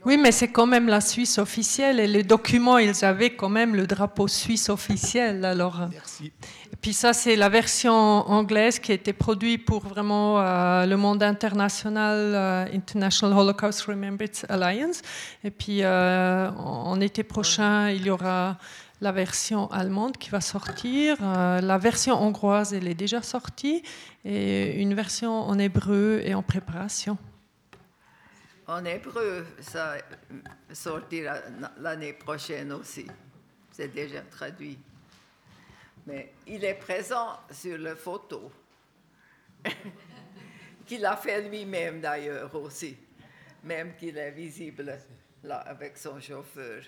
[0.03, 3.77] Oui, mais c'est quand même la Suisse officielle et les documents, ils avaient quand même
[3.77, 5.45] le drapeau suisse officiel.
[5.45, 6.33] Alors, Merci.
[6.81, 11.23] Puis ça, c'est la version anglaise qui a été produite pour vraiment euh, le monde
[11.23, 15.03] international, euh, International Holocaust Remembrance Alliance.
[15.43, 18.59] Et puis euh, en été prochain, il y aura
[19.01, 21.17] la version allemande qui va sortir.
[21.21, 23.83] la version hongroise, elle est déjà sortie.
[24.25, 27.17] Et une version en hébreu est en préparation
[28.69, 29.97] en hébreu, ça
[30.73, 31.37] sortira
[31.81, 33.07] l'année prochaine aussi.
[33.73, 34.79] C'est déjà traduit.
[36.09, 38.51] Mais il est présent sur la photo,
[40.87, 42.97] qu'il a fait lui-même d'ailleurs aussi,
[43.63, 44.99] même qu'il est visible
[45.45, 46.83] là avec son chauffeur.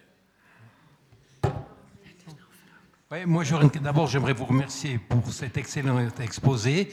[3.11, 3.45] Oui, moi,
[3.83, 6.91] d'abord, j'aimerais vous remercier pour cet excellent exposé.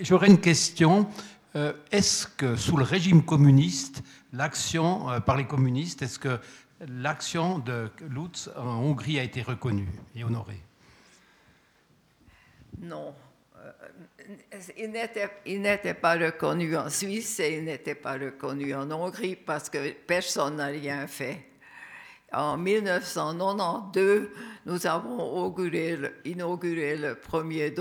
[0.00, 1.06] J'aurais une question.
[1.54, 6.38] Euh, est-ce que sous le régime communiste, l'action euh, par les communistes, est-ce que
[6.80, 10.62] l'action de Lutz en Hongrie a été reconnue et honorée?
[12.80, 13.14] Non.
[13.56, 13.72] Euh,
[15.46, 19.92] il n'était pas reconnu en Suisse et il n'était pas reconnu en Hongrie parce que
[19.92, 21.44] personne n'a rien fait.
[22.32, 24.28] En 1992,
[24.66, 25.54] nous avons
[26.24, 27.74] inauguré le premier,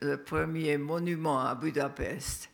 [0.00, 2.50] le premier monument à Budapest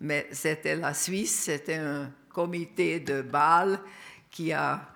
[0.00, 3.78] mais c'était la Suisse, c'était un comité de Bâle
[4.30, 4.88] qui a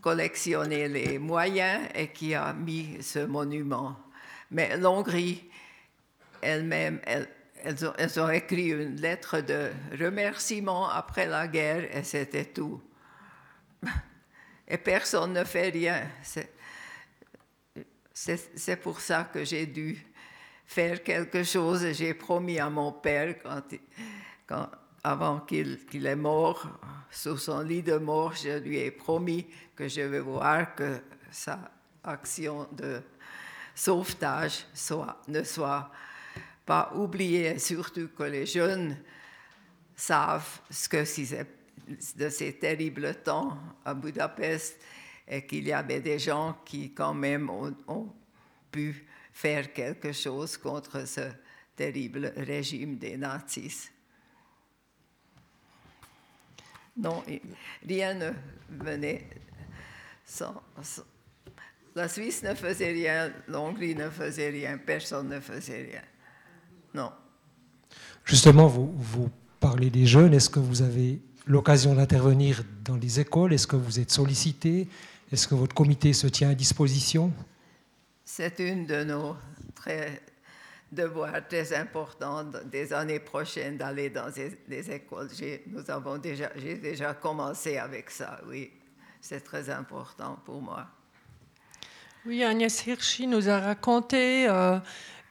[0.00, 3.96] collectionné les moyens et qui a mis ce monument.
[4.54, 5.50] Mais l'Hongrie
[6.40, 7.28] elle-même, elles,
[7.84, 12.80] ont, elles, ont, écrit une lettre de remerciement après la guerre et c'était tout.
[14.68, 16.08] Et personne ne fait rien.
[18.14, 20.06] C'est pour ça que j'ai dû
[20.64, 21.86] faire quelque chose.
[21.92, 23.34] J'ai promis à mon père,
[25.02, 26.66] avant qu'il est mort,
[27.10, 31.00] sous son lit de mort, je lui ai promis que je vais voir que
[31.30, 31.58] sa
[32.02, 33.02] action de
[33.74, 34.66] sauvetage
[35.28, 35.90] ne soit
[36.64, 38.96] pas oubliée, surtout que les jeunes
[39.96, 41.46] savent ce que c'est
[42.16, 44.80] de ces terribles temps à Budapest
[45.28, 48.12] et qu'il y avait des gens qui quand même ont
[48.70, 51.30] pu faire quelque chose contre ce
[51.76, 53.90] terrible régime des nazis.
[56.96, 57.24] Non,
[57.86, 58.30] rien ne
[58.70, 59.28] venait
[60.24, 60.62] sans,
[61.94, 66.02] La Suisse ne faisait rien, l'Hongrie ne faisait rien, personne ne faisait rien.
[66.92, 67.12] Non.
[68.24, 69.30] Justement, vous, vous
[69.60, 70.34] parlez des jeunes.
[70.34, 73.52] Est-ce que vous avez l'occasion d'intervenir dans les écoles?
[73.52, 74.88] Est-ce que vous êtes sollicité?
[75.30, 77.32] Est-ce que votre comité se tient à disposition?
[78.24, 79.36] C'est une de nos
[79.74, 80.22] très
[80.90, 84.30] devoirs très importants des années prochaines d'aller dans
[84.68, 85.28] les, écoles.
[85.66, 88.70] Nous avons déjà, j'ai déjà commencé avec ça, oui.
[89.20, 90.86] C'est très important pour moi.
[92.26, 94.78] Oui, Agnès Hirschi nous a raconté euh,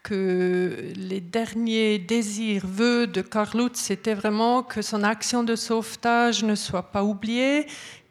[0.03, 6.53] que les derniers désirs, vœux de Carlutz, c'était vraiment que son action de sauvetage ne
[6.53, 7.65] soit pas oubliée,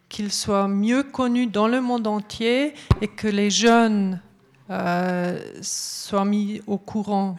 [0.09, 4.21] qu'il soit mieux connu dans le monde entier et que les jeunes
[4.69, 7.37] euh, soient mis au courant.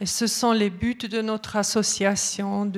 [0.00, 2.72] Et ce sont les buts de notre association.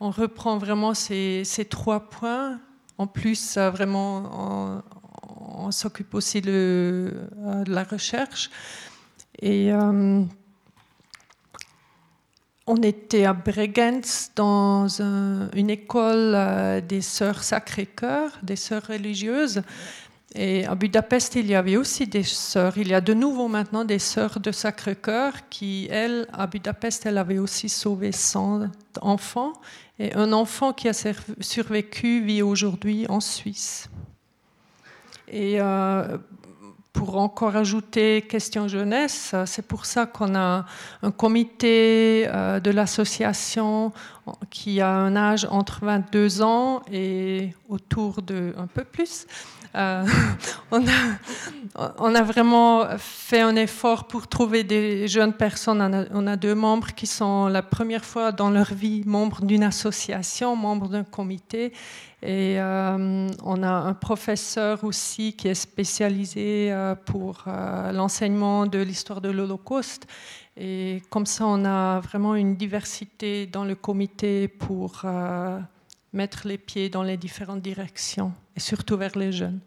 [0.00, 2.58] On reprend vraiment ces, ces trois points.
[2.96, 4.82] En plus, euh, vraiment,
[5.54, 8.50] on, s'occupe aussi de, euh, la recherche.
[9.40, 9.72] Et
[12.66, 19.62] on était à Bregenz dans une école euh, des sœurs Sacré-Cœur, des sœurs religieuses.
[20.34, 22.78] Et à Budapest, il y avait aussi des sœurs.
[22.78, 27.18] Il y a de nouveau maintenant des sœurs de Sacré-Cœur qui, elles, à Budapest, elles
[27.18, 28.68] avaient aussi sauvé 100
[29.02, 29.52] enfants.
[29.98, 30.94] Et un enfant qui a
[31.40, 33.90] survécu vit aujourd'hui en Suisse.
[35.32, 36.18] Et euh,
[36.92, 40.66] pour encore ajouter question jeunesse, c'est pour ça qu'on a
[41.02, 43.92] un comité euh, de l'association
[44.50, 49.26] qui a un âge entre 22 ans et autour de un peu plus.
[49.74, 50.04] Euh,
[50.70, 55.80] on, a, vraiment fait un effort pour trouver des jeunes personnes.
[55.80, 59.42] On a, on a, deux membres qui sont la première fois dans leur vie membres
[59.42, 61.72] d'une association, membres d'un comité.
[62.22, 69.20] Et euh, on a un professeur aussi qui est spécialisé euh, pour l'enseignement de l'histoire
[69.20, 70.06] de l'Holocauste.
[70.56, 75.02] Et comme ça, on a vraiment une diversité dans le comité pour
[76.12, 79.60] mettre les pieds dans les différentes directions, et surtout vers les jeunes.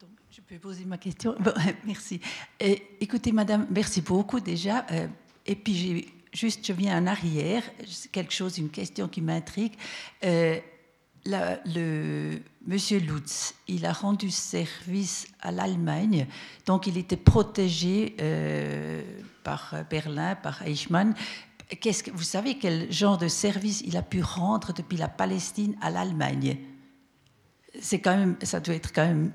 [0.00, 1.34] Donc, je peux poser ma question?
[1.84, 2.20] Merci.
[3.00, 4.86] écoutez, madame, merci beaucoup déjà.
[4.90, 5.08] Euh,
[5.46, 7.62] et puis, juste, je viens en arrière,
[8.12, 9.74] quelque chose, une question qui m'intrigue.
[10.24, 10.60] Euh,
[12.66, 16.26] Monsieur Lutz, il a rendu service à l'Allemagne,
[16.64, 19.02] donc il était protégé euh,
[19.44, 21.14] par Berlin, par Eichmann,
[21.76, 25.76] qu'est-ce que, vous savez quel genre de service il a pu rendre depuis la Palestine
[25.80, 26.58] à l'Allemagne?
[27.80, 29.32] C'est quand même, ça doit être quand même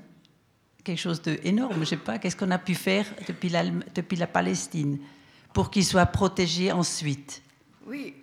[0.84, 1.80] quelque chose d'énorme.
[1.80, 3.64] Je sais pas, qu'est-ce qu'on a pu faire depuis la,
[3.94, 4.98] depuis la Palestine
[5.52, 7.42] pour qu'il soit protégé ensuite?
[7.86, 8.16] Oui,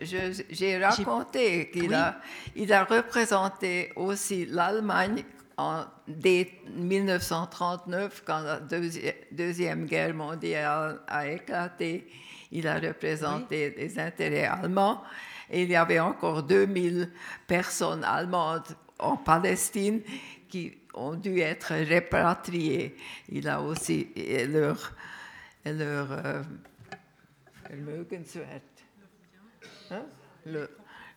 [0.00, 2.20] j'ai raconté qu'il a,
[2.54, 5.24] il a représenté aussi l'Allemagne
[5.58, 8.60] en dès 1939, quand la
[9.30, 12.08] Deuxième Guerre mondiale a éclaté
[12.52, 15.02] il a représenté les intérêts allemands.
[15.50, 17.10] Et il y avait encore 2000
[17.46, 20.02] personnes allemandes en Palestine
[20.48, 22.96] qui ont dû être répatriées.
[23.28, 24.08] Il a aussi
[24.46, 24.92] leur,
[25.64, 26.42] leur euh,
[29.90, 30.04] hein?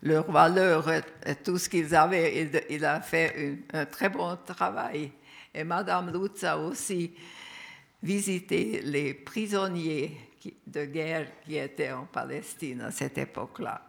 [0.02, 2.50] Leur valeur et tout ce qu'ils avaient.
[2.68, 5.12] Il, a fait un très bon travail.
[5.54, 7.14] Et Madame Lutz a aussi
[8.02, 10.32] visité les prisonniers
[10.66, 13.82] de guerre qui était en Palestine à cette époque-là.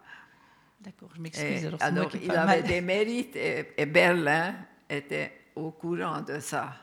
[0.80, 1.70] D'accord, je m'excuse.
[1.80, 4.54] Alors, il avait des mérites et, Berlin
[4.88, 6.74] était au courant de ça.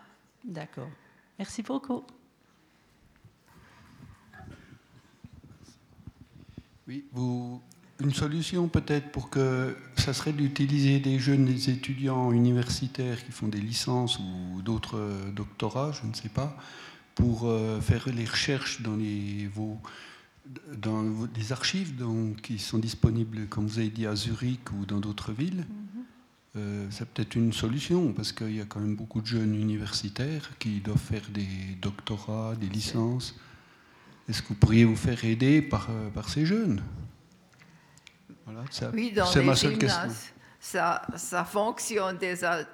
[0.44, 0.90] D'accord.
[1.38, 2.03] Merci beaucoup.
[6.88, 7.62] Oui, vous,
[8.02, 13.61] une solution peut-être pour que ça serait d'utiliser des jeunes étudiants universitaires qui font des
[13.61, 14.99] licences ou d'autres
[15.36, 16.57] doctorats, je ne sais pas,
[17.15, 19.78] pour euh, faire les recherches dans les, vos,
[20.78, 21.03] dans
[21.36, 25.32] les archives donc, qui sont disponibles, comme vous avez dit, à Zurich ou dans d'autres
[25.32, 25.65] villes.
[25.68, 26.03] Mhm.
[26.57, 30.49] Euh, c'est peut-être une solution parce qu'il y a quand même beaucoup de jeunes universitaires
[30.60, 33.36] qui doivent faire des doctorats, des licences.
[34.28, 36.82] Est-ce que vous pourriez vous faire aider par, euh, par ces jeunes?
[38.94, 42.65] Oui, dans les ma seule gymnases, ça, ça, fonctionne déjà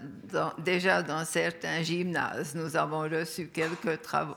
[1.04, 2.56] dans, certains gymnases.
[2.56, 4.36] Nous avons reçu quelques travaux,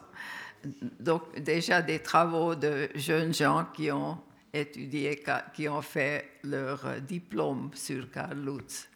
[0.99, 4.19] donc déjà des travaux de jeunes gens qui ont
[4.53, 5.23] étudié,
[5.55, 8.89] qui ont fait leur diplôme sur Karl Lutz.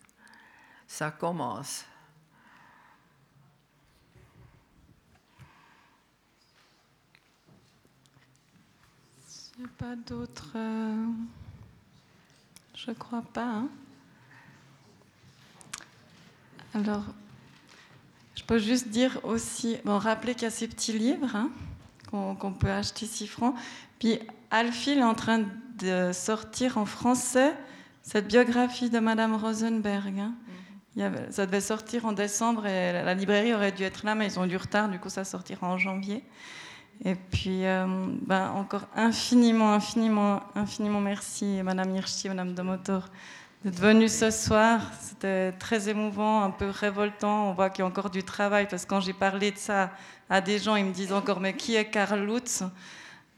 [0.86, 1.84] Ça commence.
[9.56, 10.52] Il n'y a pas d'autres.
[10.56, 11.06] Euh,
[12.86, 13.44] je crois pas.
[13.44, 13.68] Hein.
[16.74, 17.04] Alors,
[18.34, 21.50] je peux juste dire aussi, bon, rappeler qu'il y a ces petits livres hein,
[22.10, 23.54] qu'on peut acheter 6 francs.
[23.98, 24.18] Puis
[24.50, 25.44] Alfie est en train
[25.78, 27.54] de sortir en français
[28.02, 30.18] cette biographie de Madame Rosenberg.
[30.18, 30.34] Hein.
[31.30, 34.46] Ça devait sortir en décembre et la librairie aurait dû être là, mais ils ont
[34.46, 36.22] du retard, du coup ça sortira en janvier.
[37.02, 37.86] Et puis, euh,
[38.22, 43.08] ben, encore infiniment, infiniment, infiniment merci, Madame Hirschi, Madame Domotor,
[43.64, 44.80] d'être venue ce soir.
[45.00, 47.50] C'était très émouvant, un peu révoltant.
[47.50, 49.90] On voit qu'il y a encore du travail, parce que quand j'ai parlé de ça
[50.30, 52.62] à des gens, ils me disent encore, mais qui est Karl Lutz?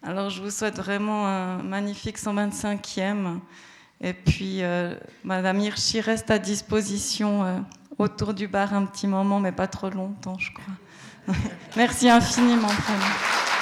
[0.02, 3.40] Alors, je vous souhaite vraiment un magnifique 125e.
[4.00, 7.58] Et puis, euh, Madame Hirschi reste à disposition euh,
[7.98, 10.74] autour du bar un petit moment, mais pas trop longtemps, je crois.
[11.76, 13.55] Merci infiniment, vraiment.